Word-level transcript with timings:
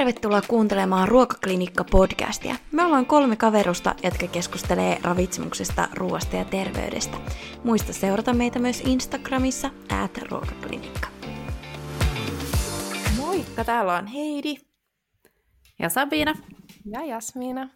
tervetuloa 0.00 0.42
kuuntelemaan 0.48 1.08
Ruokaklinikka-podcastia. 1.08 2.54
Me 2.72 2.84
ollaan 2.84 3.06
kolme 3.06 3.36
kaverusta, 3.36 3.94
jotka 4.02 4.26
keskustelee 4.26 4.98
ravitsemuksesta, 5.02 5.88
ruoasta 5.94 6.36
ja 6.36 6.44
terveydestä. 6.44 7.16
Muista 7.64 7.92
seurata 7.92 8.34
meitä 8.34 8.58
myös 8.58 8.80
Instagramissa, 8.80 9.70
at 10.02 10.18
ruokaklinikka. 10.18 11.08
Moikka, 13.16 13.64
täällä 13.64 13.94
on 13.94 14.06
Heidi. 14.06 14.56
Ja 15.78 15.88
Sabina. 15.88 16.34
Ja 16.84 17.04
Jasmiina. 17.04 17.68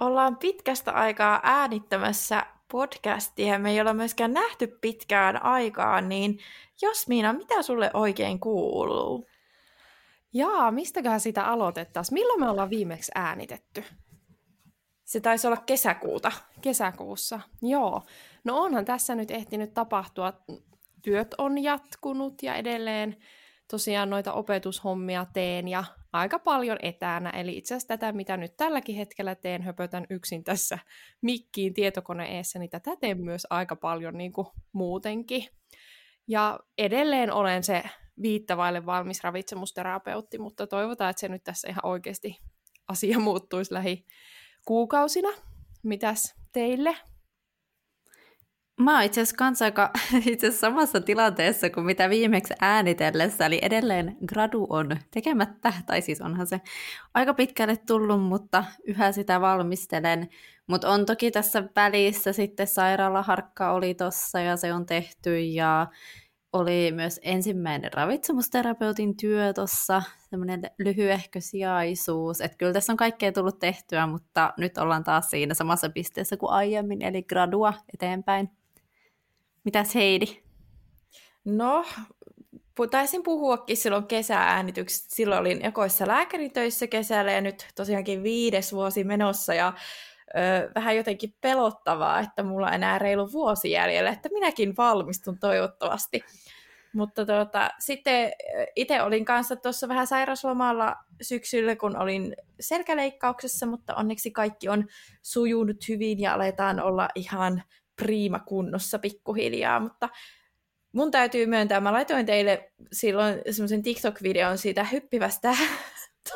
Ollaan 0.00 0.36
pitkästä 0.36 0.92
aikaa 0.92 1.40
äänittämässä 1.42 2.46
podcastia. 2.72 3.58
Me 3.58 3.70
ei 3.70 3.80
olla 3.80 3.94
myöskään 3.94 4.32
nähty 4.32 4.66
pitkään 4.66 5.42
aikaan, 5.42 6.08
niin 6.08 6.38
Jasmiina, 6.82 7.32
mitä 7.32 7.62
sulle 7.62 7.90
oikein 7.94 8.40
kuuluu? 8.40 9.26
Jaa, 10.34 10.70
mistäköhän 10.70 11.20
sitä 11.20 11.44
aloitettaisiin? 11.44 12.14
Milloin 12.14 12.40
me 12.40 12.48
ollaan 12.48 12.70
viimeksi 12.70 13.12
äänitetty? 13.14 13.84
Se 15.04 15.20
taisi 15.20 15.46
olla 15.46 15.56
kesäkuuta. 15.56 16.32
Kesäkuussa, 16.60 17.40
joo. 17.62 18.02
No 18.44 18.58
onhan 18.58 18.84
tässä 18.84 19.14
nyt 19.14 19.30
ehtinyt 19.30 19.74
tapahtua. 19.74 20.32
Työt 21.02 21.34
on 21.38 21.62
jatkunut 21.62 22.42
ja 22.42 22.54
edelleen 22.54 23.16
tosiaan 23.70 24.10
noita 24.10 24.32
opetushommia 24.32 25.26
teen 25.32 25.68
ja 25.68 25.84
aika 26.12 26.38
paljon 26.38 26.78
etänä. 26.82 27.30
Eli 27.30 27.56
itse 27.56 27.74
asiassa 27.74 27.88
tätä, 27.88 28.12
mitä 28.12 28.36
nyt 28.36 28.56
tälläkin 28.56 28.96
hetkellä 28.96 29.34
teen, 29.34 29.62
höpötän 29.62 30.06
yksin 30.10 30.44
tässä 30.44 30.78
mikkiin 31.20 31.74
tietokone 31.74 32.36
eessä, 32.36 32.58
niin 32.58 32.70
tätä 32.70 32.96
teen 32.96 33.20
myös 33.20 33.46
aika 33.50 33.76
paljon 33.76 34.18
niin 34.18 34.32
kuin 34.32 34.46
muutenkin. 34.72 35.46
Ja 36.28 36.60
edelleen 36.78 37.32
olen 37.32 37.64
se 37.64 37.82
viittavaille 38.22 38.86
valmis 38.86 39.24
ravitsemusterapeutti, 39.24 40.38
mutta 40.38 40.66
toivotaan, 40.66 41.10
että 41.10 41.20
se 41.20 41.28
nyt 41.28 41.44
tässä 41.44 41.68
ihan 41.68 41.86
oikeasti 41.86 42.40
asia 42.88 43.18
muuttuisi 43.18 43.74
lähi 43.74 44.06
kuukausina. 44.64 45.28
Mitäs 45.82 46.34
teille? 46.52 46.96
Mä 48.80 48.94
oon 48.94 49.02
itse 49.02 49.20
asiassa 49.20 49.64
aika 49.64 49.90
itse 50.32 50.50
samassa 50.50 51.00
tilanteessa 51.00 51.70
kuin 51.70 51.86
mitä 51.86 52.10
viimeksi 52.10 52.54
äänitellessä, 52.60 53.46
eli 53.46 53.58
edelleen 53.62 54.16
gradu 54.28 54.66
on 54.70 54.96
tekemättä, 55.10 55.72
tai 55.86 56.00
siis 56.00 56.20
onhan 56.20 56.46
se 56.46 56.60
aika 57.14 57.34
pitkälle 57.34 57.76
tullut, 57.76 58.22
mutta 58.22 58.64
yhä 58.84 59.12
sitä 59.12 59.40
valmistelen. 59.40 60.28
Mutta 60.66 60.90
on 60.90 61.06
toki 61.06 61.30
tässä 61.30 61.64
välissä 61.76 62.32
sitten 62.32 62.66
sairaalaharkka 62.66 63.72
oli 63.72 63.94
tossa 63.94 64.40
ja 64.40 64.56
se 64.56 64.72
on 64.72 64.86
tehty 64.86 65.40
ja 65.40 65.86
oli 66.54 66.92
myös 66.92 67.20
ensimmäinen 67.22 67.92
ravitsemusterapeutin 67.92 69.16
työ 69.16 69.52
tuossa, 69.52 70.02
semmoinen 70.30 70.62
lyhyehkö 70.78 71.40
sijaisuus. 71.40 72.40
Että 72.40 72.56
kyllä 72.56 72.72
tässä 72.72 72.92
on 72.92 72.96
kaikkea 72.96 73.32
tullut 73.32 73.58
tehtyä, 73.58 74.06
mutta 74.06 74.54
nyt 74.56 74.78
ollaan 74.78 75.04
taas 75.04 75.30
siinä 75.30 75.54
samassa 75.54 75.90
pisteessä 75.90 76.36
kuin 76.36 76.50
aiemmin, 76.50 77.02
eli 77.02 77.22
gradua 77.22 77.74
eteenpäin. 77.94 78.50
Mitäs 79.64 79.94
Heidi? 79.94 80.26
No, 81.44 81.84
taisin 82.90 83.22
puhuakin 83.22 83.76
silloin 83.76 84.06
kesääänityksessä. 84.06 85.16
Silloin 85.16 85.40
olin 85.40 85.64
ekoissa 85.64 86.08
lääkäritöissä 86.08 86.86
kesällä 86.86 87.32
ja 87.32 87.40
nyt 87.40 87.66
tosiaankin 87.74 88.22
viides 88.22 88.72
vuosi 88.72 89.04
menossa 89.04 89.54
ja 89.54 89.72
ö, 90.36 90.70
vähän 90.74 90.96
jotenkin 90.96 91.34
pelottavaa, 91.40 92.20
että 92.20 92.42
mulla 92.42 92.66
on 92.66 92.74
enää 92.74 92.98
reilu 92.98 93.32
vuosi 93.32 93.70
jäljellä, 93.70 94.10
että 94.10 94.28
minäkin 94.32 94.76
valmistun 94.76 95.38
toivottavasti. 95.38 96.24
Mutta 96.94 97.26
tuota, 97.26 97.70
sitten 97.78 98.32
itse 98.76 99.02
olin 99.02 99.24
kanssa 99.24 99.56
tuossa 99.56 99.88
vähän 99.88 100.06
sairaslomalla 100.06 100.96
syksyllä, 101.22 101.76
kun 101.76 101.96
olin 101.96 102.36
selkäleikkauksessa, 102.60 103.66
mutta 103.66 103.94
onneksi 103.94 104.30
kaikki 104.30 104.68
on 104.68 104.86
sujunut 105.22 105.88
hyvin 105.88 106.20
ja 106.20 106.34
aletaan 106.34 106.80
olla 106.80 107.08
ihan 107.14 107.62
priima 107.96 108.38
kunnossa 108.38 108.98
pikkuhiljaa, 108.98 109.80
mutta 109.80 110.08
mun 110.92 111.10
täytyy 111.10 111.46
myöntää, 111.46 111.80
mä 111.80 111.92
laitoin 111.92 112.26
teille 112.26 112.72
silloin 112.92 113.42
semmoisen 113.50 113.82
TikTok-videon 113.82 114.58
siitä 114.58 114.84
hyppivästä 114.84 115.56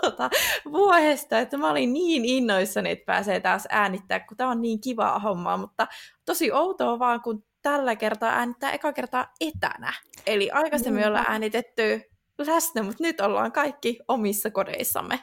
tota, 0.00 0.30
vuodesta, 0.72 1.38
että 1.38 1.56
mä 1.56 1.70
olin 1.70 1.92
niin 1.92 2.24
innoissani, 2.24 2.90
että 2.90 3.06
pääsee 3.06 3.40
taas 3.40 3.66
äänittää, 3.70 4.20
kun 4.20 4.36
tää 4.36 4.48
on 4.48 4.62
niin 4.62 4.80
kivaa 4.80 5.18
hommaa, 5.18 5.56
mutta 5.56 5.86
tosi 6.24 6.52
outoa 6.52 6.98
vaan, 6.98 7.20
kun 7.20 7.44
tällä 7.62 7.96
kertaa 7.96 8.30
äänittää 8.30 8.72
eka 8.72 8.92
kertaa 8.92 9.32
etänä. 9.40 9.92
Eli 10.26 10.50
aikaisemmin 10.50 11.06
ollaan 11.06 11.26
äänitetty 11.28 12.02
läsnä, 12.38 12.82
mutta 12.82 13.02
nyt 13.02 13.20
ollaan 13.20 13.52
kaikki 13.52 13.98
omissa 14.08 14.50
kodeissamme. 14.50 15.20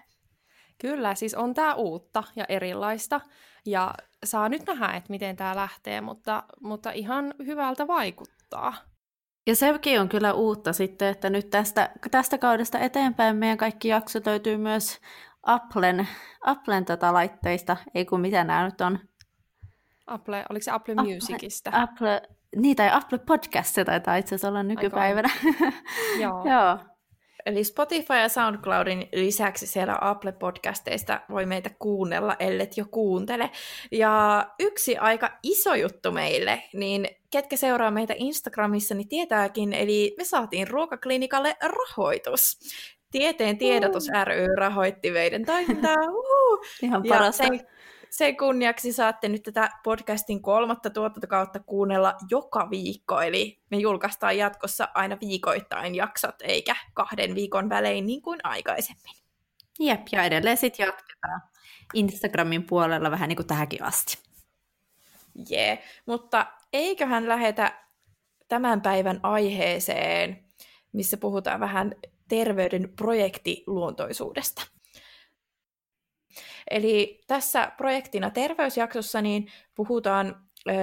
Kyllä, 0.78 1.16
siis 1.16 1.34
on 1.34 1.54
tämä 1.54 1.74
uutta 1.74 2.24
ja 2.36 2.46
erilaista, 2.50 3.22
ja 3.66 3.94
saa 4.26 4.50
nyt 4.50 4.66
nähdä, 4.68 4.88
että 4.88 5.10
miten 5.10 5.36
tämä 5.36 5.56
lähtee, 5.56 6.02
mutta, 6.02 6.44
mutta 6.62 6.92
ihan 6.92 7.34
hyvältä 7.46 7.88
vaikuttaa. 7.88 8.74
Ja 9.48 9.56
sekin 9.56 10.02
on 10.02 10.10
kyllä 10.10 10.34
uutta 10.34 10.74
sitten, 10.74 11.08
että 11.08 11.30
nyt 11.30 11.50
tästä, 11.50 11.90
tästä 12.12 12.38
kaudesta 12.38 12.80
eteenpäin 12.80 13.36
meidän 13.36 13.58
kaikki 13.58 13.88
jaksot 13.88 14.26
löytyy 14.26 14.58
myös 14.58 15.00
Applen, 15.44 16.08
Applen 16.42 16.86
tota 16.86 17.14
laitteista, 17.14 17.78
ei 17.96 18.06
kun 18.06 18.22
mitä 18.22 18.44
nämä 18.44 18.66
nyt 18.66 18.82
on. 18.82 19.00
Apple, 20.08 20.46
oliko 20.50 20.64
se 20.64 20.72
Apple, 20.72 20.96
Apple 20.98 21.16
Musicista? 21.16 21.72
Apple, 21.74 22.22
niin, 22.56 22.76
tai 22.76 22.90
Apple 22.92 23.18
Podcast 23.18 23.76
se 23.76 23.86
taitaa 23.86 24.16
itse 24.16 24.36
asiassa 24.36 24.48
olla 24.48 24.64
nykypäivänä. 24.64 25.30
Joo. 26.22 26.44
Joo. 26.46 26.95
Eli 27.46 27.64
Spotify 27.64 28.14
ja 28.14 28.30
SoundCloudin 28.30 29.10
lisäksi 29.14 29.68
siellä 29.68 29.98
Apple-podcasteista 30.02 31.20
voi 31.30 31.46
meitä 31.46 31.70
kuunnella, 31.80 32.36
ellet 32.40 32.78
jo 32.78 32.86
kuuntele. 32.92 33.50
Ja 33.92 34.46
yksi 34.60 34.98
aika 34.98 35.32
iso 35.44 35.76
juttu 35.76 36.12
meille, 36.12 36.64
niin 36.74 37.08
ketkä 37.32 37.56
seuraa 37.58 37.92
meitä 37.92 38.14
Instagramissa, 38.18 38.96
niin 38.96 39.08
tietääkin, 39.08 39.74
eli 39.74 40.16
me 40.18 40.24
saatiin 40.24 40.68
Ruokaklinikalle 40.68 41.56
rahoitus. 41.64 42.60
Tieteen 43.12 43.58
tiedotus 43.58 44.08
ry 44.24 44.56
rahoitti 44.56 45.12
meidän 45.12 45.46
toimintaa. 45.46 45.96
Ihan 46.82 47.04
parasta. 47.10 47.44
Ja 47.44 47.50
sen, 47.50 47.68
sen 48.10 48.38
kunniaksi 48.38 48.94
saatte 48.94 49.30
nyt 49.30 49.44
tätä 49.44 49.70
podcastin 49.84 50.42
kolmatta 50.42 50.90
tuotantokautta 50.90 51.60
kuunnella 51.60 52.16
joka 52.30 52.70
viikko, 52.70 53.22
eli 53.22 53.62
me 53.72 53.78
julkaistaan 53.78 54.38
jatkossa 54.38 54.88
aina 54.94 55.18
viikoittain 55.22 55.96
jaksot, 55.96 56.36
eikä 56.44 56.76
kahden 56.94 57.36
viikon 57.36 57.70
välein 57.70 58.06
niin 58.06 58.22
kuin 58.22 58.40
aikaisemmin. 58.44 59.16
Jep, 59.80 60.02
ja 60.12 60.24
edelleen 60.24 60.58
sitten 60.58 60.86
jatketaan 60.86 61.42
Instagramin 61.94 62.64
puolella 62.64 63.12
vähän 63.12 63.30
niin 63.30 63.38
kuin 63.38 63.48
tähänkin 63.48 63.84
asti. 63.84 64.18
Jee, 65.50 65.68
yeah. 65.68 65.80
mutta 66.06 66.46
eiköhän 66.74 67.28
lähetä 67.28 67.86
tämän 68.48 68.82
päivän 68.82 69.20
aiheeseen, 69.24 70.46
missä 70.94 71.18
puhutaan 71.18 71.60
vähän 71.60 71.96
terveyden 72.28 72.94
projektiluontoisuudesta. 72.96 74.75
Eli 76.72 77.22
tässä 77.28 77.72
projektina 77.78 78.30
terveysjaksossa 78.30 79.22
niin 79.22 79.48
puhutaan 79.76 80.36
ö, 80.70 80.74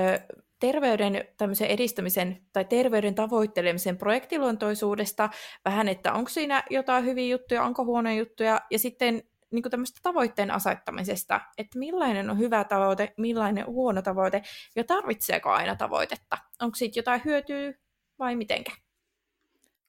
terveyden 0.60 1.24
edistämisen 1.68 2.42
tai 2.52 2.64
terveyden 2.64 3.14
tavoittelemisen 3.14 3.98
projektiluontoisuudesta, 3.98 5.30
vähän, 5.64 5.88
että 5.88 6.12
onko 6.12 6.30
siinä 6.30 6.62
jotain 6.70 7.04
hyviä 7.04 7.26
juttuja, 7.26 7.64
onko 7.64 7.84
huonoja 7.84 8.16
juttuja, 8.16 8.60
ja 8.70 8.78
sitten 8.78 9.22
niin 9.52 9.62
tämmöistä 9.70 10.00
tavoitteen 10.02 10.50
asettamisesta, 10.50 11.40
että 11.58 11.78
millainen 11.78 12.30
on 12.30 12.38
hyvä 12.38 12.64
tavoite, 12.64 13.14
millainen 13.16 13.66
on 13.66 13.72
huono 13.72 14.02
tavoite, 14.02 14.42
ja 14.76 14.84
tarvitseeko 14.84 15.50
aina 15.50 15.76
tavoitetta. 15.76 16.38
Onko 16.60 16.74
siitä 16.74 16.98
jotain 16.98 17.22
hyötyä 17.24 17.72
vai 18.18 18.36
mitenkä? 18.36 18.72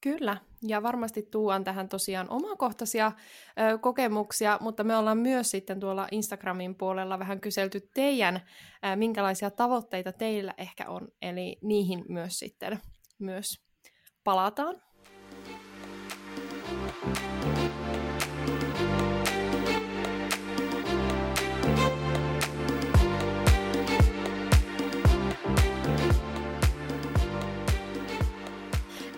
Kyllä, 0.03 0.37
ja 0.61 0.83
varmasti 0.83 1.27
tuon 1.31 1.63
tähän 1.63 1.89
tosiaan 1.89 2.29
omakohtaisia 2.29 3.11
ö, 3.73 3.77
kokemuksia, 3.77 4.57
mutta 4.61 4.83
me 4.83 4.97
ollaan 4.97 5.17
myös 5.17 5.51
sitten 5.51 5.79
tuolla 5.79 6.07
Instagramin 6.11 6.75
puolella 6.75 7.19
vähän 7.19 7.39
kyselty 7.39 7.89
teidän, 7.93 8.35
ö, 8.35 8.95
minkälaisia 8.95 9.51
tavoitteita 9.51 10.11
teillä 10.11 10.53
ehkä 10.57 10.89
on, 10.89 11.07
eli 11.21 11.57
niihin 11.61 12.05
myös 12.09 12.39
sitten 12.39 12.79
myös 13.19 13.61
palataan. 14.23 14.81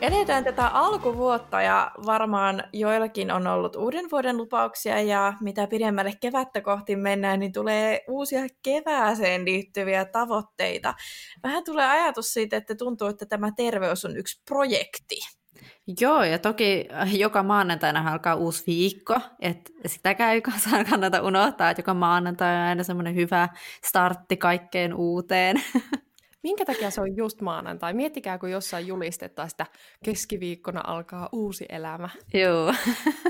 Eletään 0.05 0.43
tätä 0.43 0.67
alkuvuotta 0.67 1.61
ja 1.61 1.91
varmaan 2.05 2.63
joillakin 2.73 3.31
on 3.31 3.47
ollut 3.47 3.75
uuden 3.75 4.05
vuoden 4.11 4.37
lupauksia 4.37 5.01
ja 5.01 5.33
mitä 5.41 5.67
pidemmälle 5.67 6.13
kevättä 6.21 6.61
kohti 6.61 6.95
mennään, 6.95 7.39
niin 7.39 7.51
tulee 7.51 8.03
uusia 8.07 8.41
kevääseen 8.63 9.45
liittyviä 9.45 10.05
tavoitteita. 10.05 10.93
Vähän 11.43 11.63
tulee 11.63 11.87
ajatus 11.87 12.33
siitä, 12.33 12.57
että 12.57 12.75
tuntuu, 12.75 13.07
että 13.07 13.25
tämä 13.25 13.51
terveys 13.51 14.05
on 14.05 14.17
yksi 14.17 14.41
projekti. 14.47 15.15
Joo, 16.01 16.23
ja 16.23 16.39
toki 16.39 16.87
joka 17.17 17.43
maanantaina 17.43 18.11
alkaa 18.11 18.35
uusi 18.35 18.63
viikko, 18.67 19.19
että 19.39 19.71
sitäkään 19.85 20.33
ei 20.33 20.41
kannata 20.89 21.21
unohtaa, 21.21 21.69
että 21.69 21.79
joka 21.79 21.93
maanantai 21.93 22.55
on 22.55 22.61
aina 22.61 22.83
semmoinen 22.83 23.15
hyvä 23.15 23.49
startti 23.85 24.37
kaikkeen 24.37 24.93
uuteen. 24.93 25.63
Minkä 26.45 26.65
takia 26.65 26.91
se 26.91 27.01
on 27.01 27.17
just 27.17 27.41
maanantai? 27.41 27.93
Miettikää, 27.93 28.37
kun 28.37 28.51
jossain 28.51 28.87
julistetaan 28.87 29.49
sitä 29.49 29.65
keskiviikkona 30.03 30.81
alkaa 30.87 31.29
uusi 31.31 31.65
elämä. 31.69 32.09
Joo. 32.33 32.73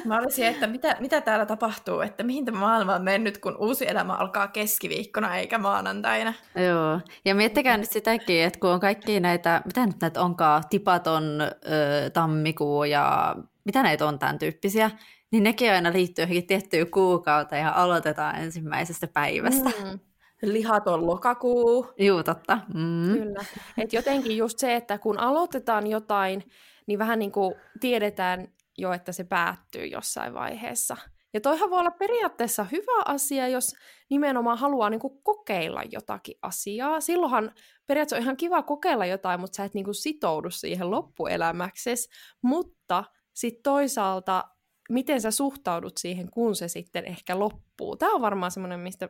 Mä 0.06 0.17
olisin, 0.17 0.45
että 0.45 0.67
mitä, 0.67 0.97
mitä 1.00 1.21
täällä 1.21 1.45
tapahtuu, 1.45 2.01
että 2.01 2.23
mihin 2.23 2.45
tämä 2.45 2.59
maailma 2.59 2.95
on 2.95 3.03
mennyt, 3.03 3.38
kun 3.38 3.57
uusi 3.59 3.88
elämä 3.88 4.13
alkaa 4.13 4.47
keskiviikkona 4.47 5.35
eikä 5.35 5.57
maanantaina. 5.57 6.33
Joo, 6.56 7.00
ja 7.25 7.35
miettikää 7.35 7.77
nyt 7.77 7.91
sitäkin, 7.91 8.44
että 8.44 8.59
kun 8.59 8.69
on 8.69 8.79
kaikki 8.79 9.19
näitä, 9.19 9.61
mitä 9.65 9.85
nyt 9.85 10.01
näitä 10.01 10.21
onkaan, 10.21 10.63
tipaton 10.69 11.41
ö, 11.41 12.09
tammikuu 12.09 12.83
ja 12.83 13.35
mitä 13.65 13.83
näitä 13.83 14.06
on 14.06 14.19
tämän 14.19 14.39
tyyppisiä, 14.39 14.91
niin 15.31 15.44
nekin 15.44 15.71
aina 15.71 15.94
liittyy 15.94 16.23
johonkin 16.23 16.47
tiettyyn 16.47 16.91
kuukauteen 16.91 17.61
ja 17.61 17.73
aloitetaan 17.75 18.35
ensimmäisestä 18.35 19.07
päivästä. 19.07 19.69
Mm 19.69 20.00
lihaton 20.41 21.07
lokakuu. 21.07 21.87
Joo, 21.97 22.23
totta. 22.23 22.59
Mm. 22.73 23.13
Kyllä. 23.13 23.45
Et 23.77 23.93
jotenkin 23.93 24.37
just 24.37 24.59
se, 24.59 24.75
että 24.75 24.97
kun 24.97 25.19
aloitetaan 25.19 25.87
jotain, 25.87 26.43
niin 26.87 26.99
vähän 26.99 27.19
niin 27.19 27.31
kuin 27.31 27.55
tiedetään 27.79 28.47
jo, 28.77 28.93
että 28.93 29.11
se 29.11 29.23
päättyy 29.23 29.85
jossain 29.85 30.33
vaiheessa. 30.33 30.97
Ja 31.33 31.41
toihan 31.41 31.69
voi 31.69 31.79
olla 31.79 31.91
periaatteessa 31.91 32.63
hyvä 32.63 33.03
asia, 33.05 33.47
jos 33.47 33.75
nimenomaan 34.09 34.57
haluaa 34.57 34.89
niin 34.89 34.99
kuin 34.99 35.21
kokeilla 35.23 35.81
jotakin 35.91 36.35
asiaa. 36.41 37.01
Silloinhan 37.01 37.51
periaatteessa 37.87 38.15
on 38.15 38.23
ihan 38.23 38.37
kiva 38.37 38.63
kokeilla 38.63 39.05
jotain, 39.05 39.39
mutta 39.39 39.55
sä 39.55 39.63
et 39.63 39.73
niin 39.73 39.85
kuin 39.85 39.95
sitoudu 39.95 40.49
siihen 40.49 40.91
loppuelämäksesi. 40.91 42.09
Mutta 42.41 43.03
sitten 43.33 43.63
toisaalta, 43.63 44.43
miten 44.89 45.21
sä 45.21 45.31
suhtaudut 45.31 45.97
siihen, 45.97 46.31
kun 46.31 46.55
se 46.55 46.67
sitten 46.67 47.05
ehkä 47.05 47.39
loppuu. 47.39 47.95
Tämä 47.95 48.13
on 48.13 48.21
varmaan 48.21 48.51
semmoinen, 48.51 48.79
mistä 48.79 49.09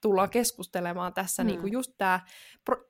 tullaan 0.00 0.30
keskustelemaan 0.30 1.14
tässä, 1.14 1.42
mm. 1.42 1.46
niin 1.46 1.60
kuin 1.60 1.72
just 1.72 1.92
tämä, 1.98 2.20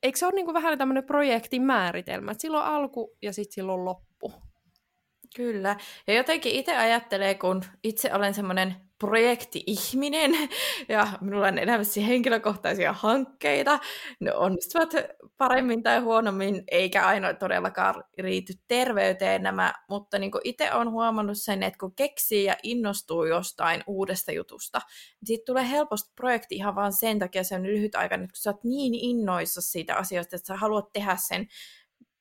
eikö 0.03 0.19
se 0.19 0.27
ole 0.27 0.35
niin 0.35 0.45
kuin 0.45 0.55
vähän 0.55 0.79
tämmöinen 0.79 1.05
projektin 1.05 1.63
määritelmä, 1.63 2.31
että 2.31 2.43
silloin 2.43 2.65
alku 2.65 3.17
ja 3.23 3.33
sitten 3.33 3.55
silloin 3.55 3.85
loppu. 3.85 4.33
Kyllä, 5.37 5.77
ja 6.07 6.15
jotenkin 6.15 6.53
itse 6.53 6.77
ajattelee, 6.77 7.35
kun 7.35 7.65
itse 7.85 8.15
olen 8.15 8.35
semmoinen 8.35 8.90
projekti-ihminen 9.01 10.33
ja 10.89 11.09
minulla 11.21 11.47
on 11.47 11.59
elämässä 11.59 12.01
henkilökohtaisia 12.01 12.93
hankkeita. 12.93 13.79
Ne 14.21 14.35
onnistuvat 14.35 14.91
paremmin 15.37 15.83
tai 15.83 16.01
huonommin, 16.01 16.65
eikä 16.71 17.07
aina 17.07 17.35
todellakaan 17.35 18.05
riity 18.19 18.53
terveyteen 18.69 19.43
nämä, 19.43 19.75
mutta 19.89 20.19
niin 20.19 20.31
itse 20.45 20.73
olen 20.73 20.91
huomannut 20.91 21.39
sen, 21.39 21.63
että 21.63 21.79
kun 21.79 21.95
keksii 21.95 22.45
ja 22.45 22.57
innostuu 22.63 23.25
jostain 23.25 23.83
uudesta 23.87 24.33
jutusta, 24.33 24.79
niin 24.79 25.27
siitä 25.27 25.45
tulee 25.47 25.71
helposti 25.71 26.13
projekti 26.17 26.55
ihan 26.55 26.75
vaan 26.75 26.93
sen 26.93 27.19
takia 27.19 27.45
se 27.45 27.55
on 27.55 27.63
lyhytaikainen, 27.63 28.29
kun 28.29 28.37
sä 28.37 28.51
oot 28.51 28.65
niin 28.65 28.95
innoissa 28.95 29.61
siitä 29.61 29.97
asiasta, 29.97 30.37
että 30.37 30.47
sä 30.47 30.57
haluat 30.57 30.93
tehdä 30.93 31.17
sen 31.17 31.47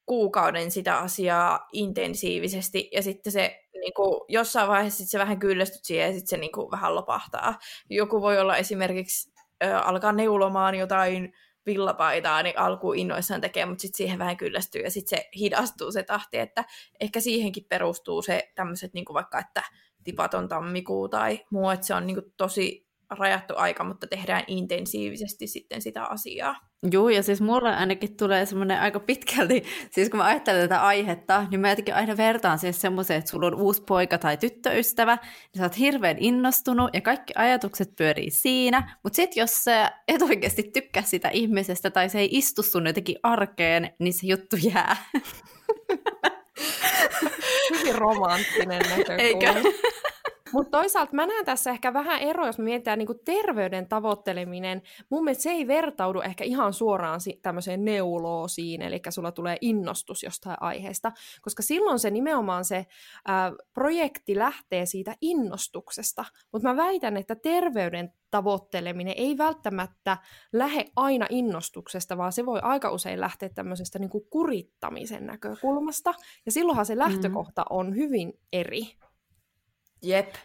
kuukauden 0.09 0.71
sitä 0.71 0.97
asiaa 0.97 1.67
intensiivisesti 1.73 2.89
ja 2.94 3.01
sitten 3.01 3.33
se 3.33 3.61
niin 3.73 3.94
kuin, 3.94 4.21
jossain 4.27 4.67
vaiheessa 4.67 4.97
sit 4.97 5.09
se 5.09 5.19
vähän 5.19 5.39
kyllästyt 5.39 5.85
siihen 5.85 6.07
ja 6.07 6.13
sitten 6.13 6.27
se 6.27 6.38
niin 6.38 6.51
kuin, 6.51 6.71
vähän 6.71 6.95
lopahtaa. 6.95 7.59
Joku 7.89 8.21
voi 8.21 8.39
olla 8.39 8.57
esimerkiksi 8.57 9.33
ö, 9.63 9.77
alkaa 9.77 10.11
neulomaan 10.11 10.75
jotain 10.75 11.33
villapaitaa, 11.65 12.44
niin 12.44 12.59
alkuun 12.59 12.97
innoissaan 12.97 13.41
tekee, 13.41 13.65
mutta 13.65 13.81
sitten 13.81 13.97
siihen 13.97 14.19
vähän 14.19 14.38
kyllästyy 14.38 14.81
ja 14.81 14.91
sitten 14.91 15.19
se 15.19 15.29
hidastuu 15.39 15.91
se 15.91 16.03
tahti, 16.03 16.38
että 16.38 16.63
ehkä 17.00 17.19
siihenkin 17.19 17.65
perustuu 17.69 18.21
se 18.21 18.51
tämmöiset 18.56 18.94
niin 18.94 19.06
vaikka, 19.13 19.39
että 19.39 19.63
tipaton 20.03 20.47
tammikuu 20.47 21.09
tai 21.09 21.45
muu, 21.51 21.69
että 21.69 21.85
se 21.85 21.94
on 21.94 22.07
niin 22.07 22.15
kuin, 22.15 22.33
tosi 22.38 22.88
rajattu 23.09 23.53
aika, 23.57 23.83
mutta 23.83 24.07
tehdään 24.07 24.44
intensiivisesti 24.47 25.47
sitten 25.47 25.81
sitä 25.81 26.03
asiaa. 26.03 26.56
Joo, 26.91 27.09
ja 27.09 27.23
siis 27.23 27.41
mulle 27.41 27.75
ainakin 27.75 28.17
tulee 28.17 28.45
semmoinen 28.45 28.79
aika 28.79 29.00
pitkälti, 29.00 29.63
siis 29.91 30.09
kun 30.09 30.17
mä 30.17 30.25
ajattelen 30.25 30.61
tätä 30.61 30.81
aihetta, 30.81 31.45
niin 31.51 31.59
mä 31.61 31.69
jotenkin 31.69 31.95
aina 31.95 32.17
vertaan 32.17 32.59
siis 32.59 32.81
semmoiseen, 32.81 33.19
että 33.19 33.31
sulla 33.31 33.47
on 33.47 33.56
uusi 33.56 33.83
poika 33.83 34.17
tai 34.17 34.38
tyttöystävä, 34.38 35.15
niin 35.15 35.57
sä 35.57 35.63
oot 35.63 35.79
hirveän 35.79 36.17
innostunut 36.19 36.89
ja 36.94 37.01
kaikki 37.01 37.33
ajatukset 37.35 37.95
pyörii 37.95 38.31
siinä, 38.31 38.97
mutta 39.03 39.15
sitten 39.15 39.41
jos 39.41 39.63
sä 39.63 39.91
et 40.07 40.21
oikeasti 40.21 40.63
tykkää 40.63 41.03
sitä 41.03 41.29
ihmisestä 41.29 41.91
tai 41.91 42.09
se 42.09 42.19
ei 42.19 42.29
istu 42.31 42.63
sun 42.63 42.88
jotenkin 42.88 43.15
arkeen, 43.23 43.94
niin 44.00 44.13
se 44.13 44.27
juttu 44.27 44.56
jää. 44.73 44.95
Hyvin 47.71 47.95
romanttinen 47.95 48.81
näkökulma. 48.89 49.21
Eikä? 49.21 49.53
Mutta 50.54 50.78
toisaalta 50.78 51.13
mä 51.13 51.25
näen 51.25 51.46
tässä 51.46 51.72
ehkä 51.72 51.94
vähän 51.94 52.22
ero, 52.22 52.46
jos 52.46 52.57
me 52.57 52.63
mietitään 52.63 53.00
niin 53.00 53.07
terveyden 53.25 53.90
tavoitteleminen. 53.90 54.81
Mun 55.10 55.24
mielestä 55.24 55.44
se 55.44 55.50
ei 55.50 55.68
vertaudu 55.68 56.22
ehkä 56.22 56.44
ihan 56.44 56.74
suoraan 56.74 57.19
tämmöiseen 57.42 57.86
neuloosiin, 57.86 58.81
eli 58.81 59.01
sulla 59.10 59.31
tulee 59.31 59.57
innostus 59.62 60.24
jostain 60.24 60.57
aiheesta, 60.60 61.12
koska 61.42 61.63
silloin 61.63 62.00
se 62.00 62.10
nimenomaan 62.10 62.66
se 62.66 62.86
ää, 63.28 63.51
projekti 63.74 64.38
lähtee 64.38 64.86
siitä 64.86 65.16
innostuksesta. 65.22 66.25
Mutta 66.52 66.68
mä 66.68 66.78
väitän, 66.78 67.18
että 67.18 67.36
terveyden 67.36 68.13
tavoitteleminen 68.31 69.13
ei 69.18 69.38
välttämättä 69.38 70.18
lähde 70.54 70.86
aina 70.95 71.25
innostuksesta, 71.30 72.18
vaan 72.18 72.31
se 72.31 72.45
voi 72.45 72.60
aika 72.63 72.92
usein 72.92 73.22
lähteä 73.22 73.50
tämmöisestä 73.50 74.00
niin 74.00 74.10
kuin 74.10 74.24
kurittamisen 74.30 75.25
näkökulmasta, 75.25 76.13
ja 76.45 76.52
silloinhan 76.52 76.86
se 76.86 76.95
mm-hmm. 76.95 77.12
lähtökohta 77.12 77.66
on 77.69 77.95
hyvin 77.95 78.34
eri. 78.54 78.81
Jep, 80.01 80.36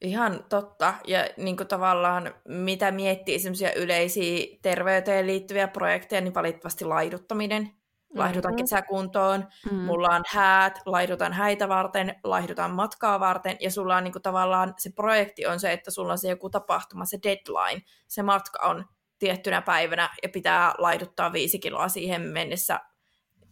ihan 0.00 0.44
totta. 0.48 0.94
Ja 1.06 1.28
niin 1.36 1.56
kuin 1.56 1.68
tavallaan 1.68 2.34
mitä 2.48 2.90
miettii 2.90 3.38
semmoisia 3.38 3.74
yleisiä 3.74 4.58
terveyteen 4.62 5.26
liittyviä 5.26 5.68
projekteja, 5.68 6.20
niin 6.20 6.34
valitettavasti 6.34 6.84
laiduttaminen. 6.84 7.70
Laihdutan 8.14 8.50
mm-hmm. 8.50 8.62
kesäkuntoon, 8.62 9.40
mm-hmm. 9.40 9.78
mulla 9.78 10.08
on 10.08 10.22
häät, 10.28 10.78
laihdutan 10.86 11.32
häitä 11.32 11.68
varten, 11.68 12.14
laihdutan 12.24 12.70
matkaa 12.70 13.20
varten, 13.20 13.56
ja 13.60 13.70
sulla 13.70 13.96
on 13.96 14.04
niin 14.04 14.12
kuin, 14.12 14.22
tavallaan, 14.22 14.74
se 14.78 14.90
projekti 14.90 15.46
on 15.46 15.60
se, 15.60 15.72
että 15.72 15.90
sulla 15.90 16.12
on 16.12 16.18
se 16.18 16.28
joku 16.28 16.50
tapahtuma, 16.50 17.04
se 17.04 17.18
deadline, 17.22 17.82
se 18.08 18.22
matka 18.22 18.68
on 18.68 18.84
tiettynä 19.18 19.62
päivänä, 19.62 20.10
ja 20.22 20.28
pitää 20.28 20.74
laiduttaa 20.78 21.32
viisi 21.32 21.58
kiloa 21.58 21.88
siihen 21.88 22.22
mennessä, 22.22 22.80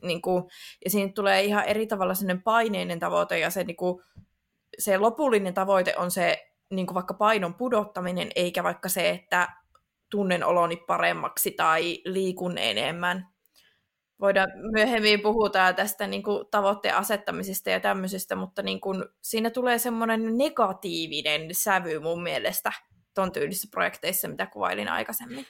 niin 0.02 0.22
kuin, 0.22 0.44
ja 0.84 0.90
siinä 0.90 1.12
tulee 1.14 1.44
ihan 1.44 1.64
eri 1.64 1.86
tavalla 1.86 2.14
sellainen 2.14 2.42
paineinen 2.42 2.98
tavoite, 2.98 3.38
ja 3.38 3.50
se 3.50 3.64
niin 3.64 3.76
kuin, 3.76 4.02
se 4.80 4.98
lopullinen 4.98 5.54
tavoite 5.54 5.94
on 5.96 6.10
se 6.10 6.46
niin 6.70 6.86
kuin 6.86 6.94
vaikka 6.94 7.14
painon 7.14 7.54
pudottaminen, 7.54 8.30
eikä 8.36 8.62
vaikka 8.62 8.88
se, 8.88 9.10
että 9.10 9.48
tunnen 10.10 10.44
oloni 10.44 10.76
paremmaksi 10.76 11.50
tai 11.50 11.98
liikun 12.04 12.58
enemmän. 12.58 13.28
Voidaan 14.20 14.48
myöhemmin 14.72 15.20
puhutaan 15.20 15.74
tästä 15.74 16.06
niin 16.06 16.22
kuin 16.22 16.44
tavoitteen 16.50 16.96
asettamisesta 16.96 17.70
ja 17.70 17.80
tämmöisestä, 17.80 18.36
mutta 18.36 18.62
niin 18.62 18.80
kuin, 18.80 19.04
siinä 19.22 19.50
tulee 19.50 19.78
semmoinen 19.78 20.38
negatiivinen 20.38 21.48
sävy 21.52 21.98
mun 21.98 22.22
mielestä 22.22 22.72
ton 23.14 23.32
tyylisissä 23.32 23.68
projekteissa, 23.70 24.28
mitä 24.28 24.46
kuvailin 24.46 24.88
aikaisemmin. 24.88 25.46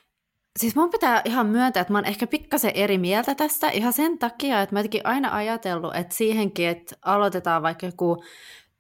Siis 0.59 0.77
mun 0.77 0.91
pitää 0.91 1.23
ihan 1.25 1.47
myöntää, 1.47 1.81
että 1.81 1.93
mä 1.93 1.99
oon 1.99 2.07
ehkä 2.07 2.27
pikkasen 2.27 2.73
eri 2.75 2.99
mieltä 2.99 3.35
tästä 3.35 3.71
ihan 3.71 3.93
sen 3.93 4.19
takia, 4.19 4.63
että 4.63 4.75
mä 4.75 4.83
aina 5.05 5.37
ajatellut, 5.37 5.97
että 5.97 6.15
siihenkin, 6.15 6.69
että 6.69 6.97
aloitetaan 7.05 7.63
vaikka 7.63 7.87
joku 7.87 8.25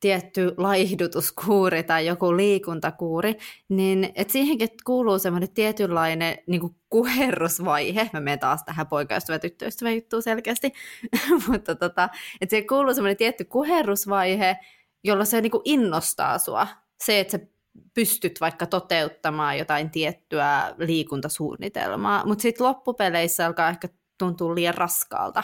tietty 0.00 0.54
laihdutuskuuri 0.57 1.83
tai 1.83 2.07
joku 2.07 2.37
liikuntakuuri, 2.37 3.37
niin 3.69 4.12
et 4.14 4.30
siihenkin 4.30 4.69
kuuluu 4.85 5.19
semmoinen 5.19 5.50
tietynlainen 5.50 6.38
niin 6.47 6.61
kuin 6.61 6.76
kuherrusvaihe. 6.90 8.11
Mä 8.12 8.21
menen 8.21 8.38
taas 8.38 8.64
tähän 8.64 8.87
poikaystävä 8.87 9.38
tyttöystävä 9.38 9.90
juttuun 9.90 10.23
selkeästi, 10.23 10.73
mutta 11.49 11.75
tota, 11.75 12.09
että 12.40 12.50
siihen 12.50 12.66
kuuluu 12.66 12.95
semmoinen 12.95 13.16
tietty 13.16 13.45
kuherrusvaihe, 13.45 14.57
jolla 15.04 15.25
se 15.25 15.40
niin 15.40 15.50
kuin 15.50 15.62
innostaa 15.64 16.38
sua. 16.38 16.66
Se, 17.00 17.21
että 17.21 17.38
sä 17.38 17.47
pystyt 17.95 18.40
vaikka 18.40 18.66
toteuttamaan 18.66 19.59
jotain 19.59 19.90
tiettyä 19.90 20.75
liikuntasuunnitelmaa, 20.78 22.26
mutta 22.26 22.42
sitten 22.42 22.66
loppupeleissä 22.66 23.47
alkaa 23.47 23.69
ehkä 23.69 23.88
tuntua 24.19 24.54
liian 24.54 24.75
raskaalta. 24.75 25.42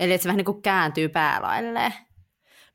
Eli 0.00 0.12
että 0.12 0.22
se 0.22 0.28
vähän 0.28 0.36
niin 0.36 0.44
kuin 0.44 0.62
kääntyy 0.62 1.08
päälailleen. 1.08 1.92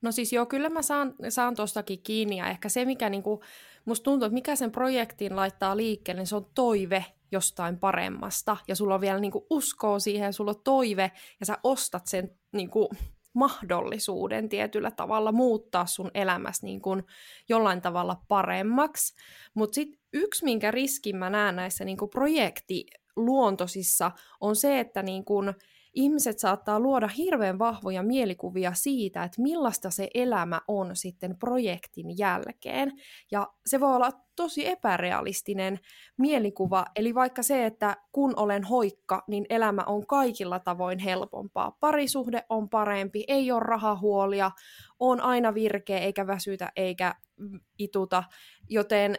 No 0.01 0.11
siis 0.11 0.33
joo, 0.33 0.45
kyllä 0.45 0.69
mä 0.69 0.81
saan, 0.81 1.15
saan 1.29 1.55
tuostakin 1.55 2.03
kiinni 2.03 2.37
ja 2.37 2.49
ehkä 2.49 2.69
se, 2.69 2.85
mikä 2.85 3.09
niinku, 3.09 3.43
musta 3.85 4.03
tuntuu, 4.03 4.25
että 4.25 4.33
mikä 4.33 4.55
sen 4.55 4.71
projektin 4.71 5.35
laittaa 5.35 5.77
liikkeelle, 5.77 6.19
niin 6.19 6.27
se 6.27 6.35
on 6.35 6.47
toive 6.55 7.05
jostain 7.31 7.79
paremmasta 7.79 8.57
ja 8.67 8.75
sulla 8.75 8.95
on 8.95 9.01
vielä 9.01 9.19
niinku 9.19 9.47
uskoa 9.49 9.99
siihen 9.99 10.33
sulla 10.33 10.51
on 10.51 10.61
toive 10.63 11.11
ja 11.39 11.45
sä 11.45 11.57
ostat 11.63 12.07
sen 12.07 12.31
niinku, 12.53 12.89
mahdollisuuden 13.33 14.49
tietyllä 14.49 14.91
tavalla 14.91 15.31
muuttaa 15.31 15.85
sun 15.85 16.11
elämässä 16.13 16.65
niin 16.65 16.81
kuin 16.81 17.03
jollain 17.49 17.81
tavalla 17.81 18.21
paremmaksi. 18.27 19.15
Mutta 19.53 19.75
sitten 19.75 19.99
yksi, 20.13 20.45
minkä 20.45 20.71
riskin 20.71 21.17
mä 21.17 21.29
näen 21.29 21.55
näissä 21.55 21.85
niin 21.85 21.97
kuin 21.97 22.09
projektiluontoisissa, 22.09 24.11
on 24.41 24.55
se, 24.55 24.79
että 24.79 25.03
niin 25.03 25.25
kuin 25.25 25.53
ihmiset 25.93 26.39
saattaa 26.39 26.79
luoda 26.79 27.07
hirveän 27.07 27.59
vahvoja 27.59 28.03
mielikuvia 28.03 28.73
siitä, 28.73 29.23
että 29.23 29.41
millaista 29.41 29.89
se 29.89 30.07
elämä 30.13 30.61
on 30.67 30.95
sitten 30.95 31.37
projektin 31.37 32.17
jälkeen. 32.17 32.91
Ja 33.31 33.47
se 33.65 33.79
voi 33.79 33.95
olla 33.95 34.11
tosi 34.35 34.67
epärealistinen 34.67 35.79
mielikuva, 36.17 36.85
eli 36.95 37.15
vaikka 37.15 37.43
se, 37.43 37.65
että 37.65 37.97
kun 38.11 38.33
olen 38.35 38.63
hoikka, 38.63 39.23
niin 39.27 39.45
elämä 39.49 39.83
on 39.83 40.07
kaikilla 40.07 40.59
tavoin 40.59 40.99
helpompaa. 40.99 41.77
Parisuhde 41.79 42.45
on 42.49 42.69
parempi, 42.69 43.23
ei 43.27 43.51
ole 43.51 43.59
rahahuolia, 43.59 44.51
on 44.99 45.21
aina 45.21 45.53
virkeä 45.53 45.99
eikä 45.99 46.27
väsytä 46.27 46.71
eikä 46.75 47.15
ituta, 47.77 48.23
joten 48.69 49.15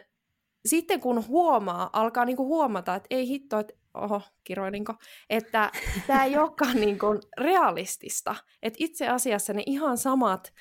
sitten 0.65 0.99
kun 0.99 1.27
huomaa, 1.27 1.89
alkaa 1.93 2.25
niinku 2.25 2.45
huomata, 2.45 2.95
että 2.95 3.07
ei 3.09 3.27
hitto, 3.27 3.59
että 3.59 3.73
oho, 3.93 4.21
kiroilinko, 4.43 4.93
että 5.29 5.71
tämä 6.07 6.25
ei 6.25 6.37
olekaan 6.37 6.75
niinku 6.75 7.05
realistista. 7.37 8.35
Että 8.63 8.77
itse 8.79 9.07
asiassa 9.07 9.53
ne 9.53 9.63
ihan 9.65 9.97
samat 9.97 10.53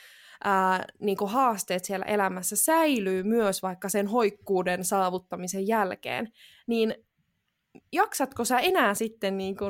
ää, 0.45 0.85
niinku 1.01 1.27
haasteet 1.27 1.85
siellä 1.85 2.07
elämässä 2.07 2.57
säilyy 2.57 3.23
myös 3.23 3.63
vaikka 3.63 3.89
sen 3.89 4.07
hoikkuuden 4.07 4.85
saavuttamisen 4.85 5.67
jälkeen. 5.67 6.33
Niin 6.67 6.95
jaksatko 7.93 8.45
sä 8.45 8.59
enää 8.59 8.95
sitten, 8.95 9.39
niinku, 9.39 9.65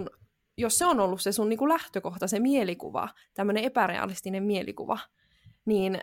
jos 0.58 0.78
se 0.78 0.86
on 0.86 1.00
ollut 1.00 1.20
se 1.20 1.32
sun 1.32 1.48
niinku 1.48 1.68
lähtökohta, 1.68 2.26
se 2.26 2.40
mielikuva, 2.40 3.08
tämmöinen 3.34 3.64
epärealistinen 3.64 4.42
mielikuva, 4.42 4.98
niin 5.64 6.00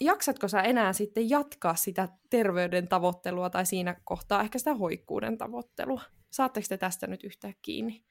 jaksatko 0.00 0.48
sä 0.48 0.62
enää 0.62 0.92
sitten 0.92 1.30
jatkaa 1.30 1.74
sitä 1.74 2.08
terveyden 2.30 2.88
tavoittelua 2.88 3.50
tai 3.50 3.66
siinä 3.66 3.96
kohtaa 4.04 4.40
ehkä 4.40 4.58
sitä 4.58 4.74
hoikkuuden 4.74 5.38
tavoittelua? 5.38 6.02
Saatteko 6.30 6.66
te 6.68 6.76
tästä 6.76 7.06
nyt 7.06 7.24
yhtään 7.24 7.54
kiinni? 7.62 8.04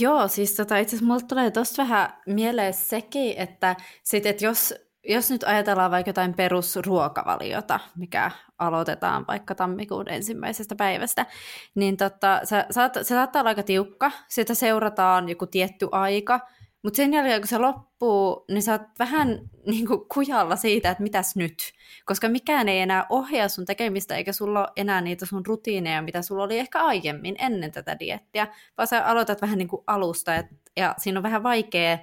Joo, 0.00 0.28
siis 0.28 0.54
tota, 0.54 0.78
itse 0.78 0.96
asiassa 0.96 1.06
mulle 1.06 1.26
tulee 1.28 1.50
tosta 1.50 1.82
vähän 1.82 2.12
mieleen 2.26 2.74
sekin, 2.74 3.34
että, 3.38 3.76
sit, 4.02 4.26
että 4.26 4.44
jos, 4.44 4.74
jos 5.08 5.30
nyt 5.30 5.42
ajatellaan 5.42 5.90
vaikka 5.90 6.08
jotain 6.08 6.34
perusruokavaliota, 6.34 7.80
mikä 7.96 8.30
aloitetaan 8.58 9.24
vaikka 9.28 9.54
tammikuun 9.54 10.08
ensimmäisestä 10.08 10.74
päivästä, 10.74 11.26
niin 11.74 11.96
tota, 11.96 12.40
se, 12.44 12.64
se 13.02 13.14
saattaa 13.14 13.40
olla 13.40 13.48
aika 13.48 13.62
tiukka, 13.62 14.10
sitä 14.28 14.54
seurataan 14.54 15.28
joku 15.28 15.46
tietty 15.46 15.88
aika, 15.92 16.40
mutta 16.82 16.96
sen 16.96 17.14
jälkeen, 17.14 17.40
kun 17.40 17.48
se 17.48 17.58
loppuu, 17.58 18.44
niin 18.48 18.62
sä 18.62 18.72
oot 18.72 18.82
vähän 18.98 19.40
niin 19.66 19.86
kuin 19.86 20.00
kujalla 20.14 20.56
siitä, 20.56 20.90
että 20.90 21.02
mitäs 21.02 21.36
nyt. 21.36 21.72
Koska 22.04 22.28
mikään 22.28 22.68
ei 22.68 22.80
enää 22.80 23.06
ohjaa 23.08 23.48
sun 23.48 23.64
tekemistä, 23.64 24.16
eikä 24.16 24.32
sulla 24.32 24.60
ole 24.60 24.68
enää 24.76 25.00
niitä 25.00 25.26
sun 25.26 25.46
rutiineja, 25.46 26.02
mitä 26.02 26.22
sulla 26.22 26.42
oli 26.42 26.58
ehkä 26.58 26.84
aiemmin 26.84 27.36
ennen 27.38 27.72
tätä 27.72 27.98
diettiä, 27.98 28.48
vaan 28.78 28.86
sä 28.86 29.06
aloitat 29.06 29.42
vähän 29.42 29.58
niin 29.58 29.68
kuin 29.68 29.82
alusta, 29.86 30.36
et, 30.36 30.46
ja 30.76 30.94
siinä 30.98 31.18
on 31.18 31.22
vähän 31.22 31.42
vaikea 31.42 31.98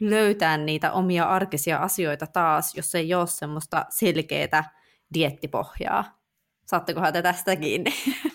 löytää 0.00 0.56
niitä 0.56 0.92
omia 0.92 1.24
arkisia 1.24 1.76
asioita 1.76 2.26
taas, 2.26 2.74
jos 2.74 2.94
ei 2.94 3.14
ole 3.14 3.26
semmoista 3.26 3.86
selkeää 3.88 4.70
diettipohjaa. 5.14 6.18
Saattekohan 6.66 7.12
te 7.12 7.22
tästä 7.22 7.56
kiinni? 7.56 7.94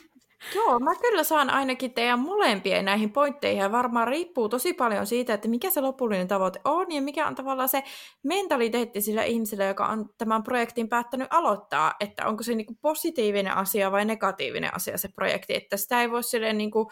Joo, 0.55 0.79
mä 0.79 0.95
kyllä 0.95 1.23
saan 1.23 1.49
ainakin 1.49 1.93
teidän 1.93 2.19
molempien 2.19 2.85
näihin 2.85 3.11
pointteihin 3.11 3.61
ja 3.61 3.71
varmaan 3.71 4.07
riippuu 4.07 4.49
tosi 4.49 4.73
paljon 4.73 5.07
siitä, 5.07 5.33
että 5.33 5.47
mikä 5.47 5.69
se 5.69 5.81
lopullinen 5.81 6.27
tavoite 6.27 6.59
on 6.65 6.91
ja 6.91 7.01
mikä 7.01 7.27
on 7.27 7.35
tavallaan 7.35 7.69
se 7.69 7.83
mentaliteetti 8.23 9.01
sillä 9.01 9.23
ihmisellä, 9.23 9.65
joka 9.65 9.87
on 9.87 10.09
tämän 10.17 10.43
projektin 10.43 10.89
päättänyt 10.89 11.27
aloittaa, 11.31 11.93
että 11.99 12.27
onko 12.27 12.43
se 12.43 12.55
niinku 12.55 12.77
positiivinen 12.81 13.53
asia 13.55 13.91
vai 13.91 14.05
negatiivinen 14.05 14.75
asia 14.75 14.97
se 14.97 15.07
projekti, 15.15 15.55
että 15.55 15.77
sitä 15.77 16.01
ei 16.01 16.11
voi 16.11 16.23
silleen 16.23 16.57
niinku, 16.57 16.91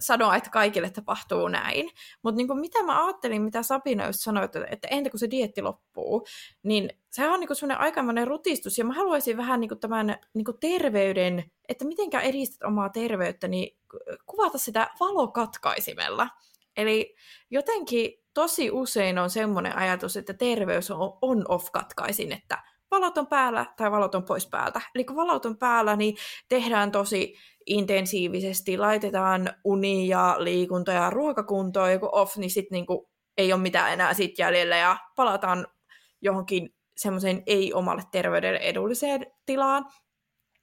sanoa, 0.00 0.36
että 0.36 0.50
kaikille 0.50 0.90
tapahtuu 0.90 1.48
näin. 1.48 1.90
Mutta 2.22 2.36
niin 2.36 2.60
mitä 2.60 2.82
mä 2.82 3.06
ajattelin, 3.06 3.42
mitä 3.42 3.62
Sabina 3.62 4.06
just 4.06 4.20
sanoi, 4.20 4.44
että, 4.44 4.66
että 4.70 4.88
entä 4.90 5.10
kun 5.10 5.18
se 5.18 5.30
dietti 5.30 5.62
loppuu, 5.62 6.26
niin 6.62 6.90
sehän 7.10 7.32
on 7.32 7.40
niin 7.40 7.56
sellainen 7.56 7.84
aikamoinen 7.84 8.26
rutistus, 8.26 8.78
ja 8.78 8.84
mä 8.84 8.94
haluaisin 8.94 9.36
vähän 9.36 9.60
niin 9.60 9.78
tämän 9.80 10.16
niin 10.34 10.44
terveyden, 10.60 11.44
että 11.68 11.84
mitenkä 11.84 12.20
edistät 12.20 12.68
omaa 12.68 12.88
terveyttä, 12.88 13.48
niin 13.48 13.78
kuvata 14.26 14.58
sitä 14.58 14.90
valokatkaisimella. 15.00 16.28
Eli 16.76 17.14
jotenkin 17.50 18.12
tosi 18.34 18.70
usein 18.70 19.18
on 19.18 19.30
semmoinen 19.30 19.76
ajatus, 19.76 20.16
että 20.16 20.34
terveys 20.34 20.90
on 20.90 21.18
on-off-katkaisin, 21.22 22.32
että 22.32 22.62
valot 22.90 23.18
on 23.18 23.26
päällä 23.26 23.66
tai 23.76 23.90
valot 23.90 24.14
on 24.14 24.24
pois 24.24 24.46
päältä. 24.46 24.80
Eli 24.94 25.04
kun 25.04 25.16
valot 25.16 25.46
on 25.46 25.58
päällä, 25.58 25.96
niin 25.96 26.16
tehdään 26.48 26.92
tosi 26.92 27.34
intensiivisesti, 27.66 28.78
laitetaan 28.78 29.50
uni 29.64 30.08
ja 30.08 30.36
liikunta 30.38 30.92
ja 30.92 31.10
ruokakuntoon, 31.10 31.92
joku 31.92 32.08
off, 32.12 32.36
niin 32.36 32.50
sitten 32.50 32.76
niinku 32.76 33.08
ei 33.36 33.52
ole 33.52 33.62
mitään 33.62 33.92
enää 33.92 34.14
sit 34.14 34.38
jäljellä 34.38 34.76
ja 34.76 34.96
palataan 35.16 35.66
johonkin 36.20 36.74
semmoiseen 36.96 37.42
ei-omalle 37.46 38.02
terveydelle 38.12 38.58
edulliseen 38.58 39.26
tilaan. 39.46 39.86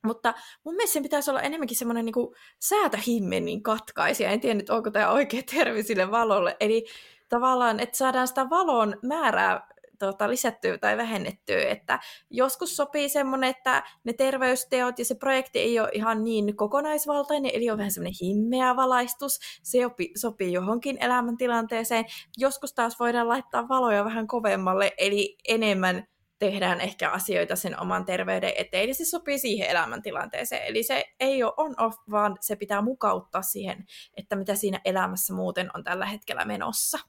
Mutta 0.05 0.33
mun 0.63 0.75
mielestä 0.75 0.93
sen 0.93 1.03
pitäisi 1.03 1.29
olla 1.31 1.41
enemmänkin 1.41 1.77
semmoinen 1.77 2.05
niin 2.05 2.35
säätähimmenin 2.59 3.63
katkaisija. 3.63 4.29
En 4.29 4.39
tiedä 4.39 4.53
nyt, 4.55 4.69
onko 4.69 4.91
tämä 4.91 5.11
oikea 5.11 5.41
termi 5.55 5.83
sille 5.83 6.11
valolle. 6.11 6.57
Eli 6.59 6.85
tavallaan, 7.29 7.79
että 7.79 7.97
saadaan 7.97 8.27
sitä 8.27 8.49
valon 8.49 8.95
määrää 9.01 9.72
tota, 10.05 10.29
lisättyä 10.29 10.77
tai 10.77 10.97
vähennettyä, 10.97 11.69
että 11.69 11.99
joskus 12.29 12.75
sopii 12.75 13.09
semmoinen, 13.09 13.49
että 13.49 13.83
ne 14.03 14.13
terveysteot 14.13 14.99
ja 14.99 15.05
se 15.05 15.15
projekti 15.15 15.59
ei 15.59 15.79
ole 15.79 15.89
ihan 15.93 16.23
niin 16.23 16.55
kokonaisvaltainen, 16.55 17.51
eli 17.53 17.69
on 17.69 17.77
vähän 17.77 17.91
semmoinen 17.91 18.17
himmeä 18.21 18.75
valaistus, 18.75 19.39
se 19.63 19.77
jopi, 19.77 20.11
sopii 20.15 20.53
johonkin 20.53 20.97
elämäntilanteeseen. 21.01 22.05
Joskus 22.37 22.73
taas 22.73 22.99
voidaan 22.99 23.27
laittaa 23.27 23.69
valoja 23.69 24.05
vähän 24.05 24.27
kovemmalle, 24.27 24.91
eli 24.97 25.37
enemmän 25.47 26.07
tehdään 26.39 26.81
ehkä 26.81 27.09
asioita 27.09 27.55
sen 27.55 27.79
oman 27.81 28.05
terveyden 28.05 28.53
eteen, 28.55 28.87
ja 28.87 28.95
se 28.95 29.05
sopii 29.05 29.39
siihen 29.39 29.69
elämäntilanteeseen. 29.69 30.65
Eli 30.65 30.83
se 30.83 31.05
ei 31.19 31.43
ole 31.43 31.53
on-off, 31.57 31.97
vaan 32.11 32.37
se 32.41 32.55
pitää 32.55 32.81
mukauttaa 32.81 33.41
siihen, 33.41 33.85
että 34.17 34.35
mitä 34.35 34.55
siinä 34.55 34.81
elämässä 34.85 35.33
muuten 35.33 35.69
on 35.73 35.83
tällä 35.83 36.05
hetkellä 36.05 36.45
menossa. 36.45 36.99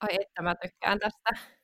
Ai 0.00 0.16
että 0.20 0.42
mä 0.42 0.54
tykkään 0.54 0.98
tästä. 0.98 1.59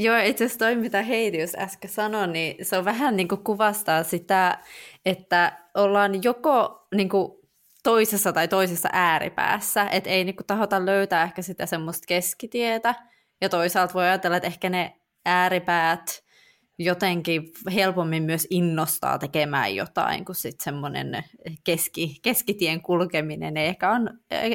Joo, 0.00 0.16
itse 0.16 0.44
asiassa 0.44 0.58
toi, 0.58 0.76
mitä 0.76 1.02
Heidi 1.02 1.40
just 1.40 1.54
äsken 1.58 1.90
sanoi, 1.90 2.28
niin 2.28 2.64
se 2.64 2.78
on 2.78 2.84
vähän 2.84 3.16
niin 3.16 3.28
kuin 3.28 3.44
kuvastaa 3.44 4.02
sitä, 4.02 4.58
että 5.04 5.58
ollaan 5.74 6.22
joko 6.22 6.86
niin 6.94 7.08
kuin 7.08 7.32
toisessa 7.82 8.32
tai 8.32 8.48
toisessa 8.48 8.88
ääripäässä, 8.92 9.88
että 9.88 10.10
ei 10.10 10.24
niin 10.24 10.36
kuin 10.36 10.46
tahota 10.46 10.86
löytää 10.86 11.22
ehkä 11.22 11.42
sitä 11.42 11.66
semmoista 11.66 12.06
keskitietä, 12.06 12.94
ja 13.40 13.48
toisaalta 13.48 13.94
voi 13.94 14.04
ajatella, 14.04 14.36
että 14.36 14.46
ehkä 14.46 14.70
ne 14.70 15.00
ääripäät 15.26 16.24
jotenkin 16.78 17.52
helpommin 17.74 18.22
myös 18.22 18.46
innostaa 18.50 19.18
tekemään 19.18 19.74
jotain, 19.74 20.24
kun 20.24 20.34
sitten 20.34 20.64
semmoinen 20.64 21.24
keski, 21.64 22.16
keskitien 22.22 22.82
kulkeminen. 22.82 23.56
Ei 23.56 23.66
ehkä, 23.66 23.90
on, 23.90 24.10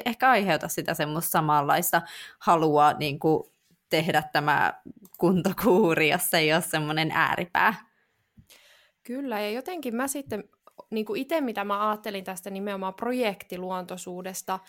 ehkä 0.05 0.29
aiheuta 0.29 0.67
sitä 0.67 0.93
semmoista 0.93 1.31
samanlaista 1.31 2.01
halua 2.39 2.93
niin 2.93 3.19
kuin 3.19 3.52
tehdä 3.93 4.23
tämä 4.31 4.73
kuntokuuri, 5.17 6.09
jos 6.09 6.29
se 6.29 6.37
ei 6.37 6.53
ole 6.53 6.61
semmoinen 6.61 7.11
ääripää. 7.11 7.73
Kyllä, 9.03 9.41
ja 9.41 9.51
jotenkin 9.51 9.95
mä 9.95 10.07
sitten, 10.07 10.43
niin 10.91 11.05
kuin 11.05 11.21
itse 11.21 11.41
mitä 11.41 11.63
mä 11.63 11.89
ajattelin 11.89 12.23
tästä 12.23 12.49
nimenomaan 12.49 12.93
projektiluontoisuudesta, 12.93 14.59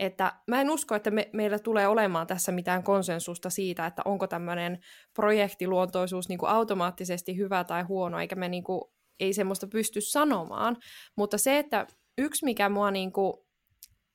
että 0.00 0.32
mä 0.46 0.60
en 0.60 0.70
usko, 0.70 0.94
että 0.94 1.10
me, 1.10 1.30
meillä 1.32 1.58
tulee 1.58 1.88
olemaan 1.88 2.26
tässä 2.26 2.52
mitään 2.52 2.82
konsensusta 2.82 3.50
siitä, 3.50 3.86
että 3.86 4.02
onko 4.04 4.26
tämmöinen 4.26 4.78
projektiluontoisuus 5.14 6.28
niin 6.28 6.38
kuin 6.38 6.50
automaattisesti 6.50 7.36
hyvä 7.36 7.64
tai 7.64 7.82
huono, 7.82 8.20
eikä 8.20 8.36
me 8.36 8.48
niin 8.48 8.64
kuin, 8.64 8.82
ei 9.20 9.32
semmoista 9.32 9.66
pysty 9.66 10.00
sanomaan, 10.00 10.76
mutta 11.16 11.38
se, 11.38 11.58
että 11.58 11.86
yksi 12.18 12.44
mikä 12.44 12.68
mua 12.68 12.90
niin 12.90 13.12
kuin, 13.12 13.34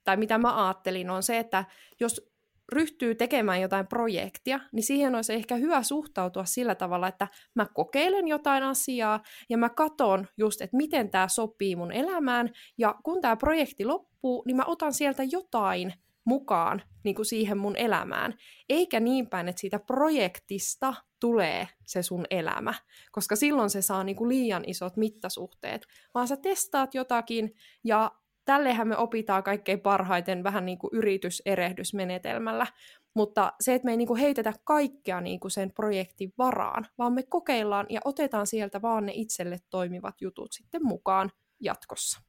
tai 0.04 0.18
mitä 0.18 0.38
mä 0.38 0.66
ajattelin 0.66 1.10
on 1.10 1.24
se, 1.24 1.38
että 1.38 1.66
jos 2.00 2.30
ryhtyy 2.72 3.16
tekemään 3.16 3.62
jotain 3.62 3.88
projektia, 3.88 4.60
niin 4.72 4.84
siihen 4.84 5.16
olisi 5.16 5.34
ehkä 5.34 5.56
hyvä 5.56 5.84
suhtautua 5.84 6.46
sillä 6.46 6.76
tavalla, 6.76 7.08
että 7.08 7.28
mä 7.56 7.66
kokeilen 7.74 8.28
jotain 8.28 8.64
asiaa 8.64 9.24
ja 9.50 9.58
mä 9.58 9.70
katon 9.70 10.28
just, 10.38 10.62
että 10.62 10.78
miten 10.78 11.10
tämä 11.10 11.28
sopii 11.28 11.76
mun 11.76 11.92
elämään 11.92 12.50
ja 12.78 12.96
kun 13.04 13.22
tämä 13.22 13.36
projekti 13.36 13.86
loppuu, 13.86 14.44
niin 14.46 14.56
mä 14.56 14.64
otan 14.66 14.94
sieltä 14.94 15.24
jotain 15.24 15.94
mukaan 16.26 16.82
niin 17.04 17.16
kuin 17.16 17.26
siihen 17.26 17.58
mun 17.58 17.76
elämään. 17.76 18.34
Eikä 18.70 19.00
niin 19.00 19.28
päin, 19.28 19.48
että 19.48 19.60
siitä 19.60 19.80
projektista 19.80 20.94
tulee 21.20 21.68
se 21.86 22.04
sun 22.04 22.26
elämä, 22.30 22.74
koska 23.12 23.36
silloin 23.36 23.70
se 23.70 23.82
saa 23.82 24.04
niin 24.04 24.16
kuin 24.16 24.30
liian 24.30 24.64
isot 24.68 24.98
mittasuhteet, 24.98 25.88
vaan 26.14 26.28
sä 26.28 26.38
testaat 26.38 26.96
jotakin 26.96 27.56
ja 27.84 28.12
tällehän 28.50 28.88
me 28.88 28.98
opitaan 28.98 29.44
kaikkein 29.44 29.80
parhaiten 29.80 30.44
vähän 30.44 30.66
niin 30.66 30.78
kuin 30.78 30.90
yrityserehdysmenetelmällä, 30.94 32.68
mutta 33.14 33.54
se, 33.60 33.74
että 33.74 33.86
me 33.86 33.92
ei 33.92 33.98
niin 33.98 34.08
kuin 34.08 34.20
heitetä 34.20 34.54
kaikkea 34.64 35.22
niin 35.22 35.40
kuin 35.40 35.52
sen 35.52 35.72
projektin 35.72 36.34
varaan, 36.38 36.88
vaan 36.98 37.14
me 37.14 37.24
kokeillaan 37.24 37.86
ja 37.90 38.02
otetaan 38.06 38.48
sieltä 38.48 38.82
vaan 38.82 39.06
ne 39.06 39.12
itselle 39.16 39.58
toimivat 39.70 40.22
jutut 40.22 40.52
sitten 40.52 40.86
mukaan 40.86 41.32
jatkossa. 41.60 42.22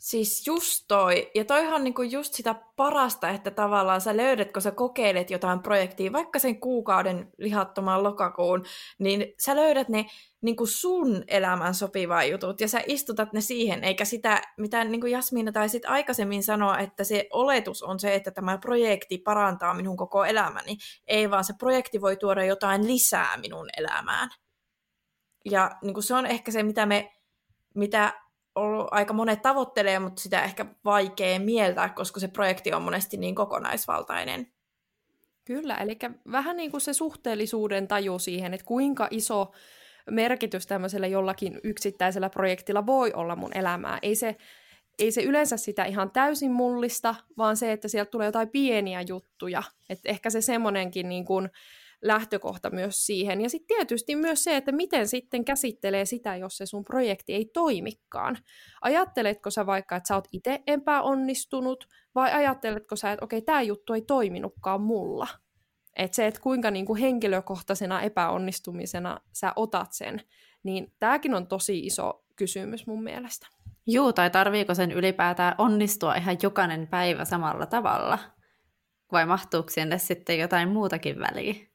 Siis 0.00 0.46
just 0.46 0.84
toi. 0.88 1.30
Ja 1.34 1.44
toihan 1.44 1.84
niinku 1.84 2.02
just 2.02 2.34
sitä 2.34 2.54
parasta, 2.76 3.28
että 3.28 3.50
tavallaan 3.50 4.00
sä 4.00 4.16
löydät, 4.16 4.52
kun 4.52 4.62
sä 4.62 4.70
kokeilet 4.70 5.30
jotain 5.30 5.62
projektia, 5.62 6.12
vaikka 6.12 6.38
sen 6.38 6.60
kuukauden 6.60 7.32
lihattoman 7.38 8.02
lokakuun, 8.02 8.64
niin 8.98 9.34
sä 9.40 9.56
löydät 9.56 9.88
ne 9.88 10.06
niinku 10.42 10.66
sun 10.66 11.24
elämän 11.28 11.74
sopivaa 11.74 12.24
jutut 12.24 12.60
ja 12.60 12.68
sä 12.68 12.80
istutat 12.86 13.32
ne 13.32 13.40
siihen, 13.40 13.84
eikä 13.84 14.04
sitä, 14.04 14.42
mitä 14.56 14.84
niinku 14.84 15.06
Jasmiina 15.06 15.52
taisit 15.52 15.84
aikaisemmin 15.84 16.42
sanoa, 16.42 16.78
että 16.78 17.04
se 17.04 17.26
oletus 17.32 17.82
on 17.82 18.00
se, 18.00 18.14
että 18.14 18.30
tämä 18.30 18.58
projekti 18.58 19.18
parantaa 19.18 19.74
minun 19.74 19.96
koko 19.96 20.24
elämäni. 20.24 20.76
Ei 21.06 21.30
vaan 21.30 21.44
se 21.44 21.54
projekti 21.58 22.00
voi 22.00 22.16
tuoda 22.16 22.44
jotain 22.44 22.86
lisää 22.86 23.36
minun 23.36 23.68
elämään. 23.76 24.28
Ja 25.44 25.70
niinku 25.82 26.02
se 26.02 26.14
on 26.14 26.26
ehkä 26.26 26.50
se, 26.50 26.62
mitä 26.62 26.86
me 26.86 27.12
mitä 27.74 28.14
ollut 28.54 28.88
aika 28.90 29.12
monet 29.12 29.42
tavoittelee, 29.42 29.98
mutta 29.98 30.22
sitä 30.22 30.42
ehkä 30.42 30.66
vaikea 30.84 31.40
mieltää, 31.40 31.88
koska 31.88 32.20
se 32.20 32.28
projekti 32.28 32.72
on 32.72 32.82
monesti 32.82 33.16
niin 33.16 33.34
kokonaisvaltainen. 33.34 34.52
Kyllä, 35.44 35.76
eli 35.76 35.98
vähän 36.32 36.56
niin 36.56 36.70
kuin 36.70 36.80
se 36.80 36.92
suhteellisuuden 36.92 37.88
taju 37.88 38.18
siihen, 38.18 38.54
että 38.54 38.66
kuinka 38.66 39.08
iso 39.10 39.52
merkitys 40.10 40.66
tämmöisellä 40.66 41.06
jollakin 41.06 41.60
yksittäisellä 41.64 42.30
projektilla 42.30 42.86
voi 42.86 43.12
olla 43.12 43.36
mun 43.36 43.56
elämää. 43.56 43.98
Ei 44.02 44.14
se, 44.14 44.36
ei 44.98 45.12
se 45.12 45.22
yleensä 45.22 45.56
sitä 45.56 45.84
ihan 45.84 46.10
täysin 46.10 46.52
mullista, 46.52 47.14
vaan 47.38 47.56
se, 47.56 47.72
että 47.72 47.88
sieltä 47.88 48.10
tulee 48.10 48.26
jotain 48.26 48.48
pieniä 48.48 49.00
juttuja. 49.08 49.62
Että 49.88 50.08
ehkä 50.08 50.30
se 50.30 50.40
semmoinenkin 50.40 51.08
niin 51.08 51.24
kuin, 51.24 51.50
lähtökohta 52.02 52.70
myös 52.70 53.06
siihen. 53.06 53.40
Ja 53.40 53.50
sitten 53.50 53.76
tietysti 53.76 54.16
myös 54.16 54.44
se, 54.44 54.56
että 54.56 54.72
miten 54.72 55.08
sitten 55.08 55.44
käsittelee 55.44 56.04
sitä, 56.04 56.36
jos 56.36 56.56
se 56.56 56.66
sun 56.66 56.84
projekti 56.84 57.34
ei 57.34 57.44
toimikaan. 57.44 58.38
Ajatteletko 58.80 59.50
sä 59.50 59.66
vaikka, 59.66 59.96
että 59.96 60.08
sä 60.08 60.14
oot 60.14 60.28
itse 60.32 60.62
epäonnistunut, 60.66 61.88
vai 62.14 62.32
ajatteletko 62.32 62.96
sä, 62.96 63.12
että 63.12 63.24
okei, 63.24 63.42
tämä 63.42 63.62
juttu 63.62 63.92
ei 63.92 64.02
toiminutkaan 64.02 64.80
mulla? 64.80 65.28
Että 65.96 66.14
se, 66.14 66.26
että 66.26 66.40
kuinka 66.40 66.70
niin 66.70 66.86
kuin 66.86 67.00
henkilökohtaisena 67.00 68.02
epäonnistumisena 68.02 69.20
sä 69.32 69.52
otat 69.56 69.92
sen, 69.92 70.20
niin 70.62 70.94
tämäkin 70.98 71.34
on 71.34 71.46
tosi 71.46 71.78
iso 71.86 72.24
kysymys 72.36 72.86
mun 72.86 73.02
mielestä. 73.02 73.46
Juu, 73.86 74.12
tai 74.12 74.30
tarviiko 74.30 74.74
sen 74.74 74.92
ylipäätään 74.92 75.54
onnistua 75.58 76.14
ihan 76.14 76.36
jokainen 76.42 76.86
päivä 76.86 77.24
samalla 77.24 77.66
tavalla? 77.66 78.18
Vai 79.12 79.26
mahtuuko 79.26 79.70
sinne 79.70 79.98
sitten 79.98 80.38
jotain 80.38 80.68
muutakin 80.68 81.18
väliin? 81.18 81.69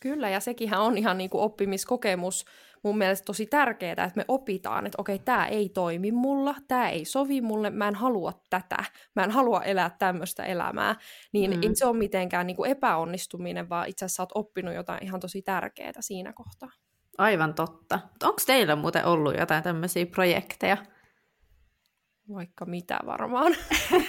Kyllä, 0.00 0.28
ja 0.28 0.40
sekinhän 0.40 0.80
on 0.80 0.98
ihan 0.98 1.18
niin 1.18 1.30
kuin 1.30 1.42
oppimiskokemus 1.42 2.44
mun 2.82 2.98
mielestä 2.98 3.24
tosi 3.24 3.46
tärkeää, 3.46 3.92
että 3.92 4.12
me 4.16 4.24
opitaan, 4.28 4.86
että 4.86 5.00
okei, 5.00 5.18
tämä 5.18 5.46
ei 5.46 5.68
toimi 5.68 6.12
mulla, 6.12 6.54
tämä 6.68 6.88
ei 6.88 7.04
sovi 7.04 7.40
mulle, 7.40 7.70
mä 7.70 7.88
en 7.88 7.94
halua 7.94 8.32
tätä, 8.50 8.84
mä 9.16 9.24
en 9.24 9.30
halua 9.30 9.62
elää 9.62 9.90
tämmöistä 9.98 10.44
elämää, 10.44 10.96
niin 11.32 11.50
mm. 11.50 11.62
ei 11.62 11.74
se 11.74 11.86
ole 11.86 11.96
mitenkään 11.96 12.46
niin 12.46 12.56
kuin 12.56 12.70
epäonnistuminen, 12.70 13.68
vaan 13.68 13.88
itse 13.88 14.04
asiassa 14.04 14.22
oot 14.22 14.32
oppinut 14.34 14.74
jotain 14.74 15.04
ihan 15.04 15.20
tosi 15.20 15.42
tärkeää 15.42 15.92
siinä 16.00 16.32
kohtaa. 16.32 16.70
Aivan 17.18 17.54
totta. 17.54 18.00
Onko 18.22 18.42
teillä 18.46 18.76
muuten 18.76 19.04
ollut 19.04 19.36
jotain 19.38 19.62
tämmöisiä 19.62 20.06
projekteja? 20.06 20.76
Vaikka 22.34 22.64
mitä 22.64 22.98
varmaan. 23.06 23.56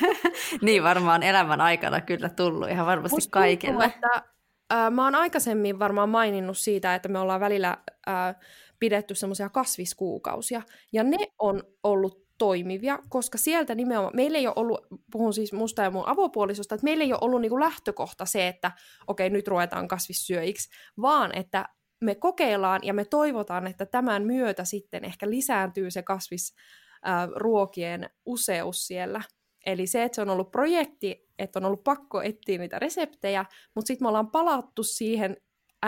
niin 0.62 0.84
varmaan 0.84 1.24
elämän 1.24 1.62
aikana 1.62 2.02
kyllä 2.02 2.30
tullut 2.30 2.70
ihan 2.70 2.86
varmasti 2.86 3.16
Musta 3.16 3.32
kaikille. 3.32 3.90
Tuntuu, 3.90 4.04
että 4.06 4.37
Äh, 4.74 4.92
mä 4.92 5.04
oon 5.04 5.16
aikaisemmin 5.16 5.80
varmaan 5.80 6.10
maininnut 6.10 6.58
siitä, 6.58 6.96
että 6.96 7.10
me 7.10 7.20
ollaan 7.20 7.40
välillä 7.40 7.78
äh, 8.08 8.36
pidetty 8.80 9.16
semmoisia 9.16 9.50
kasviskuukausia, 9.50 10.62
ja 10.94 11.04
ne 11.04 11.18
on 11.40 11.64
ollut 11.84 12.28
toimivia, 12.38 13.00
koska 13.10 13.38
sieltä 13.38 13.76
nimenomaan, 13.76 14.16
meillä 14.16 14.38
ei 14.38 14.48
ole 14.48 14.54
ollut, 14.58 14.88
puhun 15.12 15.34
siis 15.34 15.54
musta 15.54 15.82
ja 15.82 15.92
mun 15.92 16.08
avopuolisosta, 16.08 16.76
että 16.76 16.84
meillä 16.84 17.04
ei 17.04 17.14
ole 17.14 17.20
ollut 17.22 17.42
niinku 17.42 17.60
lähtökohta 17.60 18.26
se, 18.26 18.48
että 18.48 18.72
okei, 19.08 19.30
nyt 19.30 19.48
ruvetaan 19.48 19.88
kasvissyöjiksi, 19.88 20.70
vaan 21.02 21.38
että 21.38 21.70
me 22.02 22.16
kokeillaan 22.16 22.82
ja 22.84 22.94
me 22.94 23.06
toivotaan, 23.06 23.68
että 23.68 23.86
tämän 23.86 24.24
myötä 24.24 24.66
sitten 24.66 25.06
ehkä 25.06 25.30
lisääntyy 25.30 25.92
se 25.92 26.04
kasvisruokien 26.04 28.10
useus 28.26 28.88
siellä. 28.88 29.22
Eli 29.66 29.88
se, 29.88 30.04
että 30.04 30.16
se 30.16 30.22
on 30.22 30.30
ollut 30.30 30.52
projekti, 30.52 31.27
että 31.40 31.60
on 31.60 31.66
ollut 31.66 31.84
pakko 31.84 32.22
etsiä 32.22 32.58
niitä 32.58 32.80
reseptejä, 32.80 33.46
mutta 33.76 33.88
sitten 33.88 34.06
me 34.06 34.08
ollaan 34.08 34.32
palattu 34.32 34.84
siihen 34.84 35.38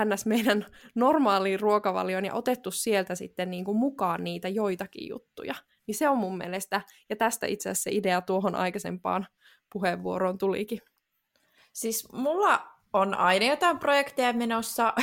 ns. 0.05 0.25
meidän 0.25 0.65
normaaliin 0.95 1.59
ruokavalioon 1.59 2.25
ja 2.25 2.33
otettu 2.33 2.71
sieltä 2.71 3.15
sitten 3.15 3.51
niin 3.51 3.65
kuin 3.65 3.77
mukaan 3.77 4.23
niitä 4.23 4.49
joitakin 4.49 5.09
juttuja. 5.09 5.55
Niin 5.87 5.95
se 5.95 6.09
on 6.09 6.17
mun 6.17 6.37
mielestä, 6.37 6.81
ja 7.09 7.15
tästä 7.15 7.47
itse 7.47 7.69
asiassa 7.69 7.89
idea 7.93 8.21
tuohon 8.21 8.55
aikaisempaan 8.55 9.27
puheenvuoroon 9.73 10.37
tulikin. 10.37 10.81
Siis 11.73 12.07
mulla 12.13 12.78
on 12.93 13.15
aina 13.15 13.45
jotain 13.45 13.79
projekteja 13.79 14.33
menossa. 14.33 14.93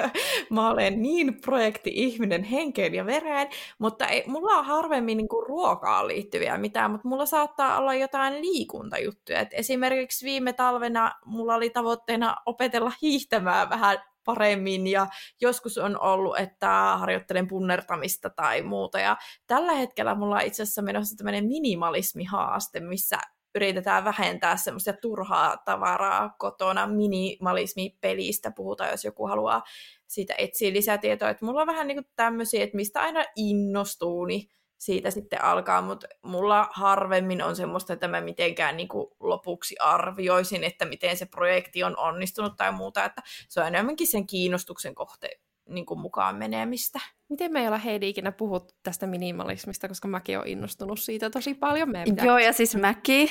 mä 0.50 0.70
olen 0.70 1.02
niin 1.02 1.40
projekti-ihminen 1.40 2.44
henkeen 2.44 2.94
ja 2.94 3.06
vereen, 3.06 3.48
mutta 3.78 4.06
ei, 4.06 4.24
mulla 4.26 4.52
on 4.52 4.64
harvemmin 4.64 5.16
niin 5.16 5.28
kuin 5.28 5.46
ruokaan 5.46 6.08
liittyviä 6.08 6.58
mitään, 6.58 6.90
mutta 6.90 7.08
mulla 7.08 7.26
saattaa 7.26 7.78
olla 7.78 7.94
jotain 7.94 8.40
liikuntajuttuja. 8.40 9.40
Et 9.40 9.48
esimerkiksi 9.52 10.26
viime 10.26 10.52
talvena 10.52 11.12
mulla 11.24 11.54
oli 11.54 11.70
tavoitteena 11.70 12.36
opetella 12.46 12.92
hiihtämään 13.02 13.70
vähän 13.70 13.98
paremmin 14.24 14.86
ja 14.86 15.06
joskus 15.40 15.78
on 15.78 16.00
ollut, 16.00 16.38
että 16.38 16.96
harjoittelen 16.98 17.48
punnertamista 17.48 18.30
tai 18.30 18.62
muuta. 18.62 19.00
Ja 19.00 19.16
tällä 19.46 19.72
hetkellä 19.72 20.14
mulla 20.14 20.34
on 20.34 20.42
itse 20.42 20.62
asiassa 20.62 20.82
menossa 20.82 21.16
tämmöinen 21.16 21.46
minimalismihaaste, 21.46 22.80
missä 22.80 23.18
yritetään 23.56 24.04
vähentää 24.04 24.56
semmoista 24.56 24.92
turhaa 24.92 25.56
tavaraa 25.56 26.34
kotona. 26.38 26.86
Minimalismi-pelistä 26.86 28.50
puhutaan, 28.50 28.90
jos 28.90 29.04
joku 29.04 29.26
haluaa 29.26 29.62
siitä 30.06 30.34
etsiä 30.38 30.72
lisätietoa. 30.72 31.30
Että 31.30 31.44
mulla 31.44 31.60
on 31.60 31.66
vähän 31.66 31.86
niin 31.86 32.08
tämmöisiä, 32.16 32.64
että 32.64 32.76
mistä 32.76 33.00
aina 33.00 33.24
innostuu, 33.36 34.24
niin 34.24 34.48
siitä 34.78 35.10
sitten 35.10 35.44
alkaa, 35.44 35.82
mutta 35.82 36.06
mulla 36.22 36.68
harvemmin 36.72 37.42
on 37.42 37.56
semmoista, 37.56 37.92
että 37.92 38.08
mä 38.08 38.20
mitenkään 38.20 38.76
niin 38.76 38.88
kuin 38.88 39.06
lopuksi 39.20 39.76
arvioisin, 39.80 40.64
että 40.64 40.84
miten 40.84 41.16
se 41.16 41.26
projekti 41.26 41.84
on 41.84 41.98
onnistunut 41.98 42.56
tai 42.56 42.72
muuta, 42.72 43.04
että 43.04 43.22
se 43.48 43.60
on 43.60 43.66
enemmänkin 43.66 44.06
sen 44.06 44.26
kiinnostuksen 44.26 44.94
kohte 44.94 45.40
niin 45.68 45.86
kuin 45.86 46.00
mukaan 46.00 46.36
menemistä. 46.36 47.00
Miten 47.28 47.52
me 47.52 47.60
ei 47.60 47.66
olla 47.66 47.78
Heidi 47.78 48.08
ikinä 48.08 48.32
puhuttu 48.32 48.74
tästä 48.82 49.06
minimalismista, 49.06 49.88
koska 49.88 50.08
mäkin 50.08 50.38
olen 50.38 50.48
innostunut 50.48 51.00
siitä 51.00 51.30
tosi 51.30 51.54
paljon. 51.54 51.90
Meidän 51.90 52.14
pitää... 52.14 52.26
Joo, 52.26 52.38
ja 52.38 52.52
siis 52.52 52.76
mäkin. 52.76 53.28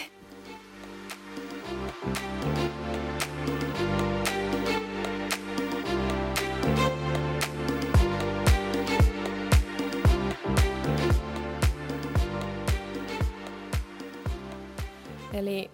Eli 15.34 15.72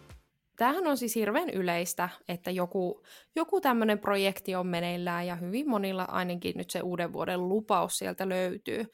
tämähän 0.62 0.88
on 0.88 0.97
siis 0.97 1.15
hirveän 1.15 1.50
yleistä, 1.50 2.10
että 2.28 2.52
joku, 2.52 3.04
joku 3.36 3.62
tämmöinen 3.62 4.00
projekti 4.00 4.56
on 4.56 4.67
meneillään 4.67 5.28
ja 5.28 5.36
hyvin 5.36 5.69
monilla 5.69 6.04
ainakin 6.04 6.54
nyt 6.56 6.69
se 6.69 6.82
uuden 6.82 7.13
vuoden 7.13 7.50
lupaus 7.50 7.97
sieltä 7.97 8.30
löytyy. 8.30 8.86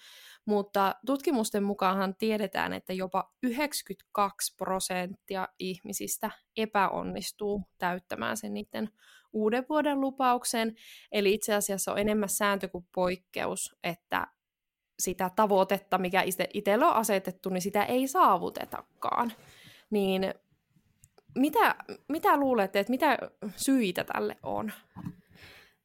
Mutta 0.45 0.95
tutkimusten 1.05 1.63
mukaanhan 1.63 2.15
tiedetään, 2.15 2.73
että 2.73 2.93
jopa 2.93 3.33
92 3.43 4.55
prosenttia 4.55 5.47
ihmisistä 5.59 6.31
epäonnistuu 6.57 7.63
täyttämään 7.77 8.37
sen 8.37 8.53
niiden 8.53 8.89
uuden 9.33 9.65
vuoden 9.69 10.01
lupauksen. 10.01 10.75
Eli 11.11 11.33
itse 11.33 11.53
asiassa 11.53 11.91
on 11.91 11.99
enemmän 11.99 12.29
sääntö 12.29 12.67
kuin 12.67 12.87
poikkeus, 12.95 13.75
että 13.83 14.27
sitä 14.99 15.31
tavoitetta, 15.35 15.97
mikä 15.97 16.23
itsellä 16.53 16.87
on 16.87 16.95
asetettu, 16.95 17.49
niin 17.49 17.61
sitä 17.61 17.83
ei 17.83 18.07
saavutetakaan. 18.07 19.33
Niin 19.89 20.33
mitä, 21.37 21.75
mitä 22.07 22.37
luulette, 22.37 22.79
että 22.79 22.91
mitä 22.91 23.17
syitä 23.55 24.03
tälle 24.03 24.37
on? 24.43 24.71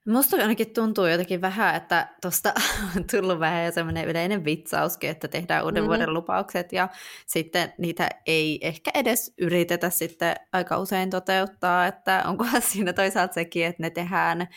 Musta 0.06 0.36
ainakin 0.36 0.74
tuntuu 0.74 1.06
jotenkin 1.06 1.40
vähän, 1.40 1.74
että 1.74 2.08
tuosta 2.22 2.54
on 2.96 3.04
tullut 3.10 3.40
vähän 3.40 3.72
semmoinen 3.72 4.08
yleinen 4.08 4.44
vitsauskin, 4.44 5.10
että 5.10 5.28
tehdään 5.28 5.64
uuden 5.64 5.82
mm-hmm. 5.82 5.88
vuoden 5.88 6.14
lupaukset 6.14 6.72
ja 6.72 6.88
sitten 7.26 7.72
niitä 7.78 8.08
ei 8.26 8.58
ehkä 8.62 8.90
edes 8.94 9.34
yritetä 9.38 9.90
sitten 9.90 10.36
aika 10.52 10.78
usein 10.78 11.10
toteuttaa, 11.10 11.86
että 11.86 12.22
onkohan 12.26 12.62
siinä 12.62 12.92
toisaalta 12.92 13.34
sekin, 13.34 13.66
että 13.66 13.82
ne 13.82 13.90
tehdään 13.90 14.48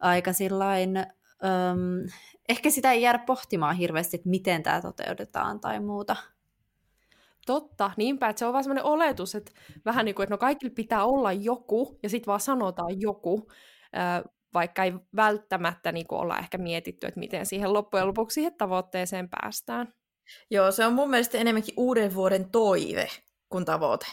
aika 0.00 0.32
sillain, 0.32 0.96
um, 0.98 2.10
ehkä 2.48 2.70
sitä 2.70 2.92
ei 2.92 3.02
jäädä 3.02 3.18
pohtimaan 3.18 3.76
hirveästi, 3.76 4.16
että 4.16 4.28
miten 4.28 4.62
tämä 4.62 4.80
toteutetaan 4.80 5.60
tai 5.60 5.80
muuta. 5.80 6.16
Totta, 7.46 7.90
niinpä, 7.96 8.28
että 8.28 8.38
se 8.38 8.46
on 8.46 8.52
vaan 8.52 8.64
semmoinen 8.64 8.84
oletus, 8.84 9.34
että 9.34 9.52
vähän 9.84 10.04
niin 10.04 10.14
kuin, 10.14 10.24
että 10.24 10.34
no 10.34 10.38
kaikilla 10.38 10.74
pitää 10.74 11.04
olla 11.04 11.32
joku, 11.32 11.98
ja 12.02 12.08
sitten 12.08 12.26
vaan 12.26 12.40
sanotaan 12.40 13.00
joku, 13.00 13.48
vaikka 14.54 14.84
ei 14.84 14.92
välttämättä 15.16 15.92
niin 15.92 16.06
kuin 16.06 16.18
olla 16.18 16.38
ehkä 16.38 16.58
mietitty, 16.58 17.06
että 17.06 17.20
miten 17.20 17.46
siihen 17.46 17.72
loppujen 17.72 18.06
lopuksi 18.06 18.34
siihen 18.34 18.54
tavoitteeseen 18.54 19.28
päästään. 19.28 19.94
Joo, 20.50 20.72
se 20.72 20.86
on 20.86 20.92
mun 20.92 21.10
mielestä 21.10 21.38
enemmänkin 21.38 21.74
uuden 21.76 22.14
vuoden 22.14 22.50
toive 22.50 23.08
kuin 23.48 23.64
tavoite. 23.64 24.06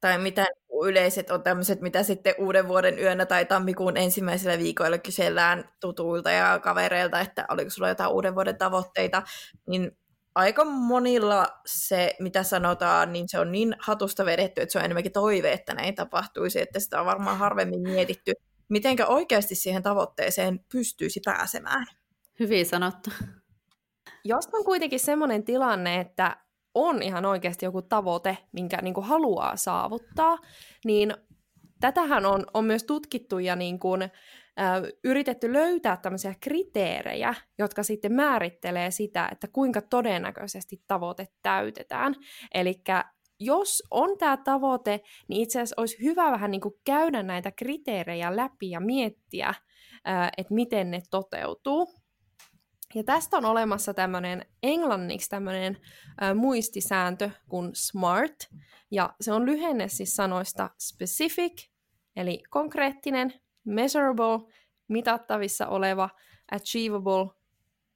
Tai 0.00 0.18
mitä 0.18 0.46
yleiset 0.84 1.30
on 1.30 1.42
tämmöiset, 1.42 1.80
mitä 1.80 2.02
sitten 2.02 2.34
uuden 2.38 2.68
vuoden 2.68 2.98
yönä 2.98 3.26
tai 3.26 3.44
tammikuun 3.44 3.96
ensimmäisellä 3.96 4.58
viikoilla 4.58 4.98
kysellään 4.98 5.68
tutuilta 5.80 6.30
ja 6.30 6.58
kavereilta, 6.58 7.20
että 7.20 7.46
oliko 7.48 7.70
sulla 7.70 7.88
jotain 7.88 8.12
uuden 8.12 8.34
vuoden 8.34 8.58
tavoitteita, 8.58 9.22
niin 9.66 9.96
aika 10.34 10.64
monilla 10.64 11.46
se, 11.66 12.16
mitä 12.20 12.42
sanotaan, 12.42 13.12
niin 13.12 13.28
se 13.28 13.38
on 13.38 13.52
niin 13.52 13.76
hatusta 13.78 14.24
vedetty, 14.24 14.60
että 14.60 14.72
se 14.72 14.78
on 14.78 14.84
enemmänkin 14.84 15.12
toive, 15.12 15.52
että 15.52 15.74
näin 15.74 15.94
tapahtuisi, 15.94 16.60
että 16.60 16.80
sitä 16.80 17.00
on 17.00 17.06
varmaan 17.06 17.38
harvemmin 17.38 17.82
mietitty, 17.82 18.32
mitenkä 18.68 19.06
oikeasti 19.06 19.54
siihen 19.54 19.82
tavoitteeseen 19.82 20.60
pystyisi 20.72 21.20
pääsemään. 21.24 21.86
Hyvin 22.40 22.66
sanottu. 22.66 23.10
Jos 24.24 24.48
on 24.52 24.64
kuitenkin 24.64 25.00
semmoinen 25.00 25.44
tilanne, 25.44 26.00
että 26.00 26.36
on 26.74 27.02
ihan 27.02 27.24
oikeasti 27.24 27.66
joku 27.66 27.82
tavoite, 27.82 28.38
minkä 28.52 28.78
niin 28.82 28.94
kuin 28.94 29.06
haluaa 29.06 29.56
saavuttaa, 29.56 30.38
niin 30.84 31.14
tätähän 31.80 32.26
on, 32.26 32.46
on 32.54 32.64
myös 32.64 32.84
tutkittu 32.84 33.38
ja 33.38 33.56
niin 33.56 33.78
kuin, 33.78 34.10
yritetty 35.04 35.52
löytää 35.52 35.96
tämmöisiä 35.96 36.34
kriteerejä, 36.40 37.34
jotka 37.58 37.82
sitten 37.82 38.12
määrittelee 38.12 38.90
sitä, 38.90 39.28
että 39.32 39.48
kuinka 39.52 39.82
todennäköisesti 39.82 40.82
tavoite 40.86 41.28
täytetään. 41.42 42.14
Eli 42.54 42.74
jos 43.40 43.82
on 43.90 44.18
tämä 44.18 44.36
tavoite, 44.36 45.00
niin 45.28 45.42
itse 45.42 45.58
asiassa 45.58 45.80
olisi 45.80 46.02
hyvä 46.02 46.30
vähän 46.32 46.50
niin 46.50 46.60
kuin 46.60 46.74
käydä 46.84 47.22
näitä 47.22 47.52
kriteerejä 47.52 48.36
läpi 48.36 48.70
ja 48.70 48.80
miettiä, 48.80 49.54
että 50.36 50.54
miten 50.54 50.90
ne 50.90 51.02
toteutuu. 51.10 51.94
Ja 52.94 53.04
tästä 53.04 53.36
on 53.36 53.44
olemassa 53.44 53.94
tämmöinen 53.94 54.46
englanniksi 54.62 55.30
tämmöinen 55.30 55.76
muistisääntö 56.34 57.30
kuin 57.48 57.70
SMART, 57.74 58.36
ja 58.90 59.14
se 59.20 59.32
on 59.32 59.46
lyhenne 59.46 59.88
siis 59.88 60.16
sanoista 60.16 60.70
specific, 60.78 61.68
eli 62.16 62.42
konkreettinen, 62.50 63.32
measurable, 63.64 64.52
mitattavissa 64.88 65.66
oleva, 65.66 66.08
achievable, 66.52 67.30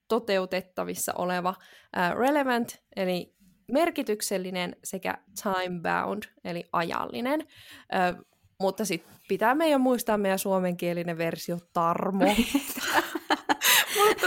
toteutettavissa 0.09 1.13
oleva, 1.15 1.55
ä, 1.97 2.15
relevant, 2.15 2.79
eli 2.97 3.35
merkityksellinen, 3.73 4.77
sekä 4.85 5.19
time 5.43 5.81
bound, 5.83 6.23
eli 6.45 6.65
ajallinen. 6.73 7.41
Ö, 7.95 8.25
mutta 8.61 8.85
sitten 8.85 9.15
pitää 9.29 9.55
meidän 9.55 9.81
muistaa 9.81 10.19
meidän 10.19 10.39
suomenkielinen 10.39 11.19
versio 11.19 11.59
Tarmo. 11.73 12.25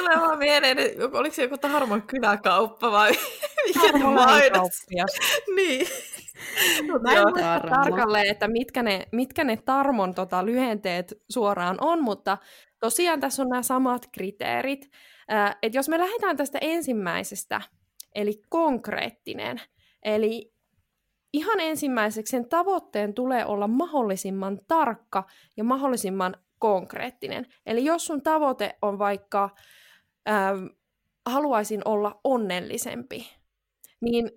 Tulee 0.01 0.27
vaan 0.27 0.39
mieleen, 0.39 0.79
että 0.79 1.03
oliko 1.13 1.35
se 1.35 1.41
joku 1.41 1.57
Tarmon 1.57 2.01
kyläkauppa 2.01 2.91
vai 2.91 3.11
mikä 3.67 3.97
mainos? 3.97 4.85
niin. 5.55 5.87
Mä 7.01 7.13
en 7.13 7.21
muista 7.21 7.61
tarkalleen, 7.69 8.27
että 8.27 8.47
mitkä 8.47 8.83
ne, 8.83 9.07
mitkä 9.11 9.43
ne 9.43 9.57
Tarmon 9.57 10.15
tota, 10.15 10.45
lyhenteet 10.45 11.13
suoraan 11.29 11.77
on, 11.81 12.03
mutta 12.03 12.37
tosiaan 12.79 13.19
tässä 13.19 13.43
on 13.43 13.49
nämä 13.49 13.63
samat 13.63 14.07
kriteerit. 14.11 14.89
Äh, 15.31 15.55
että 15.61 15.77
jos 15.77 15.89
me 15.89 15.99
lähdetään 15.99 16.37
tästä 16.37 16.57
ensimmäisestä, 16.61 17.61
eli 18.15 18.41
konkreettinen, 18.49 19.61
eli 20.03 20.53
ihan 21.33 21.59
ensimmäiseksi 21.59 22.31
sen 22.31 22.49
tavoitteen 22.49 23.13
tulee 23.13 23.45
olla 23.45 23.67
mahdollisimman 23.67 24.59
tarkka 24.67 25.23
ja 25.57 25.63
mahdollisimman 25.63 26.35
konkreettinen. 26.59 27.45
Eli 27.65 27.85
jos 27.85 28.05
sun 28.05 28.21
tavoite 28.21 28.77
on 28.81 28.99
vaikka 28.99 29.49
ähm, 30.29 30.65
haluaisin 31.29 31.81
olla 31.85 32.19
onnellisempi, 32.23 33.27
niin 34.01 34.31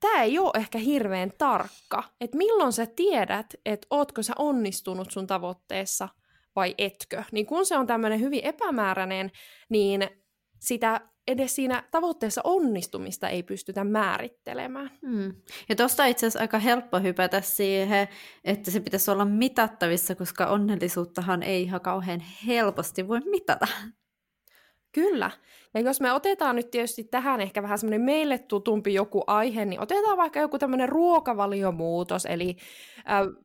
tämä 0.00 0.22
ei 0.22 0.38
ole 0.38 0.50
ehkä 0.54 0.78
hirveän 0.78 1.32
tarkka, 1.38 2.02
että 2.20 2.36
milloin 2.36 2.72
sä 2.72 2.86
tiedät, 2.86 3.46
että 3.64 3.86
ootko 3.90 4.22
sä 4.22 4.32
onnistunut 4.38 5.10
sun 5.10 5.26
tavoitteessa 5.26 6.08
vai 6.56 6.74
etkö. 6.78 7.24
Niin 7.32 7.46
kun 7.46 7.66
se 7.66 7.76
on 7.76 7.86
tämmöinen 7.86 8.20
hyvin 8.20 8.44
epämääräinen, 8.44 9.30
niin 9.68 10.08
sitä 10.60 11.00
edes 11.26 11.54
siinä 11.54 11.84
tavoitteessa 11.90 12.40
onnistumista 12.44 13.28
ei 13.28 13.42
pystytä 13.42 13.84
määrittelemään. 13.84 14.90
Hmm. 15.06 15.34
Ja 15.68 15.76
tuosta 15.76 16.06
itse 16.06 16.26
asiassa 16.26 16.40
aika 16.40 16.58
helppo 16.58 16.98
hypätä 17.00 17.40
siihen, 17.40 18.08
että 18.44 18.70
se 18.70 18.80
pitäisi 18.80 19.10
olla 19.10 19.24
mitattavissa, 19.24 20.14
koska 20.14 20.46
onnellisuuttahan 20.46 21.42
ei 21.42 21.62
ihan 21.62 21.80
kauhean 21.80 22.20
helposti 22.46 23.08
voi 23.08 23.20
mitata. 23.20 23.66
Kyllä. 24.94 25.30
Ja 25.74 25.80
jos 25.80 26.00
me 26.00 26.12
otetaan 26.12 26.56
nyt 26.56 26.70
tietysti 26.70 27.04
tähän 27.04 27.40
ehkä 27.40 27.62
vähän 27.62 27.78
semmoinen 27.78 28.00
meille 28.00 28.38
tutumpi 28.38 28.94
joku 28.94 29.24
aihe, 29.26 29.64
niin 29.64 29.80
otetaan 29.80 30.16
vaikka 30.16 30.40
joku 30.40 30.58
tämmöinen 30.58 30.88
ruokavaliomuutos, 30.88 32.26
eli 32.26 32.56
äh, 32.98 33.44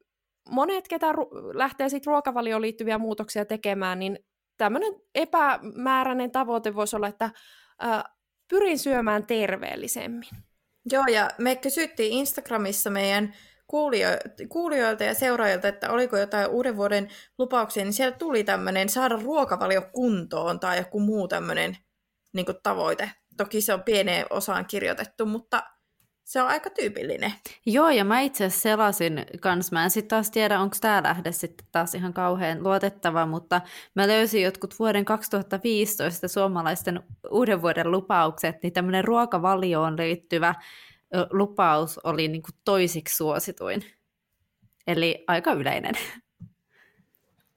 monet, 0.49 0.87
ketä 0.87 1.11
ru- 1.11 1.57
lähtee 1.57 1.89
sitten 1.89 2.11
ruokavalioon 2.11 2.61
liittyviä 2.61 2.97
muutoksia 2.97 3.45
tekemään, 3.45 3.99
niin 3.99 4.19
tämmöinen 4.57 4.93
epämääräinen 5.15 6.31
tavoite 6.31 6.75
voisi 6.75 6.95
olla, 6.95 7.07
että 7.07 7.31
äh, 7.83 8.03
pyrin 8.49 8.79
syömään 8.79 9.25
terveellisemmin. 9.25 10.29
Joo, 10.91 11.05
ja 11.05 11.29
me 11.37 11.55
kysyttiin 11.55 12.13
Instagramissa 12.13 12.89
meidän 12.89 13.33
kuulijoilta 14.49 15.03
ja 15.03 15.13
seuraajilta, 15.13 15.67
että 15.67 15.91
oliko 15.91 16.17
jotain 16.17 16.49
uuden 16.49 16.77
vuoden 16.77 17.07
lupauksia, 17.37 17.83
niin 17.83 17.93
sieltä 17.93 18.17
tuli 18.17 18.43
tämmöinen 18.43 18.89
saada 18.89 19.15
ruokavalio 19.15 19.81
kuntoon 19.93 20.59
tai 20.59 20.77
joku 20.77 20.99
muu 20.99 21.27
tämmöinen 21.27 21.77
niin 22.33 22.45
tavoite. 22.63 23.11
Toki 23.37 23.61
se 23.61 23.73
on 23.73 23.83
pieneen 23.83 24.25
osaan 24.29 24.65
kirjoitettu, 24.65 25.25
mutta 25.25 25.63
se 26.23 26.41
on 26.41 26.47
aika 26.47 26.69
tyypillinen. 26.69 27.33
Joo, 27.65 27.89
ja 27.89 28.05
mä 28.05 28.19
itse 28.19 28.45
asiassa 28.45 28.61
selasin 28.61 29.25
kans. 29.41 29.71
Mä 29.71 29.83
en 29.83 29.89
sitten 29.89 30.09
taas 30.09 30.31
tiedä, 30.31 30.59
onko 30.59 30.75
tämä 30.81 31.03
lähde 31.03 31.31
sitten 31.31 31.67
taas 31.71 31.95
ihan 31.95 32.13
kauhean 32.13 32.63
luotettava, 32.63 33.25
mutta 33.25 33.61
mä 33.95 34.07
löysin 34.07 34.43
jotkut 34.43 34.79
vuoden 34.79 35.05
2015 35.05 36.27
suomalaisten 36.27 37.03
uuden 37.31 37.61
vuoden 37.61 37.91
lupaukset, 37.91 38.55
niin 38.63 38.73
tämmöinen 38.73 39.03
ruokavalioon 39.03 39.97
liittyvä 39.97 40.55
lupaus 41.31 41.97
oli 41.97 42.27
niin 42.27 42.41
kuin 42.41 42.55
toisiksi 42.65 43.15
suosituin. 43.15 43.85
Eli 44.87 45.23
aika 45.27 45.51
yleinen. 45.51 45.95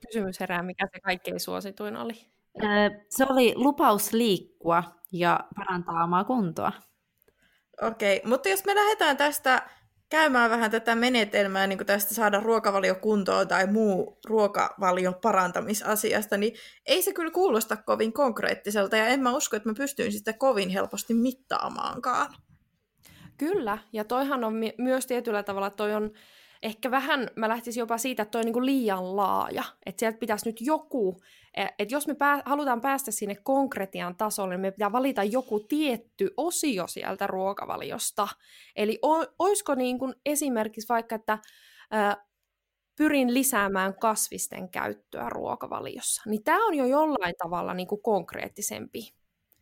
Kysymys 0.07 0.41
herää, 0.41 0.63
mikä 0.63 0.89
se 0.93 1.01
kaikkein 1.01 1.41
suosituin 1.41 1.97
oli? 1.97 2.27
Se 3.09 3.25
oli 3.29 3.53
lupaus 3.57 4.13
liikkua 4.13 4.85
ja 5.13 5.41
parantaa 5.57 6.05
omaa 6.05 6.25
kuntoa. 6.25 6.73
Okei, 7.83 8.17
okay, 8.17 8.31
mutta 8.31 8.49
jos 8.49 8.65
me 8.65 8.75
lähdetään 8.75 9.17
tästä 9.17 9.69
käymään 10.09 10.51
vähän 10.51 10.71
tätä 10.71 10.95
menetelmää, 10.95 11.67
niin 11.67 11.79
kuin 11.79 11.87
tästä 11.87 12.15
saada 12.15 12.41
ruokavalio 12.41 12.95
kuntoon 12.95 13.49
tai 13.49 13.67
muu 13.67 14.19
ruokavalion 14.27 15.15
parantamisasiasta, 15.15 16.37
niin 16.37 16.55
ei 16.87 17.03
se 17.03 17.13
kyllä 17.13 17.31
kuulosta 17.31 17.77
kovin 17.77 18.13
konkreettiselta, 18.13 18.97
ja 18.97 19.07
en 19.07 19.21
mä 19.21 19.37
usko, 19.37 19.57
että 19.57 19.69
mä 19.69 19.75
pystyin 19.75 20.13
sitä 20.13 20.33
kovin 20.33 20.69
helposti 20.69 21.15
mittaamaankaan. 21.15 22.35
Kyllä, 23.39 23.79
ja 23.93 24.05
toihan 24.05 24.45
on 24.45 24.55
myös 24.79 25.07
tietyllä 25.07 25.43
tavalla, 25.43 25.71
toi 25.71 25.95
on 25.95 26.13
ehkä 26.63 26.91
vähän, 26.91 27.31
mä 27.37 27.49
lähtisin 27.49 27.81
jopa 27.81 27.99
siitä, 27.99 28.23
että 28.23 28.31
toi 28.31 28.41
on 28.41 28.53
niin 28.53 28.67
liian 28.67 29.17
laaja, 29.17 29.65
että 29.87 30.01
sieltä 30.01 30.19
pitäisi 30.19 30.49
nyt 30.49 30.61
joku, 30.61 31.21
e, 31.57 31.67
että 31.79 31.95
jos 31.95 32.07
me 32.07 32.15
pää, 32.15 32.43
halutaan 32.45 32.81
päästä 32.81 33.11
sinne 33.11 33.35
konkretian 33.35 34.17
tasolle, 34.17 34.55
niin 34.55 34.61
me 34.61 34.71
pitää 34.71 34.93
valita 34.93 35.25
joku 35.25 35.61
tietty 35.61 36.35
osio 36.37 36.87
sieltä 36.87 37.27
ruokavaliosta. 37.27 38.29
Eli 38.77 38.99
o, 39.03 39.25
olisiko 39.39 39.75
niin 39.75 39.99
kuin 39.99 40.15
esimerkiksi 40.27 40.89
vaikka, 40.89 41.15
että 41.15 41.39
ää, 41.91 42.27
pyrin 42.97 43.35
lisäämään 43.35 43.95
kasvisten 43.99 44.69
käyttöä 44.69 45.29
ruokavaliossa, 45.29 46.23
niin 46.27 46.45
tämä 46.45 46.67
on 46.67 46.75
jo 46.75 46.85
jollain 46.85 47.35
tavalla 47.43 47.75
niin 47.75 47.89
kuin 47.89 48.03
konkreettisempi 48.03 49.15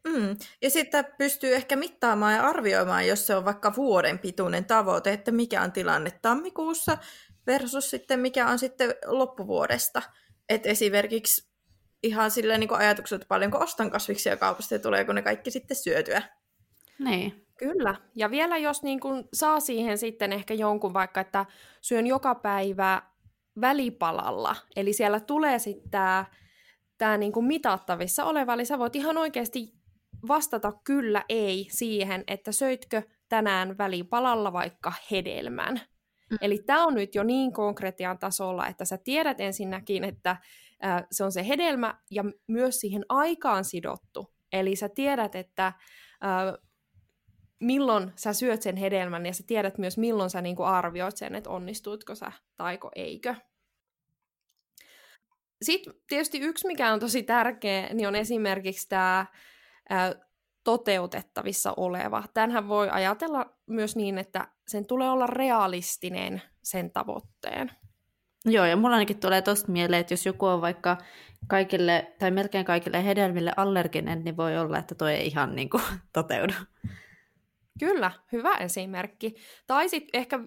Mm. 0.08 0.36
Ja 0.62 0.70
sitten 0.70 1.06
pystyy 1.18 1.54
ehkä 1.54 1.76
mittaamaan 1.76 2.34
ja 2.34 2.42
arvioimaan, 2.42 3.06
jos 3.06 3.26
se 3.26 3.34
on 3.34 3.44
vaikka 3.44 3.76
vuoden 3.76 4.18
pituinen 4.18 4.64
tavoite, 4.64 5.12
että 5.12 5.32
mikä 5.32 5.62
on 5.62 5.72
tilanne 5.72 6.10
tammikuussa 6.22 6.98
versus 7.46 7.90
sitten 7.90 8.20
mikä 8.20 8.48
on 8.48 8.58
sitten 8.58 8.94
loppuvuodesta. 9.06 10.02
Et 10.48 10.66
esimerkiksi 10.66 11.50
ihan 12.02 12.30
silleen 12.30 12.60
niin 12.60 12.74
ajatukset, 12.74 13.16
että 13.16 13.28
paljonko 13.28 13.58
ostan 13.58 13.90
kasviksia 13.90 14.36
kaupasta 14.36 14.74
ja 14.74 14.78
tuleeko 14.78 15.12
ne 15.12 15.22
kaikki 15.22 15.50
sitten 15.50 15.76
syötyä. 15.76 16.22
Niin. 16.98 17.46
Kyllä. 17.58 17.94
Ja 18.14 18.30
vielä 18.30 18.58
jos 18.58 18.82
niin 18.82 19.00
kun 19.00 19.28
saa 19.32 19.60
siihen 19.60 19.98
sitten 19.98 20.32
ehkä 20.32 20.54
jonkun 20.54 20.94
vaikka, 20.94 21.20
että 21.20 21.46
syön 21.80 22.06
joka 22.06 22.34
päivä 22.34 23.02
välipalalla, 23.60 24.56
eli 24.76 24.92
siellä 24.92 25.20
tulee 25.20 25.58
sitten 25.58 25.90
tämä 25.90 26.24
tämä 26.98 27.18
niin 27.18 27.32
kuin 27.32 27.46
mitattavissa 27.46 28.24
oleva, 28.24 28.54
eli 28.54 28.64
sä 28.64 28.78
voit 28.78 28.96
ihan 28.96 29.18
oikeasti 29.18 29.79
vastata 30.28 30.72
kyllä 30.84 31.24
ei 31.28 31.66
siihen, 31.70 32.24
että 32.26 32.52
söitkö 32.52 33.02
tänään 33.28 33.78
välipalalla 33.78 34.52
vaikka 34.52 34.92
hedelmän. 35.10 35.80
Mm. 36.30 36.38
Eli 36.40 36.58
tämä 36.66 36.84
on 36.84 36.94
nyt 36.94 37.14
jo 37.14 37.22
niin 37.22 37.52
konkretian 37.52 38.18
tasolla, 38.18 38.66
että 38.66 38.84
sä 38.84 38.98
tiedät 39.04 39.40
ensinnäkin, 39.40 40.04
että 40.04 40.30
äh, 40.30 41.06
se 41.10 41.24
on 41.24 41.32
se 41.32 41.48
hedelmä 41.48 41.94
ja 42.10 42.24
myös 42.46 42.80
siihen 42.80 43.04
aikaan 43.08 43.64
sidottu. 43.64 44.34
Eli 44.52 44.76
sä 44.76 44.88
tiedät, 44.88 45.34
että 45.34 45.66
äh, 45.66 45.74
milloin 47.60 48.12
sä 48.16 48.32
syöt 48.32 48.62
sen 48.62 48.76
hedelmän 48.76 49.26
ja 49.26 49.32
sä 49.32 49.44
tiedät 49.46 49.78
myös, 49.78 49.98
milloin 49.98 50.30
sä 50.30 50.40
niinku 50.40 50.62
arvioit 50.62 51.16
sen, 51.16 51.34
että 51.34 51.50
onnistuitko 51.50 52.14
sä 52.14 52.32
taiko 52.56 52.90
eikö. 52.94 53.34
Sitten 55.62 55.94
tietysti 56.08 56.38
yksi, 56.38 56.66
mikä 56.66 56.92
on 56.92 57.00
tosi 57.00 57.22
tärkeä, 57.22 57.94
niin 57.94 58.08
on 58.08 58.14
esimerkiksi 58.14 58.88
tämä 58.88 59.26
toteutettavissa 60.64 61.74
oleva. 61.76 62.22
Tänhän 62.34 62.68
voi 62.68 62.88
ajatella 62.90 63.46
myös 63.66 63.96
niin, 63.96 64.18
että 64.18 64.48
sen 64.66 64.86
tulee 64.86 65.10
olla 65.10 65.26
realistinen 65.26 66.42
sen 66.62 66.90
tavoitteen. 66.90 67.70
Joo, 68.44 68.64
ja 68.64 68.76
mulla 68.76 68.94
ainakin 68.94 69.20
tulee 69.20 69.42
tosta 69.42 69.72
mieleen, 69.72 70.00
että 70.00 70.12
jos 70.12 70.26
joku 70.26 70.46
on 70.46 70.60
vaikka 70.60 70.98
kaikille, 71.46 72.14
tai 72.18 72.30
melkein 72.30 72.64
kaikille 72.64 73.04
hedelmille 73.04 73.52
allerginen, 73.56 74.24
niin 74.24 74.36
voi 74.36 74.58
olla, 74.58 74.78
että 74.78 74.94
toi 74.94 75.14
ei 75.14 75.26
ihan 75.26 75.56
niin 75.56 75.70
kuin, 75.70 75.82
toteudu. 76.12 76.52
Kyllä, 77.78 78.10
hyvä 78.32 78.56
esimerkki. 78.56 79.34
Tai 79.66 79.88
sitten 79.88 80.20
ehkä 80.20 80.40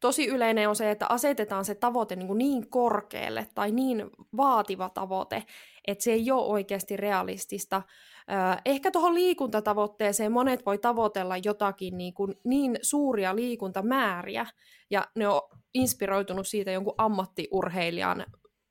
tosi 0.00 0.26
yleinen 0.26 0.68
on 0.68 0.76
se, 0.76 0.90
että 0.90 1.06
asetetaan 1.08 1.64
se 1.64 1.74
tavoite 1.74 2.16
niin, 2.16 2.38
niin 2.38 2.70
korkealle 2.70 3.48
tai 3.54 3.72
niin 3.72 4.10
vaativa 4.36 4.88
tavoite, 4.88 5.42
että 5.86 6.04
se 6.04 6.12
ei 6.12 6.30
ole 6.30 6.46
oikeasti 6.46 6.96
realistista. 6.96 7.82
Ehkä 8.64 8.90
tuohon 8.90 9.14
liikuntatavoitteeseen 9.14 10.32
monet 10.32 10.66
voi 10.66 10.78
tavoitella 10.78 11.36
jotakin 11.36 11.98
niin, 11.98 12.14
kuin 12.14 12.34
niin 12.44 12.78
suuria 12.82 13.36
liikuntamääriä, 13.36 14.46
ja 14.90 15.08
ne 15.16 15.28
on 15.28 15.40
inspiroitunut 15.74 16.48
siitä 16.48 16.70
jonkun 16.70 16.94
ammattiurheilijan 16.98 18.26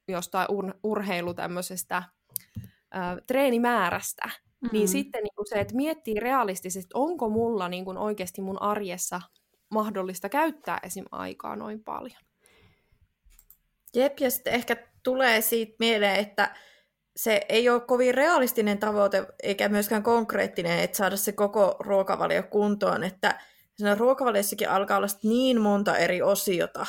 jostain 0.08 0.48
ur- 0.52 0.80
urheilu 0.84 1.34
tämmöisestä 1.34 2.04
treenimäärästä, 3.28 4.26
mm-hmm. 4.26 4.70
niin 4.72 4.88
sitten 4.88 5.24
niin 5.24 5.36
kuin 5.36 5.50
se, 5.50 5.60
että 5.60 5.76
miettii 5.76 6.20
realistisesti, 6.20 6.90
onko 6.94 7.30
mulla 7.30 7.70
niin 7.70 7.86
kuin 7.86 7.98
oikeasti 7.98 8.42
mun 8.42 8.62
arjessa 8.62 9.22
mahdollista 9.72 10.30
käyttää 10.30 10.80
esim. 10.84 11.06
aikaa 11.12 11.56
noin 11.56 11.84
paljon. 11.84 12.22
Jep, 13.96 14.20
ja 14.20 14.32
sitten 14.32 14.54
ehkä 14.54 14.76
tulee 15.04 15.42
siitä 15.42 15.76
mieleen, 15.80 16.16
että 16.16 16.56
se 17.16 17.42
ei 17.50 17.70
ole 17.70 17.82
kovin 17.82 18.14
realistinen 18.16 18.78
tavoite, 18.78 19.26
eikä 19.44 19.70
myöskään 19.70 20.04
konkreettinen, 20.04 20.80
että 20.80 20.98
saada 20.98 21.18
se 21.18 21.32
koko 21.32 21.76
ruokavalio 21.80 22.44
kuntoon, 22.44 23.04
että 23.04 23.40
siinä 23.76 23.96
ruokavaliossakin 23.96 24.70
alkaa 24.70 24.98
olla 24.98 25.08
niin 25.24 25.62
monta 25.62 25.98
eri 25.98 26.22
osiota, 26.22 26.86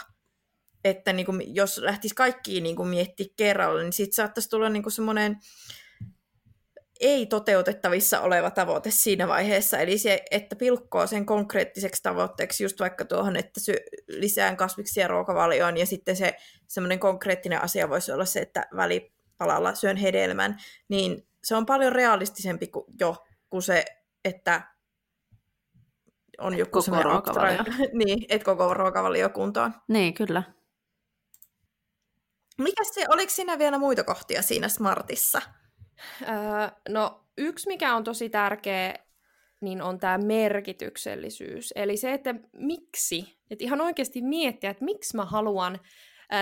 että 0.85 1.13
niin 1.13 1.27
kuin, 1.27 1.55
jos 1.55 1.79
lähtisi 1.79 2.15
kaikkiin 2.15 2.63
niin 2.63 2.89
miettiä 2.89 3.27
kerralla, 3.37 3.83
niin 3.83 3.93
sitten 3.93 4.17
saattaisi 4.17 4.49
tulla 4.49 4.69
niin 4.69 4.83
kuin 4.83 4.93
semmoinen 4.93 5.37
ei 7.01 7.27
toteutettavissa 7.27 8.21
oleva 8.21 8.51
tavoite 8.51 8.91
siinä 8.91 9.29
vaiheessa, 9.29 9.79
eli 9.79 9.99
se, 9.99 10.23
että 10.31 10.57
pilkkoo 10.57 11.07
sen 11.07 11.27
konkreettiseksi 11.27 12.03
tavoitteeksi 12.03 12.65
just 12.65 12.81
vaikka 12.81 13.05
tuohon, 13.05 13.37
että 13.37 13.61
sy- 13.61 13.85
lisään 14.09 14.57
kasviksia 14.57 15.09
ruokavalioon, 15.09 15.77
ja 15.77 15.87
sitten 15.87 16.17
se 16.17 16.35
semmoinen 16.69 16.99
konkreettinen 16.99 17.63
asia 17.63 17.89
voisi 17.89 18.13
olla 18.13 18.25
se, 18.25 18.41
että 18.41 18.67
välipalalla 19.41 19.75
syön 19.75 19.97
hedelmän, 19.97 20.57
niin 20.89 21.29
se 21.45 21.57
on 21.57 21.67
paljon 21.67 21.93
realistisempi 21.93 22.67
kuin 22.67 22.85
jo 23.01 23.17
kuin 23.51 23.63
se, 23.63 23.85
että 24.25 24.75
on 26.39 26.59
joku 26.59 26.83
koko 26.83 27.03
ruokavalio. 27.03 27.65
niin, 28.05 28.27
että 28.29 28.45
koko 28.45 28.75
ruokavalio 28.75 29.29
kuntoon. 29.29 29.75
Niin, 29.89 30.15
kyllä. 30.15 30.43
Mikä 32.59 32.85
se, 32.85 33.07
oliko 33.09 33.31
siinä 33.31 33.59
vielä 33.59 33.79
muita 33.79 34.05
kohtia 34.05 34.43
siinä 34.43 34.69
Smartissa? 34.69 35.43
Öö, 36.23 36.29
no 36.89 37.25
yksi, 37.39 37.69
mikä 37.69 37.97
on 37.97 38.05
tosi 38.05 38.31
tärkeä, 38.31 38.95
niin 39.61 39.83
on 39.83 39.99
tämä 39.99 40.19
merkityksellisyys. 40.19 41.73
Eli 41.77 41.97
se, 41.97 42.13
että 42.13 42.35
miksi, 42.53 43.39
että 43.51 43.65
ihan 43.65 43.81
oikeasti 43.81 44.23
miettiä, 44.23 44.71
että 44.71 44.85
miksi 44.85 45.17
mä 45.17 45.25
haluan 45.25 45.81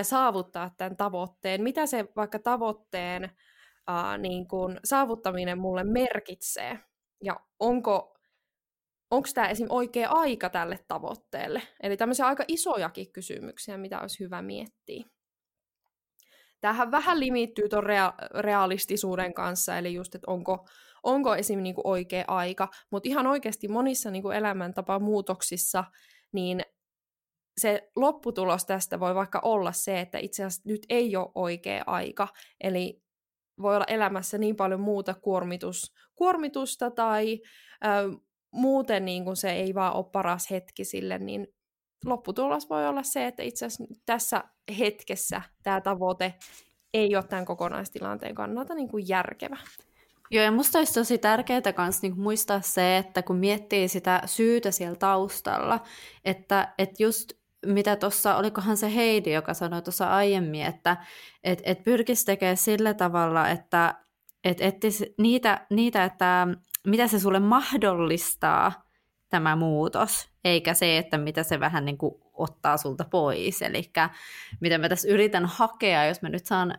saavuttaa 0.02 0.70
tämän 0.76 0.96
tavoitteen, 0.96 1.62
mitä 1.62 1.87
se 1.87 2.05
vaikka 2.16 2.38
tavoitteen 2.38 3.31
ää, 3.87 4.18
niin 4.18 4.48
kun, 4.48 4.81
saavuttaminen 4.85 5.59
mulle 5.59 5.85
merkitsee, 5.85 6.78
ja 7.24 7.40
onko 7.61 8.12
onko 9.12 9.28
tämä 9.35 9.48
esim. 9.48 9.66
oikea 9.70 10.09
aika 10.09 10.50
tälle 10.50 10.78
tavoitteelle. 10.88 11.62
Eli 11.83 11.96
tämmöisiä 11.96 12.26
aika 12.26 12.44
isojakin 12.48 13.12
kysymyksiä, 13.12 13.76
mitä 13.76 14.00
olisi 14.00 14.24
hyvä 14.24 14.42
miettiä. 14.42 15.05
Tämähän 16.61 16.90
vähän 16.90 17.20
limittyy 17.20 17.68
tuon 17.68 17.85
rea- 17.85 18.40
realistisuuden 18.40 19.35
kanssa, 19.35 19.78
eli 19.78 19.94
just, 19.94 20.14
että 20.14 20.31
onko, 20.31 20.66
onko 21.02 21.35
esim. 21.35 21.62
Niinku 21.62 21.81
oikea 21.85 22.24
aika, 22.28 22.68
mutta 22.90 23.09
ihan 23.09 23.26
oikeasti 23.26 23.68
monissa 23.68 24.11
niinku 24.11 24.31
elämäntapamuutoksissa, 24.31 25.85
niin 26.33 26.62
se 27.60 27.90
lopputulos 27.96 28.64
tästä 28.64 29.00
voi 29.00 29.14
vaikka 29.14 29.40
olla 29.44 29.72
se, 29.72 30.00
että 30.00 30.18
itse 30.18 30.44
asiassa 30.44 30.62
nyt 30.66 30.86
ei 30.88 31.16
ole 31.16 31.32
oikea 31.34 31.84
aika, 31.86 32.28
eli 32.60 33.02
voi 33.62 33.76
olla 33.76 33.84
elämässä 33.88 34.38
niin 34.38 34.56
paljon 34.56 34.80
muuta 34.80 35.14
kuormitus, 35.14 35.94
kuormitusta 36.14 36.90
tai 36.90 37.40
ö, 37.84 38.18
muuten 38.50 39.04
niin 39.04 39.24
kuin 39.24 39.36
se 39.36 39.52
ei 39.52 39.74
vaan 39.74 39.96
ole 39.96 40.10
paras 40.12 40.50
hetki 40.50 40.84
sille, 40.84 41.18
niin 41.18 41.46
lopputulos 42.04 42.70
voi 42.70 42.88
olla 42.88 43.02
se, 43.02 43.26
että 43.26 43.42
itse 43.42 43.66
asiassa 43.66 43.94
tässä 44.06 44.44
hetkessä 44.78 45.42
tämä 45.62 45.80
tavoite 45.80 46.34
ei 46.94 47.16
ole 47.16 47.24
tämän 47.24 47.44
kokonaistilanteen 47.44 48.34
kannalta 48.34 48.74
niin 48.74 48.88
kuin 48.88 49.08
järkevä. 49.08 49.56
Joo, 50.30 50.44
ja 50.44 50.52
musta 50.52 50.78
olisi 50.78 50.94
tosi 50.94 51.18
tärkeää 51.18 51.60
myös 51.78 52.02
niin 52.02 52.20
muistaa 52.20 52.60
se, 52.60 52.96
että 52.96 53.22
kun 53.22 53.36
miettii 53.36 53.88
sitä 53.88 54.22
syytä 54.26 54.70
siellä 54.70 54.96
taustalla, 54.96 55.80
että, 56.24 56.74
että 56.78 57.02
just 57.02 57.32
mitä 57.66 57.96
tuossa, 57.96 58.37
olikohan 58.37 58.77
se 58.77 58.94
Heidi, 58.94 59.33
joka 59.33 59.55
sanoi 59.55 59.83
tuossa 59.83 60.11
aiemmin, 60.11 60.62
että 60.62 60.96
et, 61.44 61.62
et 61.64 61.85
pyrkisi 61.85 62.27
tekemään 62.27 62.57
sillä 62.57 62.94
tavalla, 62.94 63.48
että 63.48 63.94
et 64.44 64.61
ettis 64.61 65.05
niitä, 65.18 65.66
niitä, 65.70 66.05
että 66.05 66.48
mitä 66.87 67.09
se 67.09 67.20
sulle 67.20 67.40
mahdollistaa 67.40 68.83
tämä 69.29 69.57
muutos, 69.57 70.29
eikä 70.44 70.75
se, 70.75 70.98
että 70.98 71.18
mitä 71.18 71.42
se 71.42 71.61
vähän 71.61 71.85
niin 71.85 71.98
kuin 71.98 72.14
ottaa 72.33 72.77
sulta 72.77 73.05
pois. 73.11 73.62
Eli 73.62 73.90
mitä 74.61 74.79
mä 74.79 74.88
tässä 74.88 75.09
yritän 75.09 75.46
hakea, 75.46 76.07
jos 76.07 76.22
mä 76.22 76.29
nyt 76.29 76.46
saan 76.46 76.79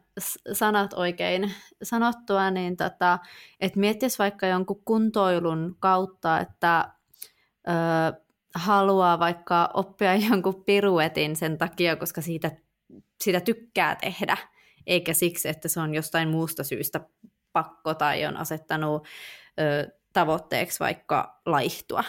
sanat 0.54 0.94
oikein 0.94 1.52
sanottua, 1.84 2.52
niin 2.52 2.78
tota, 2.78 3.20
että 3.60 3.80
miettisi 3.80 4.20
vaikka 4.20 4.48
jonkun 4.48 4.82
kuntoilun 4.86 5.76
kautta, 5.80 6.40
että 6.40 6.94
ö, 7.68 8.23
haluaa 8.56 9.20
vaikka 9.20 9.70
oppia 9.74 10.16
jonkun 10.30 10.64
piruetin 10.66 11.36
sen 11.36 11.58
takia, 11.58 11.96
koska 11.96 12.22
siitä, 12.22 12.52
siitä 13.22 13.40
tykkää 13.40 13.96
tehdä, 13.96 14.38
eikä 14.88 15.14
siksi, 15.14 15.50
että 15.50 15.68
se 15.68 15.80
on 15.80 15.96
jostain 15.96 16.30
muusta 16.30 16.64
syystä 16.64 17.02
pakko 17.54 17.94
tai 17.94 18.26
on 18.26 18.38
asettanut 18.38 19.08
ö, 19.60 19.92
tavoitteeksi 20.14 20.80
vaikka 20.80 21.42
laihtua. 21.46 22.04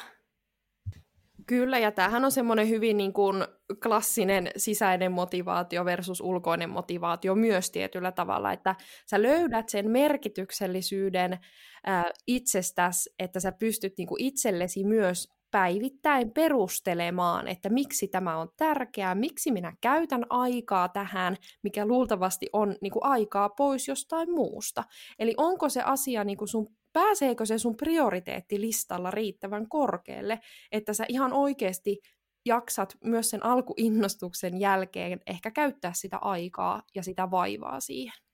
Kyllä, 1.46 1.78
ja 1.78 1.92
tämähän 1.92 2.24
on 2.24 2.32
semmoinen 2.32 2.68
hyvin 2.68 2.96
niin 2.96 3.12
kuin 3.12 3.44
klassinen 3.82 4.50
sisäinen 4.56 5.12
motivaatio 5.12 5.84
versus 5.84 6.20
ulkoinen 6.20 6.70
motivaatio 6.70 7.34
myös 7.34 7.70
tietyllä 7.70 8.12
tavalla, 8.12 8.52
että 8.52 8.74
sä 9.10 9.22
löydät 9.22 9.68
sen 9.68 9.90
merkityksellisyyden 9.90 11.38
ää, 11.86 12.10
itsestäsi, 12.26 13.10
että 13.18 13.40
sä 13.40 13.52
pystyt 13.52 13.94
niin 13.98 14.08
kuin 14.08 14.22
itsellesi 14.22 14.84
myös 14.84 15.33
päivittäin 15.54 16.30
perustelemaan, 16.30 17.48
että 17.48 17.68
miksi 17.68 18.08
tämä 18.08 18.36
on 18.36 18.48
tärkeää, 18.56 19.14
miksi 19.14 19.52
minä 19.52 19.76
käytän 19.80 20.26
aikaa 20.30 20.88
tähän, 20.88 21.36
mikä 21.62 21.86
luultavasti 21.86 22.46
on 22.52 22.76
niin 22.80 22.92
kuin 22.92 23.04
aikaa 23.04 23.48
pois 23.48 23.88
jostain 23.88 24.30
muusta. 24.30 24.84
Eli 25.18 25.34
onko 25.36 25.68
se 25.68 25.82
asia 25.82 26.24
niin 26.24 26.38
kuin 26.38 26.48
sun 26.48 26.66
pääseekö 26.92 27.46
se 27.46 27.58
sun 27.58 27.76
prioriteettilistalla 27.76 29.10
riittävän 29.10 29.68
korkealle, 29.68 30.40
että 30.72 30.92
sä 30.92 31.04
ihan 31.08 31.32
oikeasti 31.32 31.98
jaksat 32.46 32.96
myös 33.04 33.30
sen 33.30 33.44
alkuinnostuksen 33.44 34.60
jälkeen 34.60 35.20
ehkä 35.26 35.50
käyttää 35.50 35.92
sitä 35.94 36.18
aikaa 36.18 36.82
ja 36.94 37.02
sitä 37.02 37.30
vaivaa 37.30 37.80
siihen. 37.80 38.24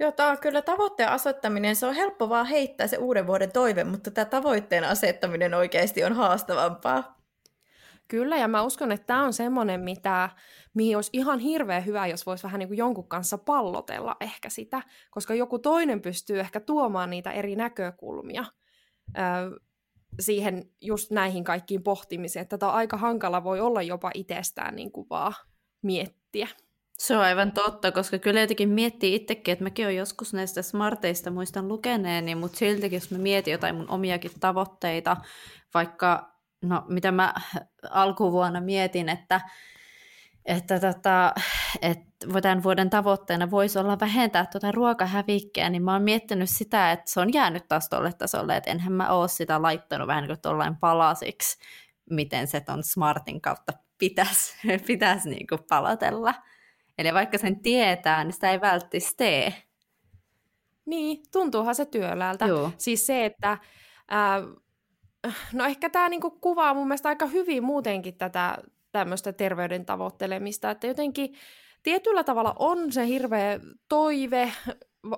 Joo, 0.00 0.12
tämä 0.12 0.30
on 0.30 0.38
kyllä 0.38 0.62
tavoitteen 0.62 1.08
asettaminen, 1.08 1.76
se 1.76 1.86
on 1.86 1.94
helppo 1.94 2.28
vaan 2.28 2.46
heittää 2.46 2.86
se 2.86 2.96
uuden 2.96 3.26
vuoden 3.26 3.52
toive, 3.52 3.84
mutta 3.84 4.10
tämä 4.10 4.24
tavoitteen 4.24 4.84
asettaminen 4.84 5.54
oikeasti 5.54 6.04
on 6.04 6.12
haastavampaa. 6.12 7.18
Kyllä, 8.08 8.36
ja 8.36 8.48
mä 8.48 8.62
uskon, 8.62 8.92
että 8.92 9.06
tämä 9.06 9.24
on 9.24 9.32
semmoinen, 9.32 9.80
mitä, 9.80 10.30
mihin 10.74 10.96
olisi 10.96 11.10
ihan 11.12 11.38
hirveän 11.38 11.86
hyvä, 11.86 12.06
jos 12.06 12.26
voisi 12.26 12.44
vähän 12.44 12.58
niin 12.58 12.68
kuin 12.68 12.78
jonkun 12.78 13.08
kanssa 13.08 13.38
pallotella 13.38 14.16
ehkä 14.20 14.48
sitä, 14.48 14.82
koska 15.10 15.34
joku 15.34 15.58
toinen 15.58 16.02
pystyy 16.02 16.40
ehkä 16.40 16.60
tuomaan 16.60 17.10
niitä 17.10 17.32
eri 17.32 17.56
näkökulmia 17.56 18.44
ö, 19.18 19.60
siihen 20.20 20.70
just 20.80 21.10
näihin 21.10 21.44
kaikkiin 21.44 21.82
pohtimiseen. 21.82 22.48
Tätä 22.48 22.68
aika 22.68 22.96
hankala 22.96 23.44
voi 23.44 23.60
olla 23.60 23.82
jopa 23.82 24.10
itsestään 24.14 24.76
niin 24.76 24.92
kuin 24.92 25.06
vaan 25.10 25.34
miettiä. 25.82 26.48
Se 26.98 27.16
on 27.16 27.22
aivan 27.22 27.52
totta, 27.52 27.92
koska 27.92 28.18
kyllä 28.18 28.40
jotenkin 28.40 28.68
miettii 28.68 29.14
itsekin, 29.14 29.52
että 29.52 29.64
mäkin 29.64 29.84
olen 29.84 29.96
joskus 29.96 30.34
näistä 30.34 30.62
smarteista 30.62 31.30
muistan 31.30 31.68
lukeneeni, 31.68 32.34
mutta 32.34 32.58
siltikin 32.58 32.96
jos 32.96 33.10
mä 33.10 33.18
mietin 33.18 33.52
jotain 33.52 33.74
mun 33.74 33.90
omiakin 33.90 34.30
tavoitteita, 34.40 35.16
vaikka, 35.74 36.32
no 36.62 36.84
mitä 36.88 37.12
mä 37.12 37.34
alkuvuonna 37.90 38.60
mietin, 38.60 39.08
että 39.08 39.40
että, 40.48 40.80
tota, 40.80 41.34
että 41.82 42.08
tämän 42.42 42.62
vuoden 42.62 42.90
tavoitteena 42.90 43.50
voisi 43.50 43.78
olla 43.78 44.00
vähentää 44.00 44.46
tuota 44.46 44.72
ruokahävikkiä, 44.72 45.70
niin 45.70 45.82
mä 45.82 45.92
oon 45.92 46.02
miettinyt 46.02 46.50
sitä, 46.50 46.92
että 46.92 47.10
se 47.10 47.20
on 47.20 47.32
jäänyt 47.32 47.68
taas 47.68 47.88
tuolle 47.88 48.12
tasolle, 48.12 48.56
että 48.56 48.70
enhän 48.70 48.92
mä 48.92 49.10
oo 49.12 49.28
sitä 49.28 49.62
laittanut 49.62 50.08
vähän 50.08 50.24
niin 50.24 50.38
kuin 50.42 50.76
palasiksi, 50.76 51.58
miten 52.10 52.46
se 52.46 52.60
ton 52.60 52.82
Smartin 52.82 53.40
kautta 53.40 53.72
pitäisi, 53.98 54.54
pitäisi 54.86 55.28
niin 55.28 55.46
kuin 55.46 55.60
palatella. 55.68 56.34
Eli 56.98 57.14
vaikka 57.14 57.38
sen 57.38 57.60
tietää, 57.60 58.24
niin 58.24 58.32
sitä 58.32 58.50
ei 58.50 58.60
välttis 58.60 59.14
tee. 59.16 59.54
Niin, 60.86 61.22
tuntuuhan 61.32 61.74
se 61.74 61.84
työläältä. 61.84 62.46
Joo. 62.46 62.70
Siis 62.78 63.06
se, 63.06 63.24
että 63.24 63.58
ää, 64.08 64.42
no 65.52 65.64
ehkä 65.64 65.90
tämä 65.90 66.08
niinku 66.08 66.30
kuvaa 66.30 66.74
mun 66.74 66.88
mielestä 66.88 67.08
aika 67.08 67.26
hyvin 67.26 67.64
muutenkin 67.64 68.18
tätä 68.18 68.58
tämmöistä 68.92 69.32
terveyden 69.32 69.86
tavoittelemista, 69.86 70.70
että 70.70 70.86
jotenkin 70.86 71.34
tietyllä 71.82 72.24
tavalla 72.24 72.54
on 72.58 72.92
se 72.92 73.06
hirveä 73.06 73.60
toive, 73.88 74.52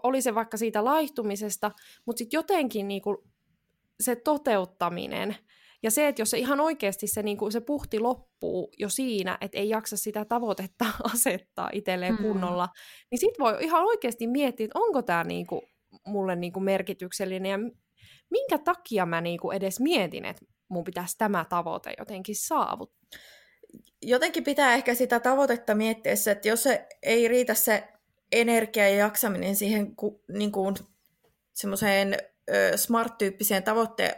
oli 0.03 0.23
se 0.23 0.35
vaikka 0.35 0.57
siitä 0.57 0.85
laihtumisesta, 0.85 1.71
mutta 2.07 2.19
sitten 2.19 2.39
jotenkin 2.39 2.89
niinku 2.89 3.25
se 4.01 4.17
toteuttaminen 4.17 5.37
ja 5.83 5.91
se, 5.91 6.09
että 6.09 6.23
jos 6.23 6.31
se 6.31 6.39
ihan 6.39 6.61
oikeasti 6.61 7.07
se, 7.07 7.23
niinku, 7.23 7.51
se 7.51 7.61
puhti 7.61 7.99
loppuu 7.99 8.73
jo 8.79 8.89
siinä, 8.89 9.39
että 9.41 9.59
ei 9.59 9.69
jaksa 9.69 9.97
sitä 9.97 10.25
tavoitetta 10.25 10.85
asettaa 11.15 11.71
itselleen 11.73 12.15
mm. 12.15 12.23
kunnolla, 12.23 12.69
niin 13.11 13.19
sitten 13.19 13.45
voi 13.45 13.57
ihan 13.61 13.85
oikeasti 13.85 14.27
miettiä, 14.27 14.65
että 14.65 14.79
onko 14.79 15.03
tämä 15.03 15.25
niinku, 15.25 15.63
mulle 16.07 16.37
niinku 16.37 16.61
merkityksellinen 16.61 17.51
ja 17.51 17.59
minkä 18.31 18.59
takia 18.59 19.07
mä 19.07 19.21
niinku 19.21 19.51
edes 19.51 19.81
mietin, 19.81 20.25
että 20.25 20.45
mun 20.69 20.85
pitäisi 20.85 21.19
tämä 21.19 21.45
tavoite 21.49 21.95
jotenkin 21.99 22.37
saavuttaa 22.37 23.21
jotenkin 24.03 24.45
pitää 24.45 24.75
ehkä 24.75 24.95
sitä 24.95 25.21
tavoitetta 25.21 25.75
miettiä, 25.75 26.13
että 26.33 26.49
jos 26.49 26.63
se 26.63 26.87
ei 27.03 27.29
riitä 27.29 27.55
se 27.55 27.89
energia 28.33 28.89
ja 28.89 28.97
jaksaminen 28.97 29.57
siihen 29.57 29.95
niin 30.29 30.53
kuin, 30.53 30.75
semmoiseen 31.55 32.17
smart-tyyppiseen 32.77 33.63
tavoitteen 33.63 34.15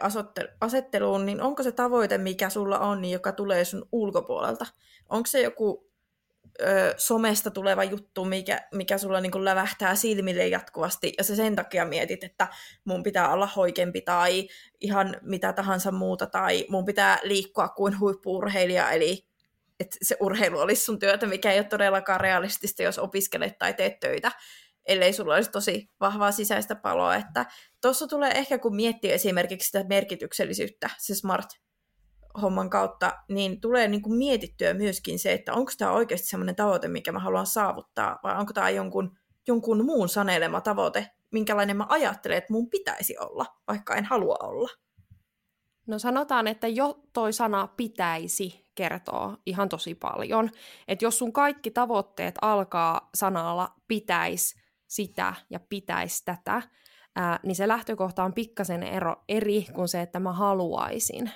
asetteluun, 0.61 1.25
niin 1.25 1.41
onko 1.41 1.63
se 1.63 1.71
tavoite, 1.71 2.17
mikä 2.17 2.49
sulla 2.49 2.79
on, 2.79 3.01
niin 3.01 3.11
joka 3.11 3.31
tulee 3.31 3.65
sun 3.65 3.87
ulkopuolelta? 3.91 4.65
Onko 5.09 5.27
se 5.27 5.41
joku 5.41 5.89
ö, 6.61 6.93
somesta 6.97 7.51
tuleva 7.51 7.83
juttu, 7.83 8.25
mikä, 8.25 8.67
mikä 8.73 8.97
sulla 8.97 9.21
niin 9.21 9.31
kuin 9.31 9.45
lävähtää 9.45 9.95
silmille 9.95 10.47
jatkuvasti, 10.47 11.13
ja 11.17 11.23
sä 11.23 11.35
sen 11.35 11.55
takia 11.55 11.85
mietit, 11.85 12.23
että 12.23 12.47
mun 12.85 13.03
pitää 13.03 13.33
olla 13.33 13.47
hoikempi 13.47 14.01
tai 14.01 14.47
ihan 14.81 15.17
mitä 15.21 15.53
tahansa 15.53 15.91
muuta, 15.91 16.27
tai 16.27 16.65
mun 16.69 16.85
pitää 16.85 17.19
liikkua 17.23 17.67
kuin 17.67 17.99
huippuurheilija, 17.99 18.91
eli 18.91 19.27
että 19.79 19.97
se 20.01 20.17
urheilu 20.19 20.59
olisi 20.59 20.83
sun 20.83 20.99
työtä, 20.99 21.25
mikä 21.25 21.51
ei 21.51 21.59
ole 21.59 21.67
todellakaan 21.67 22.21
realistista, 22.21 22.83
jos 22.83 22.99
opiskelet 22.99 23.57
tai 23.57 23.73
teet 23.73 23.99
töitä, 23.99 24.31
ellei 24.85 25.13
sulla 25.13 25.35
olisi 25.35 25.51
tosi 25.51 25.89
vahvaa 25.99 26.31
sisäistä 26.31 26.75
paloa. 26.75 27.15
Että 27.15 27.45
tuossa 27.81 28.07
tulee 28.07 28.31
ehkä, 28.31 28.57
kun 28.57 28.75
miettii 28.75 29.11
esimerkiksi 29.11 29.65
sitä 29.65 29.85
merkityksellisyyttä, 29.89 30.89
se 30.97 31.15
smart 31.15 31.49
homman 32.41 32.69
kautta, 32.69 33.13
niin 33.29 33.61
tulee 33.61 33.87
niin 33.87 34.01
kuin 34.01 34.17
mietittyä 34.17 34.73
myöskin 34.73 35.19
se, 35.19 35.33
että 35.33 35.53
onko 35.53 35.71
tämä 35.77 35.91
oikeasti 35.91 36.27
sellainen 36.27 36.55
tavoite, 36.55 36.87
mikä 36.87 37.11
mä 37.11 37.19
haluan 37.19 37.47
saavuttaa, 37.47 38.19
vai 38.23 38.39
onko 38.39 38.53
tämä 38.53 38.69
jonkun, 38.69 39.17
jonkun 39.47 39.85
muun 39.85 40.09
sanelema 40.09 40.61
tavoite, 40.61 41.09
minkälainen 41.31 41.77
mä 41.77 41.85
ajattelen, 41.89 42.37
että 42.37 42.53
mun 42.53 42.69
pitäisi 42.69 43.17
olla, 43.17 43.45
vaikka 43.67 43.95
en 43.95 44.05
halua 44.05 44.37
olla. 44.41 44.69
No 45.87 45.99
sanotaan, 45.99 46.47
että 46.47 46.67
jo 46.67 46.99
toi 47.13 47.33
sana 47.33 47.67
pitäisi 47.67 48.69
kertoo 48.75 49.37
ihan 49.45 49.69
tosi 49.69 49.95
paljon. 49.95 50.49
Että 50.87 51.05
jos 51.05 51.19
sun 51.19 51.33
kaikki 51.33 51.71
tavoitteet 51.71 52.35
alkaa 52.41 53.09
sanalla 53.15 53.75
pitäisi 53.87 54.62
sitä 54.95 55.33
ja 55.49 55.59
pitäisi 55.59 56.25
tätä, 56.25 56.61
ää, 57.15 57.39
niin 57.43 57.55
se 57.55 57.67
lähtökohta 57.67 58.23
on 58.23 58.33
pikkasen 58.33 58.83
ero, 58.83 59.15
eri 59.29 59.65
kuin 59.73 59.87
se, 59.87 60.01
että 60.01 60.19
mä 60.19 60.33
haluaisin. 60.33 61.31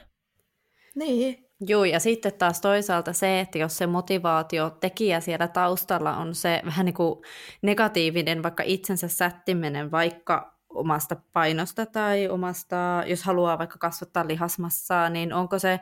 Niin. 0.96 1.48
Joo, 1.60 1.86
ja 1.86 2.00
sitten 2.00 2.34
taas 2.34 2.62
toisaalta 2.62 3.14
se, 3.14 3.40
että 3.40 3.58
jos 3.58 3.78
se 3.78 3.88
motivaatiotekijä 3.88 5.20
siellä 5.20 5.48
taustalla 5.48 6.18
on 6.18 6.36
se 6.36 6.62
vähän 6.66 6.86
niin 6.86 6.94
kuin 6.94 7.22
negatiivinen, 7.62 8.44
vaikka 8.44 8.64
itsensä 8.66 9.08
sättiminen, 9.08 9.92
vaikka 9.92 10.58
omasta 10.70 11.16
painosta 11.34 11.86
tai 11.86 12.28
omasta, 12.28 13.04
jos 13.06 13.24
haluaa 13.24 13.58
vaikka 13.58 13.78
kasvattaa 13.78 14.28
lihasmassaa, 14.28 15.10
niin 15.10 15.34
onko 15.34 15.60
se, 15.60 15.80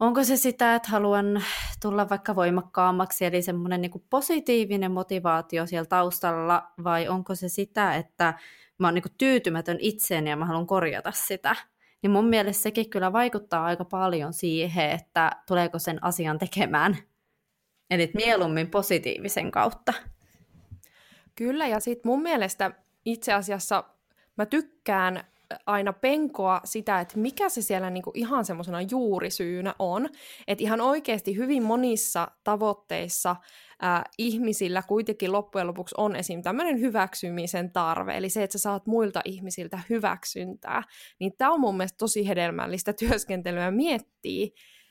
onko 0.00 0.24
se 0.24 0.36
sitä, 0.36 0.74
että 0.74 0.88
haluan 0.88 1.42
tulla 1.82 2.08
vaikka 2.08 2.34
voimakkaammaksi, 2.34 3.24
eli 3.24 3.42
semmoinen 3.42 3.80
niin 3.80 4.04
positiivinen 4.10 4.92
motivaatio 4.92 5.66
siellä 5.66 5.86
taustalla, 5.86 6.72
vai 6.84 7.08
onko 7.08 7.34
se 7.34 7.48
sitä, 7.48 7.94
että 7.94 8.34
mä 8.78 8.86
oon 8.86 8.94
niin 8.94 9.04
tyytymätön 9.18 9.76
itseeni 9.80 10.30
ja 10.30 10.36
mä 10.36 10.46
haluan 10.46 10.66
korjata 10.66 11.12
sitä. 11.12 11.56
Niin 12.02 12.10
mun 12.10 12.26
mielestä 12.26 12.62
sekin 12.62 12.90
kyllä 12.90 13.12
vaikuttaa 13.12 13.64
aika 13.64 13.84
paljon 13.84 14.32
siihen, 14.32 14.90
että 14.90 15.30
tuleeko 15.48 15.78
sen 15.78 16.04
asian 16.04 16.38
tekemään. 16.38 16.96
Eli 17.90 18.10
mieluummin 18.14 18.70
positiivisen 18.70 19.50
kautta. 19.50 19.92
Kyllä, 21.36 21.66
ja 21.66 21.80
sitten 21.80 22.10
mun 22.10 22.22
mielestä 22.22 22.70
itse 23.04 23.32
asiassa 23.32 23.84
mä 24.36 24.46
tykkään 24.46 25.24
aina 25.66 25.92
penkoa 25.92 26.60
sitä, 26.64 27.00
että 27.00 27.18
mikä 27.18 27.48
se 27.48 27.62
siellä 27.62 27.90
niinku 27.90 28.10
ihan 28.14 28.44
semmoisena 28.44 28.80
juurisyynä 28.80 29.74
on. 29.78 30.08
Että 30.46 30.64
ihan 30.64 30.80
oikeasti 30.80 31.36
hyvin 31.36 31.62
monissa 31.62 32.28
tavoitteissa 32.44 33.36
ää, 33.80 34.04
ihmisillä 34.18 34.82
kuitenkin 34.82 35.32
loppujen 35.32 35.66
lopuksi 35.66 35.94
on 35.98 36.16
esim. 36.16 36.42
tämmöinen 36.42 36.80
hyväksymisen 36.80 37.72
tarve, 37.72 38.16
eli 38.16 38.30
se, 38.30 38.42
että 38.42 38.58
sä 38.58 38.62
saat 38.62 38.86
muilta 38.86 39.20
ihmisiltä 39.24 39.78
hyväksyntää. 39.90 40.82
Niin 41.20 41.32
tämä 41.38 41.52
on 41.52 41.60
mun 41.60 41.76
mielestä 41.76 41.98
tosi 41.98 42.28
hedelmällistä 42.28 42.92
työskentelyä 43.08 43.70
miettiä, 43.70 44.46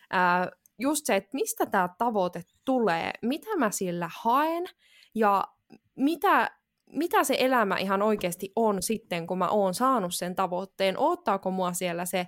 ää, 0.09 0.51
just 0.79 1.05
se, 1.05 1.15
että 1.15 1.29
mistä 1.33 1.65
tämä 1.65 1.89
tavoite 1.97 2.41
tulee, 2.65 3.11
mitä 3.21 3.55
mä 3.57 3.71
sillä 3.71 4.09
haen, 4.13 4.63
ja 5.15 5.43
mitä 5.95 6.51
mitä 6.91 7.23
se 7.23 7.35
elämä 7.39 7.77
ihan 7.77 8.01
oikeasti 8.01 8.51
on 8.55 8.81
sitten, 8.81 9.27
kun 9.27 9.37
mä 9.37 9.47
oon 9.47 9.73
saanut 9.73 10.15
sen 10.15 10.35
tavoitteen, 10.35 10.97
ottaako 10.97 11.51
mua 11.51 11.73
siellä 11.73 12.05
se 12.05 12.27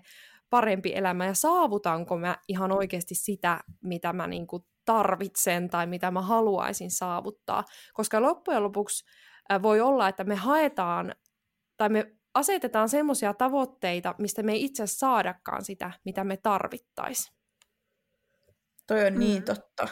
parempi 0.50 0.96
elämä 0.96 1.26
ja 1.26 1.34
saavutanko 1.34 2.18
mä 2.18 2.38
ihan 2.48 2.72
oikeasti 2.72 3.16
sitä, 3.16 3.60
mitä 3.84 4.14
mä 4.14 4.28
niin 4.28 4.48
kuin 4.48 4.64
tarvitsen 4.86 5.70
tai 5.70 5.88
mitä 5.88 6.12
mä 6.12 6.22
haluaisin 6.22 6.92
saavuttaa. 6.92 7.64
Koska 7.94 8.22
loppujen 8.22 8.64
lopuksi 8.64 9.06
voi 9.62 9.82
olla, 9.82 10.08
että 10.08 10.24
me 10.24 10.36
haetaan 10.36 11.16
tai 11.78 11.90
me 11.90 12.12
asetetaan 12.34 12.90
semmoisia 12.90 13.34
tavoitteita, 13.34 14.16
mistä 14.18 14.44
me 14.44 14.52
ei 14.52 14.66
itse 14.66 14.88
saadakaan 14.88 15.66
sitä, 15.66 15.92
mitä 16.06 16.24
me 16.24 16.38
tarvittaisiin. 16.38 17.38
Toi 18.88 19.06
on 19.06 19.20
niin 19.20 19.42
mm. 19.42 19.46
totta. 19.46 19.88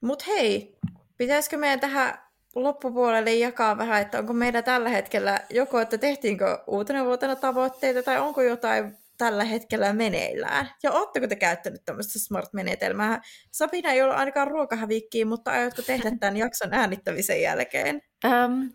Mutta 0.00 0.24
hei, 0.28 0.78
pitäisikö 1.16 1.56
meidän 1.56 1.80
tähän 1.80 2.25
loppupuolelle 2.56 3.34
jakaa 3.34 3.78
vähän, 3.78 4.02
että 4.02 4.18
onko 4.18 4.32
meidän 4.32 4.64
tällä 4.64 4.88
hetkellä 4.88 5.40
joko, 5.50 5.80
että 5.80 5.98
tehtiinkö 5.98 6.58
uutena 6.66 7.04
vuotena 7.04 7.36
tavoitteita 7.36 8.02
tai 8.02 8.20
onko 8.20 8.42
jotain 8.42 8.96
tällä 9.18 9.44
hetkellä 9.44 9.92
meneillään. 9.92 10.70
Ja 10.82 10.92
ootteko 10.92 11.26
te 11.26 11.36
käyttänyt 11.36 11.84
tämmöistä 11.84 12.18
smart-menetelmää? 12.18 13.20
Sabina 13.52 13.90
ei 13.90 14.02
ole 14.02 14.14
ainakaan 14.14 14.48
ruokahävikkiä, 14.48 15.26
mutta 15.26 15.50
aiotko 15.50 15.82
tehdä 15.82 16.10
tämän 16.20 16.36
jakson 16.36 16.74
äänittämisen 16.74 17.42
jälkeen? 17.42 18.02
Um, 18.24 18.70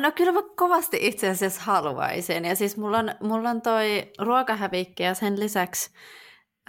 no 0.00 0.12
kyllä 0.12 0.32
mä 0.32 0.42
kovasti 0.56 0.98
itse 1.00 1.28
asiassa 1.28 1.60
haluaisin. 1.62 2.44
Ja 2.44 2.56
siis 2.56 2.76
mulla 2.76 2.98
on, 2.98 3.14
mulla 3.20 3.50
on 3.50 3.62
toi 3.62 4.12
ruokahävikki 4.18 5.02
ja 5.02 5.14
sen 5.14 5.40
lisäksi, 5.40 5.90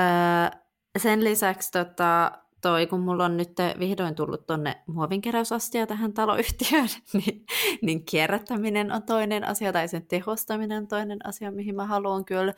uh, 0.02 0.60
sen 0.98 1.24
lisäksi 1.24 1.72
tota, 1.72 2.32
toi, 2.62 2.88
kun 2.88 3.00
mulla 3.00 3.26
on 3.26 3.38
nyt 3.38 3.54
vihdoin 3.80 4.16
tullut 4.16 4.48
tonne 4.48 4.84
muovinkeräysastia 4.88 5.88
tähän 5.88 6.14
taloyhtiöön, 6.14 6.90
niin, 7.14 7.46
niin 7.82 8.06
kierrättäminen 8.06 8.92
on 8.92 9.04
toinen 9.04 9.48
asia, 9.48 9.74
tai 9.74 9.88
sen 9.88 10.08
tehostaminen 10.08 10.78
on 10.78 10.88
toinen 10.88 11.28
asia, 11.28 11.52
mihin 11.52 11.76
mä 11.76 11.86
haluan 11.86 12.26
kyllä 12.26 12.54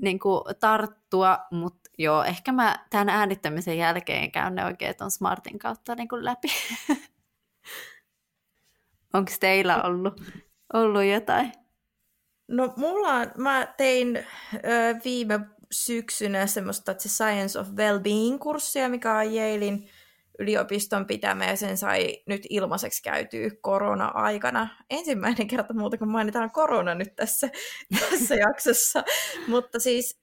niin 0.00 0.18
kuin, 0.18 0.40
tarttua, 0.60 1.38
mutta 1.50 1.90
joo, 1.98 2.24
ehkä 2.24 2.52
mä 2.52 2.86
tämän 2.90 3.08
äänittämisen 3.08 3.78
jälkeen 3.78 4.32
käyn 4.32 4.54
ne 4.54 4.64
oikein 4.64 4.96
ton 4.96 5.10
Smartin 5.10 5.58
kautta 5.58 5.94
niin 5.94 6.08
kuin 6.08 6.24
läpi. 6.24 6.48
Onko 9.14 9.30
teillä 9.40 9.82
ollut, 9.82 10.20
ollut 10.72 11.04
jotain? 11.04 11.52
No 12.48 12.72
mulla 12.76 13.26
mä 13.38 13.66
tein 13.76 14.16
ö, 14.16 14.60
viime 15.04 15.40
syksynä 15.72 16.46
semmoista 16.46 16.94
The 16.94 17.08
Science 17.08 17.58
of 17.58 17.68
Wellbeing-kurssia, 17.68 18.88
mikä 18.88 19.16
on 19.16 19.26
Yalein 19.26 19.88
yliopiston 20.38 21.06
pitämä 21.06 21.46
ja 21.46 21.56
sen 21.56 21.78
sai 21.78 22.22
nyt 22.26 22.42
ilmaiseksi 22.50 23.02
käytyä 23.02 23.50
korona-aikana. 23.60 24.68
Ensimmäinen 24.90 25.48
kerta 25.48 25.74
muuta, 25.74 25.98
kun 25.98 26.08
mainitaan 26.08 26.50
korona 26.50 26.94
nyt 26.94 27.16
tässä, 27.16 27.48
tässä 28.10 28.34
jaksossa. 28.34 29.04
Mutta 29.48 29.80
siis 29.80 30.20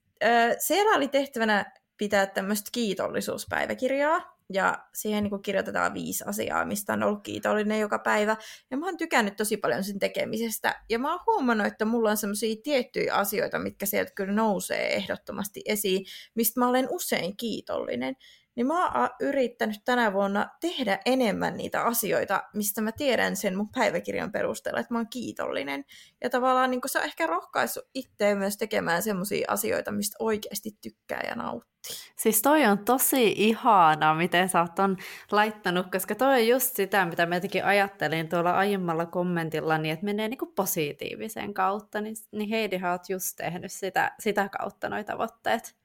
siellä 0.60 0.98
oli 0.98 1.08
tehtävänä 1.08 1.81
pitää 2.02 2.26
tämmöistä 2.28 2.70
kiitollisuuspäiväkirjaa, 2.72 4.38
ja 4.54 4.86
siihen 4.94 5.24
niin 5.24 5.42
kirjoitetaan 5.42 5.94
viisi 5.94 6.24
asiaa, 6.28 6.66
mistä 6.66 6.94
on 6.94 7.04
ollut 7.04 7.24
kiitollinen 7.24 7.80
joka 7.80 8.00
päivä. 8.00 8.38
Ja 8.72 8.78
mä 8.78 8.86
oon 8.86 8.98
tykännyt 8.98 9.36
tosi 9.36 9.58
paljon 9.58 9.84
sen 9.84 10.00
tekemisestä. 10.00 10.84
Ja 10.90 11.00
mä 11.00 11.12
oon 11.12 11.20
huomannut, 11.28 11.68
että 11.68 11.86
mulla 11.86 12.10
on 12.10 12.18
semmoisia 12.18 12.56
tiettyjä 12.64 13.16
asioita, 13.16 13.60
mitkä 13.60 13.86
sieltä 13.86 14.12
kyllä 14.16 14.34
nousee 14.34 14.96
ehdottomasti 14.96 15.62
esiin, 15.66 16.06
mistä 16.36 16.60
mä 16.60 16.68
olen 16.70 16.88
usein 16.90 17.38
kiitollinen 17.38 18.16
niin 18.56 18.68
mä 18.68 18.92
oon 18.92 19.10
yrittänyt 19.20 19.82
tänä 19.86 20.14
vuonna 20.14 20.50
tehdä 20.62 21.00
enemmän 21.06 21.58
niitä 21.58 21.84
asioita, 21.84 22.44
mistä 22.54 22.82
mä 22.82 22.92
tiedän 22.92 23.36
sen 23.36 23.58
mun 23.58 23.70
päiväkirjan 23.70 24.32
perusteella, 24.32 24.80
että 24.80 24.94
mä 24.94 25.00
oon 25.00 25.10
kiitollinen. 25.10 25.86
Ja 26.24 26.30
tavallaan 26.30 26.72
niin 26.72 26.82
se 26.86 27.00
on 27.00 27.06
ehkä 27.06 27.28
rohkaissut 27.28 27.84
itseä 27.94 28.36
myös 28.36 28.58
tekemään 28.58 29.04
semmoisia 29.04 29.46
asioita, 29.50 29.92
mistä 29.92 30.16
oikeasti 30.20 30.72
tykkää 30.82 31.24
ja 31.28 31.36
nauttii. 31.36 31.72
Siis 32.18 32.42
toi 32.42 32.66
on 32.66 32.86
tosi 32.86 33.34
ihana, 33.38 34.16
miten 34.16 34.50
sä 34.50 34.62
oot 34.62 34.76
ton 34.76 34.98
laittanut, 35.32 35.92
koska 35.92 36.16
toi 36.16 36.42
on 36.42 36.48
just 36.48 36.76
sitä, 36.76 37.06
mitä 37.06 37.26
mä 37.26 37.36
jotenkin 37.36 37.66
ajattelin 37.66 38.30
tuolla 38.30 38.52
aiemmalla 38.52 39.06
kommentilla, 39.06 39.78
niin 39.78 39.94
että 39.94 40.06
menee 40.06 40.28
niinku 40.28 40.46
positiivisen 40.46 41.54
kautta, 41.54 42.02
niin, 42.02 42.16
niin 42.32 42.50
Heidi, 42.50 42.80
oot 42.92 43.10
just 43.10 43.36
tehnyt 43.38 43.72
sitä, 43.72 44.12
sitä 44.20 44.50
kautta 44.50 44.90
noita 44.90 45.12
tavoitteet. 45.14 45.81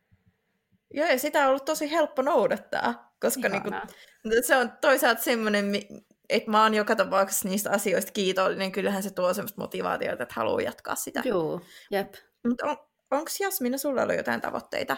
Joo, 0.97 1.09
ja 1.09 1.19
sitä 1.19 1.43
on 1.43 1.49
ollut 1.49 1.65
tosi 1.65 1.91
helppo 1.91 2.23
noudattaa, 2.23 3.15
koska 3.21 3.49
niinku, 3.49 3.71
se 4.43 4.57
on 4.57 4.73
toisaalta 4.81 5.23
semmoinen, 5.23 5.73
että 6.29 6.51
mä 6.51 6.63
oon 6.63 6.75
joka 6.75 6.97
tapauksessa 6.97 7.49
niistä 7.49 7.71
asioista 7.71 8.13
kiitollinen, 8.13 8.73
kyllähän 8.73 9.03
se 9.03 9.11
tuo 9.11 9.35
semmoista 9.35 9.61
motivaatiota, 9.61 10.23
että 10.23 10.35
haluaa 10.37 10.61
jatkaa 10.61 10.95
sitä. 10.95 11.23
Joo, 11.25 11.61
jep. 11.91 12.15
Mutta 12.49 12.67
on, 12.67 12.77
onko 13.11 13.31
Jasmina 13.41 13.79
sulla 13.79 14.03
ollut 14.03 14.17
jotain 14.17 14.41
tavoitteita? 14.41 14.97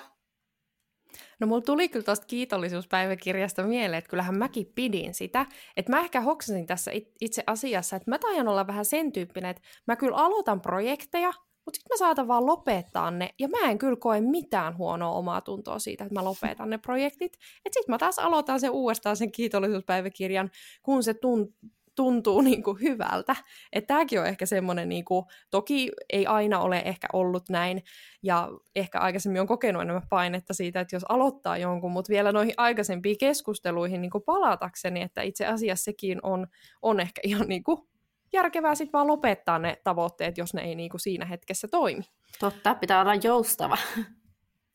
No 1.40 1.46
mulla 1.46 1.62
tuli 1.62 1.88
kyllä 1.88 2.04
tuosta 2.04 2.26
kiitollisuuspäiväkirjasta 2.26 3.62
mieleen, 3.62 3.98
että 3.98 4.10
kyllähän 4.10 4.38
mäkin 4.38 4.72
pidin 4.74 5.14
sitä. 5.14 5.46
Että 5.76 5.92
mä 5.92 6.00
ehkä 6.00 6.20
hoksasin 6.20 6.66
tässä 6.66 6.90
itse 7.20 7.42
asiassa, 7.46 7.96
että 7.96 8.10
mä 8.10 8.18
taian 8.18 8.48
olla 8.48 8.66
vähän 8.66 8.84
sen 8.84 9.12
tyyppinen, 9.12 9.50
että 9.50 9.62
mä 9.86 9.96
kyllä 9.96 10.16
aloitan 10.16 10.60
projekteja, 10.60 11.32
mutta 11.68 11.76
sitten 11.76 11.94
mä 11.94 11.98
saatan 11.98 12.28
vaan 12.28 12.46
lopettaa 12.46 13.10
ne, 13.10 13.30
ja 13.38 13.48
mä 13.48 13.70
en 13.70 13.78
kyllä 13.78 13.96
koe 13.96 14.20
mitään 14.20 14.76
huonoa 14.76 15.12
omaa 15.12 15.40
tuntoa 15.40 15.78
siitä, 15.78 16.04
että 16.04 16.14
mä 16.14 16.24
lopetan 16.24 16.70
ne 16.70 16.78
projektit. 16.78 17.32
Että 17.34 17.78
sitten 17.78 17.92
mä 17.92 17.98
taas 17.98 18.18
aloitan 18.18 18.60
sen 18.60 18.70
uudestaan 18.70 19.16
sen 19.16 19.32
kiitollisuuspäiväkirjan, 19.32 20.50
kun 20.82 21.02
se 21.02 21.14
tuntuu 21.14 21.54
tuntuu 21.94 22.40
niin 22.40 22.62
kuin 22.62 22.80
hyvältä. 22.80 23.36
Että 23.72 23.86
tämäkin 23.86 24.20
on 24.20 24.26
ehkä 24.26 24.46
semmoinen, 24.46 24.88
niin 24.88 25.04
kuin, 25.04 25.24
toki 25.50 25.90
ei 26.12 26.26
aina 26.26 26.60
ole 26.60 26.78
ehkä 26.78 27.06
ollut 27.12 27.48
näin, 27.48 27.82
ja 28.22 28.48
ehkä 28.76 28.98
aikaisemmin 28.98 29.40
on 29.40 29.46
kokenut 29.46 29.82
enemmän 29.82 30.08
painetta 30.10 30.54
siitä, 30.54 30.80
että 30.80 30.96
jos 30.96 31.04
aloittaa 31.08 31.58
jonkun, 31.58 31.92
mutta 31.92 32.10
vielä 32.10 32.32
noihin 32.32 32.54
aikaisempiin 32.56 33.18
keskusteluihin 33.18 34.00
niin 34.00 34.10
kuin 34.10 34.24
palatakseni, 34.24 35.02
että 35.02 35.22
itse 35.22 35.46
asiassa 35.46 35.84
sekin 35.84 36.18
on, 36.22 36.46
on 36.82 37.00
ehkä 37.00 37.20
ihan 37.24 37.48
niin 37.48 37.64
kuin 37.64 37.87
järkevää 38.32 38.74
sitten 38.74 38.92
vaan 38.92 39.06
lopettaa 39.06 39.58
ne 39.58 39.80
tavoitteet, 39.84 40.38
jos 40.38 40.54
ne 40.54 40.62
ei 40.62 40.74
niinku 40.74 40.98
siinä 40.98 41.26
hetkessä 41.26 41.68
toimi. 41.68 42.02
Totta, 42.38 42.74
pitää 42.74 43.00
olla 43.00 43.14
joustava. 43.14 43.78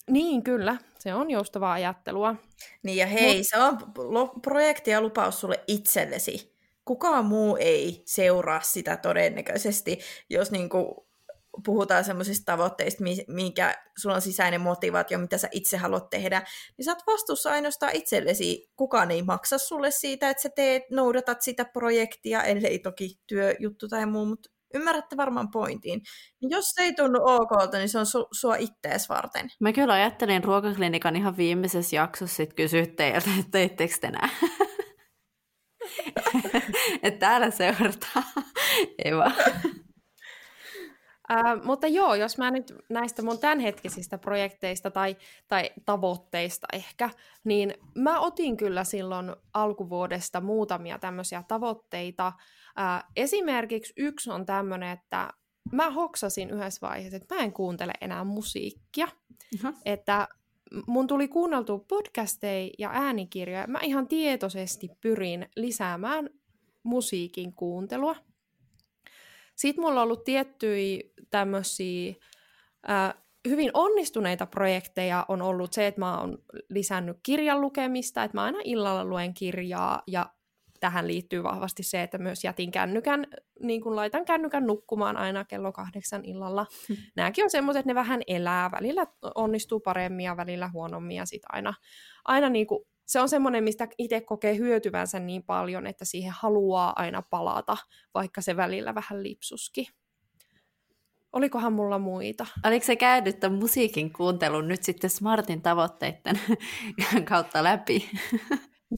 Niin, 0.07 0.43
kyllä. 0.43 0.77
Se 0.99 1.13
on 1.13 1.31
joustavaa 1.31 1.73
ajattelua. 1.73 2.35
Niin 2.83 2.97
ja 2.97 3.07
hei, 3.07 3.37
Mut... 3.37 3.47
se 3.47 3.57
on 3.59 3.77
projekti 4.41 4.91
ja 4.91 5.01
lupaus 5.01 5.39
sulle 5.39 5.59
itsellesi. 5.67 6.53
Kukaan 6.85 7.25
muu 7.25 7.57
ei 7.59 8.01
seuraa 8.05 8.61
sitä 8.61 8.97
todennäköisesti, 8.97 9.99
jos 10.29 10.51
niinku 10.51 11.07
puhutaan 11.65 12.03
semmoisista 12.03 12.51
tavoitteista, 12.51 13.03
minkä 13.27 13.75
sulla 13.97 14.15
on 14.15 14.21
sisäinen 14.21 14.61
motivaatio, 14.61 15.19
mitä 15.19 15.37
sä 15.37 15.47
itse 15.51 15.77
haluat 15.77 16.09
tehdä, 16.09 16.41
niin 16.77 16.85
sä 16.85 16.91
oot 16.91 17.03
vastuussa 17.07 17.51
ainoastaan 17.51 17.95
itsellesi. 17.95 18.69
Kukaan 18.75 19.11
ei 19.11 19.23
maksa 19.23 19.57
sulle 19.57 19.91
siitä, 19.91 20.29
että 20.29 20.43
sä 20.43 20.49
teet, 20.55 20.83
noudatat 20.91 21.41
sitä 21.41 21.65
projektia, 21.65 22.43
ellei 22.43 22.79
toki 22.79 23.19
työjuttu 23.27 23.87
tai 23.87 24.05
muu, 24.05 24.25
mutta 24.25 24.49
ymmärrätte 24.73 25.17
varmaan 25.17 25.51
pointin. 25.51 26.01
Niin 26.41 26.49
jos 26.49 26.69
se 26.69 26.81
ei 26.81 26.93
tunnu 26.93 27.19
okolta, 27.23 27.77
niin 27.77 27.89
se 27.89 27.99
on 27.99 28.05
su- 28.05 28.27
sua 28.31 28.55
ittees 28.55 29.09
varten. 29.09 29.49
Mä 29.59 29.73
kyllä 29.73 29.93
ajattelin 29.93 30.43
ruokaklinikan 30.43 31.15
ihan 31.15 31.37
viimeisessä 31.37 31.95
jaksossa 31.95 32.35
sit 32.35 32.53
kysyä 32.53 32.85
teiltä, 32.85 33.29
että 33.39 33.51
teittekö 33.51 33.93
te 34.01 34.11
nää? 34.11 34.29
että 37.03 37.19
täällä 37.19 37.51
seurataan. 37.51 38.25
ei 39.05 39.15
vaan. 39.15 39.35
Ää, 41.29 41.55
mutta 41.63 41.87
joo, 41.87 42.15
jos 42.15 42.37
mä 42.37 42.51
nyt 42.51 42.73
näistä 42.89 43.21
mun 43.21 43.39
tämänhetkisistä 43.39 44.17
projekteista 44.17 44.91
tai, 44.91 45.17
tai 45.47 45.71
tavoitteista 45.85 46.67
ehkä, 46.73 47.09
niin 47.43 47.73
mä 47.95 48.19
otin 48.19 48.57
kyllä 48.57 48.83
silloin 48.83 49.35
alkuvuodesta 49.53 50.41
muutamia 50.41 50.99
tämmöisiä 50.99 51.43
tavoitteita. 51.47 52.33
Ää, 52.75 53.03
esimerkiksi 53.15 53.93
yksi 53.97 54.31
on 54.31 54.45
tämmöinen, 54.45 54.89
että 54.89 55.29
mä 55.71 55.89
hoksasin 55.89 56.49
yhdessä 56.49 56.87
vaiheessa, 56.87 57.17
että 57.17 57.35
mä 57.35 57.41
en 57.41 57.53
kuuntele 57.53 57.93
enää 58.01 58.23
musiikkia. 58.23 59.07
Uh-huh. 59.53 59.75
Että 59.85 60.27
mun 60.87 61.07
tuli 61.07 61.27
kuunneltua 61.27 61.79
podcasteja 61.87 62.69
ja 62.79 62.89
äänikirjoja. 62.93 63.67
Mä 63.67 63.79
ihan 63.79 64.07
tietoisesti 64.07 64.89
pyrin 65.01 65.49
lisäämään 65.55 66.29
musiikin 66.83 67.53
kuuntelua. 67.53 68.15
Sitten 69.55 69.83
mulla 69.83 70.01
on 70.01 70.03
ollut 70.03 70.23
tiettyjä 70.23 70.99
tämmöisiä 71.29 72.13
äh, 72.89 73.13
hyvin 73.47 73.71
onnistuneita 73.73 74.45
projekteja 74.45 75.25
on 75.27 75.41
ollut 75.41 75.73
se, 75.73 75.87
että 75.87 76.01
mä 76.01 76.19
oon 76.19 76.37
lisännyt 76.69 77.17
kirjan 77.23 77.61
lukemista, 77.61 78.23
että 78.23 78.37
mä 78.37 78.43
aina 78.43 78.59
illalla 78.63 79.05
luen 79.05 79.33
kirjaa 79.33 80.03
ja 80.07 80.29
tähän 80.79 81.07
liittyy 81.07 81.43
vahvasti 81.43 81.83
se, 81.83 82.03
että 82.03 82.17
myös 82.17 82.43
jätin 82.43 82.71
kännykän, 82.71 83.27
niin 83.59 83.81
kun 83.81 83.95
laitan 83.95 84.25
kännykän 84.25 84.67
nukkumaan 84.67 85.17
aina 85.17 85.45
kello 85.45 85.71
kahdeksan 85.71 86.25
illalla. 86.25 86.65
Hmm. 86.87 86.97
Nämäkin 87.15 87.43
on 87.43 87.49
semmoiset, 87.49 87.79
että 87.79 87.89
ne 87.89 87.95
vähän 87.95 88.21
elää, 88.27 88.71
välillä 88.71 89.07
onnistuu 89.35 89.79
paremmin 89.79 90.25
ja 90.25 90.37
välillä 90.37 90.69
huonommin 90.73 91.17
ja 91.17 91.25
sitten 91.25 91.55
aina, 91.55 91.73
aina 92.25 92.49
niin 92.49 92.67
kuin 92.67 92.85
se 93.05 93.19
on 93.19 93.29
semmoinen, 93.29 93.63
mistä 93.63 93.87
itse 93.97 94.21
kokee 94.21 94.57
hyötyvänsä 94.57 95.19
niin 95.19 95.43
paljon, 95.43 95.87
että 95.87 96.05
siihen 96.05 96.33
haluaa 96.35 96.93
aina 96.95 97.21
palata, 97.29 97.77
vaikka 98.13 98.41
se 98.41 98.55
välillä 98.55 98.95
vähän 98.95 99.23
lipsuski. 99.23 99.87
Olikohan 101.33 101.73
mulla 101.73 101.99
muita? 101.99 102.45
Oliko 102.65 102.85
se 102.85 102.95
käynyt 102.95 103.39
tämän 103.39 103.59
musiikin 103.59 104.13
kuuntelun 104.13 104.67
nyt 104.67 104.83
sitten 104.83 105.09
Smartin 105.09 105.61
tavoitteiden 105.61 106.39
kautta 107.29 107.63
läpi? 107.63 108.09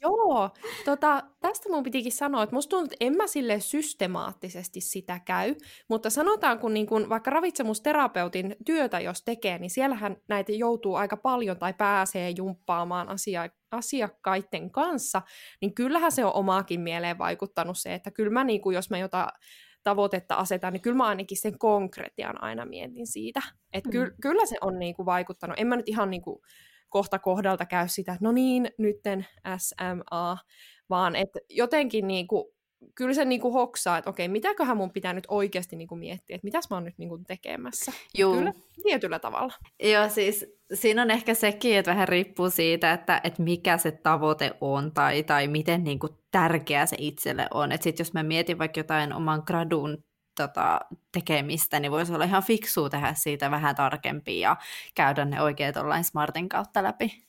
Joo, 0.01 0.49
tota, 0.85 1.23
tästä 1.39 1.69
mun 1.69 1.83
pitikin 1.83 2.11
sanoa, 2.11 2.43
että 2.43 2.55
musta 2.55 2.69
tuntuu, 2.69 2.85
että 2.85 3.05
en 3.05 3.17
mä 3.17 3.27
sille 3.27 3.59
systemaattisesti 3.59 4.81
sitä 4.81 5.19
käy, 5.25 5.55
mutta 5.89 6.09
sanotaan, 6.09 6.59
kun, 6.59 6.73
niin 6.73 6.87
kun 6.87 7.09
vaikka 7.09 7.31
ravitsemusterapeutin 7.31 8.55
työtä 8.65 8.99
jos 8.99 9.21
tekee, 9.21 9.57
niin 9.57 9.69
siellähän 9.69 10.17
näitä 10.27 10.51
joutuu 10.51 10.95
aika 10.95 11.17
paljon 11.17 11.59
tai 11.59 11.73
pääsee 11.73 12.29
jumppaamaan 12.29 13.09
asia, 13.09 13.49
asiakkaiden 13.71 14.71
kanssa, 14.71 15.21
niin 15.61 15.75
kyllähän 15.75 16.11
se 16.11 16.25
on 16.25 16.33
omaakin 16.33 16.81
mieleen 16.81 17.17
vaikuttanut 17.17 17.77
se, 17.77 17.93
että 17.93 18.11
kyllä 18.11 18.31
mä, 18.31 18.43
niin 18.43 18.61
kun, 18.61 18.73
jos 18.73 18.89
mä 18.89 18.97
jotain 18.97 19.29
tavoitetta 19.83 20.35
asetan, 20.35 20.73
niin 20.73 20.81
kyllä 20.81 20.97
mä 20.97 21.05
ainakin 21.05 21.41
sen 21.41 21.59
konkretian 21.59 22.43
aina 22.43 22.65
mietin 22.65 23.07
siitä. 23.07 23.41
Että 23.73 23.89
mm. 23.89 23.91
ky- 23.91 24.15
kyllä 24.21 24.45
se 24.45 24.55
on 24.61 24.79
niin 24.79 24.95
kuin 24.95 25.05
vaikuttanut. 25.05 25.59
En 25.59 25.67
mä 25.67 25.75
nyt 25.75 25.89
ihan 25.89 26.09
niin 26.09 26.21
kuin 26.21 26.39
kohta 26.95 27.19
kohdalta 27.19 27.65
käy 27.65 27.87
sitä, 27.87 28.11
että 28.11 28.25
no 28.25 28.31
niin, 28.31 28.69
nytten 28.77 29.25
SMA, 29.57 30.37
vaan 30.89 31.15
että 31.15 31.39
jotenkin 31.49 32.07
niin 32.07 32.27
kuin, 32.27 32.45
kyllä 32.95 33.13
se 33.13 33.25
niin 33.25 33.41
kuin 33.41 33.53
hoksaa, 33.53 33.97
että 33.97 34.09
okei, 34.09 34.27
mitäköhän 34.27 34.77
mun 34.77 34.91
pitää 34.91 35.13
nyt 35.13 35.23
oikeasti 35.27 35.75
niin 35.75 35.87
kuin 35.87 35.99
miettiä, 35.99 36.35
että 36.35 36.45
mitäs 36.45 36.69
mä 36.69 36.75
oon 36.75 36.83
nyt 36.83 36.97
niin 36.97 37.09
kuin 37.09 37.25
tekemässä. 37.25 37.91
Juu. 38.17 38.35
Kyllä, 38.35 38.53
tietyllä 38.83 39.19
tavalla. 39.19 39.53
Joo, 39.83 40.09
siis 40.09 40.45
siinä 40.73 41.01
on 41.01 41.11
ehkä 41.11 41.33
sekin, 41.33 41.77
että 41.77 41.91
vähän 41.91 42.07
riippuu 42.07 42.49
siitä, 42.49 42.93
että, 42.93 43.21
että 43.23 43.43
mikä 43.43 43.77
se 43.77 43.91
tavoite 43.91 44.51
on 44.61 44.91
tai, 44.91 45.23
tai 45.23 45.47
miten 45.47 45.83
niin 45.83 45.99
kuin 45.99 46.13
tärkeä 46.31 46.85
se 46.85 46.95
itselle 46.99 47.47
on. 47.53 47.71
Että 47.71 47.83
sit 47.83 47.99
jos 47.99 48.13
mä 48.13 48.23
mietin 48.23 48.57
vaikka 48.57 48.79
jotain 48.79 49.13
oman 49.13 49.43
gradun 49.45 50.03
tota, 50.35 50.79
tekemistä, 51.11 51.79
niin 51.79 51.91
voisi 51.91 52.13
olla 52.13 52.25
ihan 52.25 52.43
fiksua 52.43 52.89
tehdä 52.89 53.13
siitä 53.13 53.51
vähän 53.51 53.75
tarkempia 53.75 54.49
ja 54.49 54.57
käydä 54.95 55.25
ne 55.25 55.41
oikeat 55.41 55.77
online 55.77 56.03
Smartin 56.03 56.49
kautta 56.49 56.83
läpi. 56.83 57.25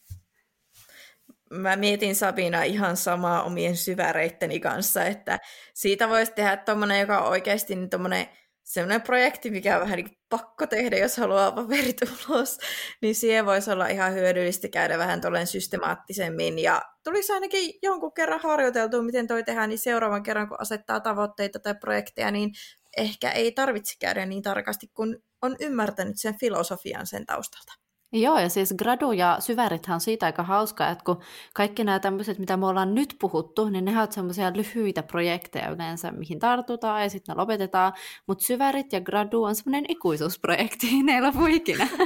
Mä 1.50 1.76
mietin 1.76 2.16
Sabina 2.16 2.62
ihan 2.62 2.96
samaa 2.96 3.42
omien 3.42 3.76
syväreitteni 3.76 4.61
kanssa, 4.61 5.04
että 5.04 5.38
siitä 5.74 6.09
voisi 6.09 6.32
tehdä 6.32 6.57
tommonen, 6.57 7.00
joka 7.00 7.18
on 7.18 7.28
oikeasti 7.28 7.74
niin 7.74 7.90
tommonen, 7.90 8.26
semmoinen 8.62 9.02
projekti, 9.02 9.50
mikä 9.50 9.74
on 9.74 9.80
vähän 9.80 9.96
niin 9.96 10.18
pakko 10.28 10.66
tehdä, 10.66 10.96
jos 10.96 11.16
haluaa 11.16 11.52
paperit 11.52 12.00
ulos, 12.02 12.59
niin 13.02 13.14
siihen 13.14 13.46
voisi 13.46 13.70
olla 13.70 13.86
ihan 13.86 14.14
hyödyllistä 14.14 14.68
käydä 14.68 14.98
vähän 14.98 15.20
tuolleen 15.20 15.46
systemaattisemmin. 15.46 16.59
Ja 16.59 16.82
tulisi 17.04 17.32
ainakin 17.32 17.74
jonkun 17.82 18.12
kerran 18.14 18.40
harjoiteltua, 18.40 19.02
miten 19.02 19.26
toi 19.26 19.44
tehdään, 19.44 19.68
niin 19.68 19.78
seuraavan 19.78 20.22
kerran, 20.22 20.48
kun 20.48 20.61
asettaa 20.61 21.00
tavoitteita 21.00 21.59
tai 21.59 21.74
projekteja, 21.74 22.30
niin 22.30 22.50
ehkä 22.97 23.30
ei 23.30 23.53
tarvitse 23.53 23.97
käydä 24.01 24.26
niin 24.26 24.42
tarkasti, 24.42 24.90
kun 24.94 25.22
on 25.42 25.57
ymmärtänyt 25.61 26.20
sen 26.20 26.38
filosofian 26.38 27.07
sen 27.07 27.26
taustalta. 27.26 27.72
Joo, 28.12 28.38
ja 28.38 28.49
siis 28.49 28.74
gradu 28.78 29.12
ja 29.12 29.36
syvärithän 29.40 29.94
on 29.94 30.01
siitä 30.01 30.26
aika 30.26 30.42
hauskaa, 30.42 30.90
että 30.90 31.05
kun 31.05 31.20
kaikki 31.55 31.84
nämä 31.84 31.99
tämmöiset, 31.99 32.38
mitä 32.38 32.57
me 32.57 32.66
ollaan 32.66 32.94
nyt 32.94 33.16
puhuttu, 33.20 33.68
niin 33.68 33.84
ne 33.84 33.99
ovat 33.99 34.12
semmoisia 34.12 34.53
lyhyitä 34.55 35.03
projekteja 35.03 35.70
yleensä, 35.70 36.11
mihin 36.11 36.38
tartutaan 36.38 37.03
ja 37.03 37.11
sitten 37.11 37.36
ne 37.36 37.40
lopetetaan, 37.40 37.92
mutta 38.26 38.44
syvärit 38.44 38.92
ja 38.92 39.01
gradu 39.01 39.44
on 39.44 39.55
semmoinen 39.55 39.84
ikuisuusprojekti, 39.88 41.03
ne 41.03 41.14
ei 41.14 41.22
lopu 41.22 41.47
ikinä. 41.47 41.88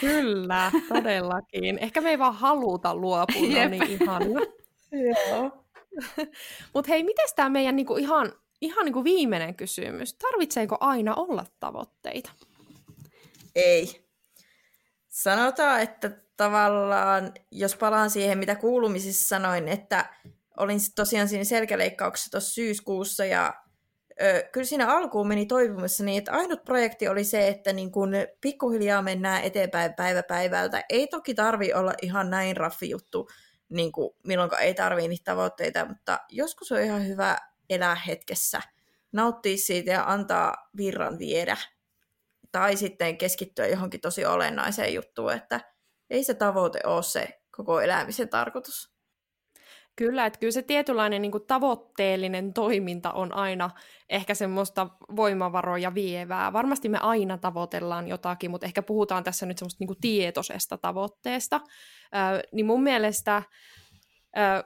Kyllä, 0.00 0.72
todellakin. 0.88 1.78
Ehkä 1.78 2.00
me 2.00 2.10
ei 2.10 2.18
vaan 2.18 2.34
haluta 2.34 2.94
luopua, 2.94 3.42
no 3.62 3.68
niin 3.68 3.82
ihan. 3.82 4.22
Joo. 5.06 5.50
Mutta 6.74 6.88
hei, 6.88 7.02
miten 7.02 7.26
tämä 7.36 7.48
meidän 7.48 7.76
niinku 7.76 7.96
ihan, 7.96 8.32
ihan 8.66 8.84
niinku 8.84 9.04
viimeinen 9.04 9.54
kysymys? 9.54 10.14
Tarvitseeko 10.14 10.76
aina 10.80 11.14
olla 11.14 11.46
tavoitteita? 11.60 12.30
Ei. 13.54 14.06
Sanotaan, 15.08 15.80
että 15.80 16.10
tavallaan, 16.36 17.32
jos 17.50 17.76
palaan 17.76 18.10
siihen, 18.10 18.38
mitä 18.38 18.54
kuulumisissa 18.54 19.28
sanoin, 19.28 19.68
että 19.68 20.14
olin 20.56 20.78
tosiaan 20.94 21.28
siinä 21.28 21.44
selkäleikkauksessa 21.44 22.30
tuossa 22.30 22.54
syyskuussa 22.54 23.24
ja 23.24 23.54
ö, 24.22 24.48
kyllä 24.52 24.66
siinä 24.66 24.96
alkuun 24.96 25.28
meni 25.28 25.46
toipumassa 25.46 26.04
niin, 26.04 26.18
että 26.18 26.32
ainut 26.32 26.64
projekti 26.64 27.08
oli 27.08 27.24
se, 27.24 27.48
että 27.48 27.72
niin 27.72 27.92
kun 27.92 28.12
pikkuhiljaa 28.40 29.02
mennään 29.02 29.42
eteenpäin 29.42 29.94
päivä 29.94 30.22
päivältä. 30.22 30.84
Ei 30.88 31.06
toki 31.06 31.34
tarvi 31.34 31.72
olla 31.72 31.92
ihan 32.02 32.30
näin 32.30 32.56
raffi 32.56 32.90
juttu, 32.90 33.28
niin 33.68 33.92
kuin 33.92 34.10
ei 34.60 34.74
tarvii 34.74 35.08
niitä 35.08 35.32
tavoitteita, 35.32 35.84
mutta 35.84 36.20
joskus 36.28 36.72
on 36.72 36.80
ihan 36.80 37.06
hyvä 37.06 37.38
elää 37.70 37.94
hetkessä, 37.94 38.62
nauttia 39.12 39.56
siitä 39.56 39.90
ja 39.90 40.04
antaa 40.06 40.54
virran 40.76 41.18
viedä. 41.18 41.56
Tai 42.52 42.76
sitten 42.76 43.18
keskittyä 43.18 43.66
johonkin 43.66 44.00
tosi 44.00 44.24
olennaiseen 44.24 44.94
juttuun, 44.94 45.32
että 45.32 45.60
ei 46.10 46.24
se 46.24 46.34
tavoite 46.34 46.80
ole 46.84 47.02
se 47.02 47.40
koko 47.56 47.80
elämisen 47.80 48.28
tarkoitus. 48.28 48.96
Kyllä, 49.96 50.26
että 50.26 50.38
kyllä 50.38 50.52
se 50.52 50.62
tietynlainen 50.62 51.22
niin 51.22 51.32
kuin 51.32 51.46
tavoitteellinen 51.46 52.52
toiminta 52.52 53.12
on 53.12 53.34
aina 53.34 53.70
ehkä 54.08 54.34
semmoista 54.34 54.86
voimavaroja 55.16 55.94
vievää. 55.94 56.52
Varmasti 56.52 56.88
me 56.88 56.98
aina 56.98 57.38
tavoitellaan 57.38 58.08
jotakin, 58.08 58.50
mutta 58.50 58.66
ehkä 58.66 58.82
puhutaan 58.82 59.24
tässä 59.24 59.46
nyt 59.46 59.58
semmoista 59.58 59.76
niin 59.80 59.88
kuin 59.88 60.00
tietoisesta 60.00 60.78
tavoitteesta. 60.78 61.56
Ö, 61.56 62.48
niin 62.52 62.66
mun 62.66 62.82
mielestä 62.82 63.42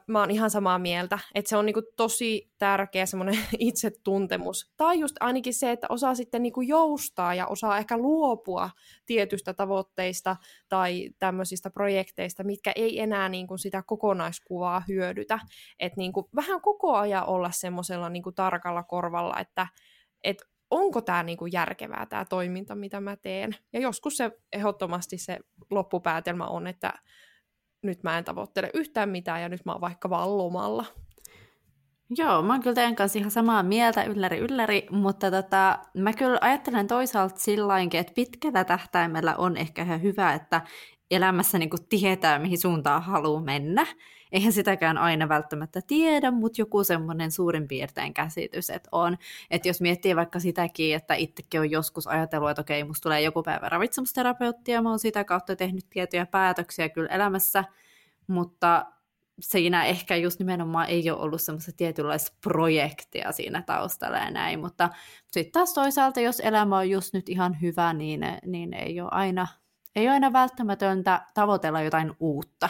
mä 0.06 0.20
oon 0.20 0.30
ihan 0.30 0.50
samaa 0.50 0.78
mieltä, 0.78 1.18
että 1.34 1.48
se 1.48 1.56
on 1.56 1.66
niinku 1.66 1.82
tosi 1.96 2.50
tärkeä 2.58 3.06
semmoinen 3.06 3.38
itsetuntemus. 3.58 4.72
Tai 4.76 5.00
just 5.00 5.16
ainakin 5.20 5.54
se, 5.54 5.70
että 5.70 5.86
osaa 5.90 6.14
sitten 6.14 6.42
niinku 6.42 6.60
joustaa 6.60 7.34
ja 7.34 7.46
osaa 7.46 7.78
ehkä 7.78 7.98
luopua 7.98 8.70
tietystä 9.06 9.54
tavoitteista 9.54 10.36
tai 10.68 11.10
tämmöisistä 11.18 11.70
projekteista, 11.70 12.44
mitkä 12.44 12.72
ei 12.76 13.00
enää 13.00 13.28
niinku 13.28 13.58
sitä 13.58 13.82
kokonaiskuvaa 13.86 14.82
hyödytä. 14.88 15.38
Että 15.78 15.96
niinku 15.96 16.28
vähän 16.36 16.60
koko 16.60 16.96
ajan 16.96 17.26
olla 17.26 17.50
semmoisella 17.50 18.08
niinku 18.08 18.32
tarkalla 18.32 18.82
korvalla, 18.82 19.38
että 19.38 19.66
et 20.24 20.42
onko 20.70 21.00
tämä 21.00 21.22
niinku 21.22 21.46
järkevää 21.46 22.06
tämä 22.06 22.24
toiminta, 22.24 22.74
mitä 22.74 23.00
mä 23.00 23.16
teen. 23.16 23.56
Ja 23.72 23.80
joskus 23.80 24.16
se 24.16 24.30
ehdottomasti 24.52 25.18
se 25.18 25.38
loppupäätelmä 25.70 26.46
on, 26.46 26.66
että 26.66 26.92
nyt 27.82 28.02
mä 28.02 28.18
en 28.18 28.24
tavoittele 28.24 28.70
yhtään 28.74 29.08
mitään 29.08 29.42
ja 29.42 29.48
nyt 29.48 29.64
mä 29.64 29.72
oon 29.72 29.80
vaikka 29.80 30.10
vaan 30.10 30.38
lomalla. 30.38 30.86
Joo, 32.16 32.42
mä 32.42 32.52
oon 32.52 32.62
kyllä 32.62 32.74
teidän 32.74 32.96
kanssa 32.96 33.18
ihan 33.18 33.30
samaa 33.30 33.62
mieltä, 33.62 34.04
ylläri 34.04 34.38
ylläri, 34.38 34.86
mutta 34.90 35.30
tota, 35.30 35.78
mä 35.94 36.12
kyllä 36.12 36.38
ajattelen 36.40 36.86
toisaalta 36.86 37.38
sillä 37.38 37.74
että 37.92 38.12
pitkällä 38.14 38.64
tähtäimellä 38.64 39.36
on 39.36 39.56
ehkä 39.56 39.82
ihan 39.82 40.02
hyvä, 40.02 40.32
että 40.34 40.62
elämässä 41.10 41.58
niin 41.58 41.70
kuin 41.70 41.86
tietää, 41.88 42.38
mihin 42.38 42.58
suuntaan 42.58 43.02
haluaa 43.02 43.42
mennä. 43.42 43.86
Eihän 44.32 44.52
sitäkään 44.52 44.98
aina 44.98 45.28
välttämättä 45.28 45.80
tiedä, 45.86 46.30
mutta 46.30 46.60
joku 46.60 46.84
semmoinen 46.84 47.30
suurin 47.30 47.68
piirtein 47.68 48.14
käsitys, 48.14 48.70
että 48.70 48.88
on. 48.92 49.18
Että 49.50 49.68
jos 49.68 49.80
miettii 49.80 50.16
vaikka 50.16 50.40
sitäkin, 50.40 50.94
että 50.96 51.14
itsekin 51.14 51.60
on 51.60 51.70
joskus 51.70 52.06
ajatellut, 52.06 52.50
että 52.50 52.62
okei, 52.62 52.84
musta 52.84 53.02
tulee 53.02 53.20
joku 53.20 53.42
päivä 53.42 53.68
ravitsemusterapeuttia, 53.68 54.82
mä 54.82 54.88
oon 54.88 54.98
sitä 54.98 55.24
kautta 55.24 55.56
tehnyt 55.56 55.86
tiettyjä 55.90 56.26
päätöksiä 56.26 56.88
kyllä 56.88 57.08
elämässä, 57.08 57.64
mutta 58.26 58.86
siinä 59.40 59.84
ehkä 59.84 60.16
just 60.16 60.38
nimenomaan 60.38 60.88
ei 60.88 61.10
ole 61.10 61.20
ollut 61.20 61.42
semmoista 61.42 61.72
tietynlaista 61.76 62.36
projektia 62.42 63.32
siinä 63.32 63.62
taustalla 63.62 64.16
ja 64.18 64.30
näin, 64.30 64.60
mutta 64.60 64.90
sitten 65.32 65.52
taas 65.52 65.74
toisaalta, 65.74 66.20
jos 66.20 66.40
elämä 66.40 66.78
on 66.78 66.90
just 66.90 67.14
nyt 67.14 67.28
ihan 67.28 67.60
hyvä, 67.60 67.92
niin, 67.92 68.20
niin 68.46 68.74
ei 68.74 69.00
ole 69.00 69.08
aina 69.12 69.46
ei 69.96 70.06
ole 70.06 70.12
aina 70.12 70.32
välttämätöntä 70.32 71.22
tavoitella 71.34 71.82
jotain 71.82 72.12
uutta. 72.20 72.68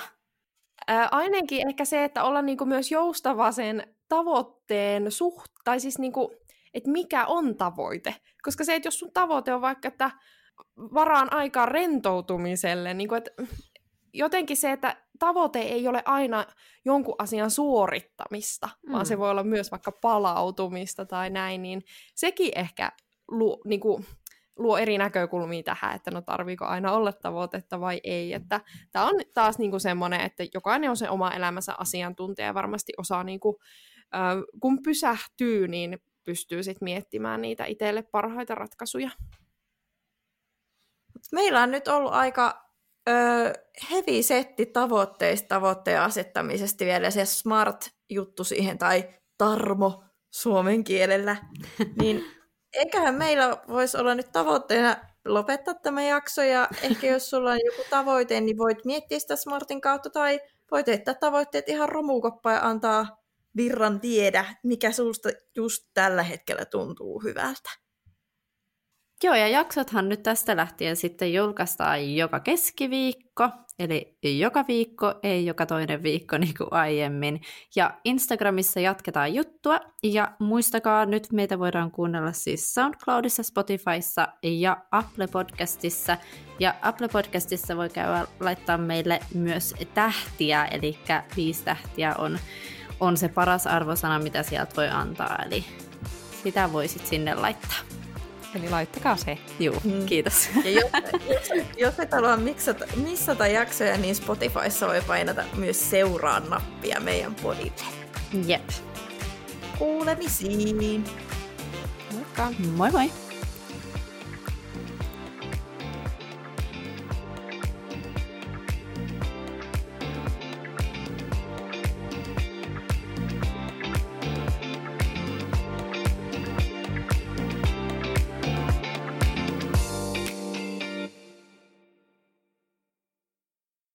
Ää, 0.86 1.08
ainakin 1.10 1.68
ehkä 1.68 1.84
se, 1.84 2.04
että 2.04 2.24
olla 2.24 2.42
niinku 2.42 2.64
myös 2.66 2.90
joustava 2.90 3.52
sen 3.52 3.94
tavoitteen 4.08 5.12
suht, 5.12 5.52
tai 5.64 5.80
siis 5.80 5.98
niinku, 5.98 6.32
että 6.74 6.90
mikä 6.90 7.26
on 7.26 7.56
tavoite. 7.56 8.14
Koska 8.42 8.64
se, 8.64 8.74
että 8.74 8.86
jos 8.86 8.98
sun 8.98 9.12
tavoite 9.12 9.54
on 9.54 9.60
vaikka, 9.60 9.88
että 9.88 10.10
varaan 10.76 11.32
aikaa 11.32 11.66
rentoutumiselle, 11.66 12.94
niin 12.94 13.08
kuin, 13.08 13.18
että 13.18 13.30
jotenkin 14.12 14.56
se, 14.56 14.72
että 14.72 14.96
tavoite 15.20 15.58
ei 15.60 15.88
ole 15.88 16.02
aina 16.04 16.46
jonkun 16.84 17.14
asian 17.18 17.50
suorittamista, 17.50 18.68
mm. 18.86 18.92
vaan 18.92 19.06
se 19.06 19.18
voi 19.18 19.30
olla 19.30 19.42
myös 19.42 19.70
vaikka 19.70 19.92
palautumista 19.92 21.06
tai 21.06 21.30
näin, 21.30 21.62
niin 21.62 21.82
sekin 22.14 22.52
ehkä 22.56 22.92
lu, 23.28 23.60
niin 23.64 23.80
kuin, 23.80 24.06
luo 24.58 24.78
eri 24.78 24.98
näkökulmia 24.98 25.62
tähän, 25.62 25.96
että 25.96 26.10
no 26.10 26.22
tarviiko 26.22 26.64
aina 26.64 26.92
olla 26.92 27.12
tavoitetta 27.12 27.80
vai 27.80 28.00
ei. 28.04 28.32
Että 28.32 28.60
tämä 28.92 29.06
on 29.06 29.14
taas 29.34 29.58
niinku 29.58 29.78
semmoinen, 29.78 30.20
että 30.20 30.44
jokainen 30.54 30.90
on 30.90 30.96
se 30.96 31.10
oma 31.10 31.30
elämänsä 31.30 31.74
asiantuntija 31.78 32.46
ja 32.46 32.54
varmasti 32.54 32.92
osaa, 32.98 33.24
niinku, 33.24 33.58
äh, 34.14 34.20
kun 34.60 34.82
pysähtyy, 34.82 35.68
niin 35.68 35.98
pystyy 36.24 36.62
sitten 36.62 36.84
miettimään 36.84 37.42
niitä 37.42 37.64
itselle 37.64 38.02
parhaita 38.02 38.54
ratkaisuja. 38.54 39.10
Meillä 41.32 41.62
on 41.62 41.70
nyt 41.70 41.88
ollut 41.88 42.12
aika 42.12 42.69
ö, 43.10 43.52
heavy 43.90 44.22
setti 44.22 44.66
tavoitteista 44.66 45.48
tavoitteen 45.48 46.00
asettamisesta 46.00 46.84
vielä 46.84 47.10
se 47.10 47.24
smart-juttu 47.24 48.44
siihen 48.44 48.78
tai 48.78 49.08
tarmo 49.38 50.04
suomen 50.30 50.84
kielellä, 50.84 51.36
niin 52.00 52.24
eiköhän 52.72 53.14
meillä 53.14 53.56
voisi 53.68 53.96
olla 53.96 54.14
nyt 54.14 54.32
tavoitteena 54.32 54.96
lopettaa 55.24 55.74
tämä 55.74 56.02
jakso, 56.02 56.42
ja 56.42 56.68
ehkä 56.82 57.06
jos 57.06 57.30
sulla 57.30 57.50
on 57.50 57.58
joku 57.64 57.82
tavoite, 57.90 58.40
niin 58.40 58.58
voit 58.58 58.84
miettiä 58.84 59.18
sitä 59.18 59.36
Smartin 59.36 59.80
kautta, 59.80 60.10
tai 60.10 60.40
voit 60.70 60.86
heittää 60.86 61.14
tavoitteet 61.14 61.68
ihan 61.68 61.88
romukoppaan 61.88 62.54
ja 62.56 62.68
antaa 62.68 63.20
virran 63.56 64.00
tiedä, 64.00 64.44
mikä 64.62 64.92
susta 64.92 65.28
just 65.56 65.86
tällä 65.94 66.22
hetkellä 66.22 66.64
tuntuu 66.64 67.22
hyvältä. 67.22 67.70
Joo, 69.24 69.34
ja 69.34 69.48
jaksothan 69.48 70.08
nyt 70.08 70.22
tästä 70.22 70.56
lähtien 70.56 70.96
sitten 70.96 71.34
julkaistaan 71.34 72.14
joka 72.14 72.40
keskiviikko, 72.40 73.48
eli 73.78 74.18
joka 74.22 74.64
viikko, 74.68 75.14
ei 75.22 75.46
joka 75.46 75.66
toinen 75.66 76.02
viikko 76.02 76.38
niin 76.38 76.54
kuin 76.58 76.68
aiemmin. 76.70 77.40
Ja 77.76 77.98
Instagramissa 78.04 78.80
jatketaan 78.80 79.34
juttua, 79.34 79.80
ja 80.02 80.32
muistakaa 80.38 81.06
nyt 81.06 81.32
meitä 81.32 81.58
voidaan 81.58 81.90
kuunnella 81.90 82.32
siis 82.32 82.74
SoundCloudissa, 82.74 83.42
Spotifyssa 83.42 84.28
ja 84.42 84.76
Apple 84.90 85.26
Podcastissa. 85.26 86.16
Ja 86.58 86.74
Apple 86.82 87.08
Podcastissa 87.08 87.76
voi 87.76 87.88
käydä 87.88 88.26
laittaa 88.40 88.78
meille 88.78 89.20
myös 89.34 89.74
tähtiä, 89.94 90.64
eli 90.64 90.98
viisi 91.36 91.64
tähtiä 91.64 92.14
on, 92.18 92.38
on 93.00 93.16
se 93.16 93.28
paras 93.28 93.66
arvosana, 93.66 94.18
mitä 94.18 94.42
sieltä 94.42 94.76
voi 94.76 94.88
antaa, 94.88 95.38
eli 95.46 95.64
sitä 96.42 96.72
voisit 96.72 97.06
sinne 97.06 97.34
laittaa. 97.34 97.99
Eli 98.54 98.70
laittakaa 98.70 99.16
se. 99.16 99.38
Joo, 99.58 99.80
mm. 99.84 100.06
kiitos. 100.06 100.48
Ja 100.64 100.70
jos, 100.70 100.90
jos, 101.28 101.68
jos 101.76 102.00
et 102.00 102.12
halua 102.12 102.36
missata, 102.36 102.84
missata 102.96 103.46
jaksoja, 103.46 103.96
niin 103.96 104.14
Spotifyssa 104.14 104.86
voi 104.86 105.02
painata 105.06 105.44
myös 105.56 105.90
seuraa 105.90 106.40
nappia 106.40 107.00
meidän 107.00 107.34
podille. 107.34 107.72
Jep. 108.46 108.68
Kuulemisiin. 109.78 111.04
Moikka. 112.12 112.52
Moi 112.76 112.90
moi. 112.90 113.29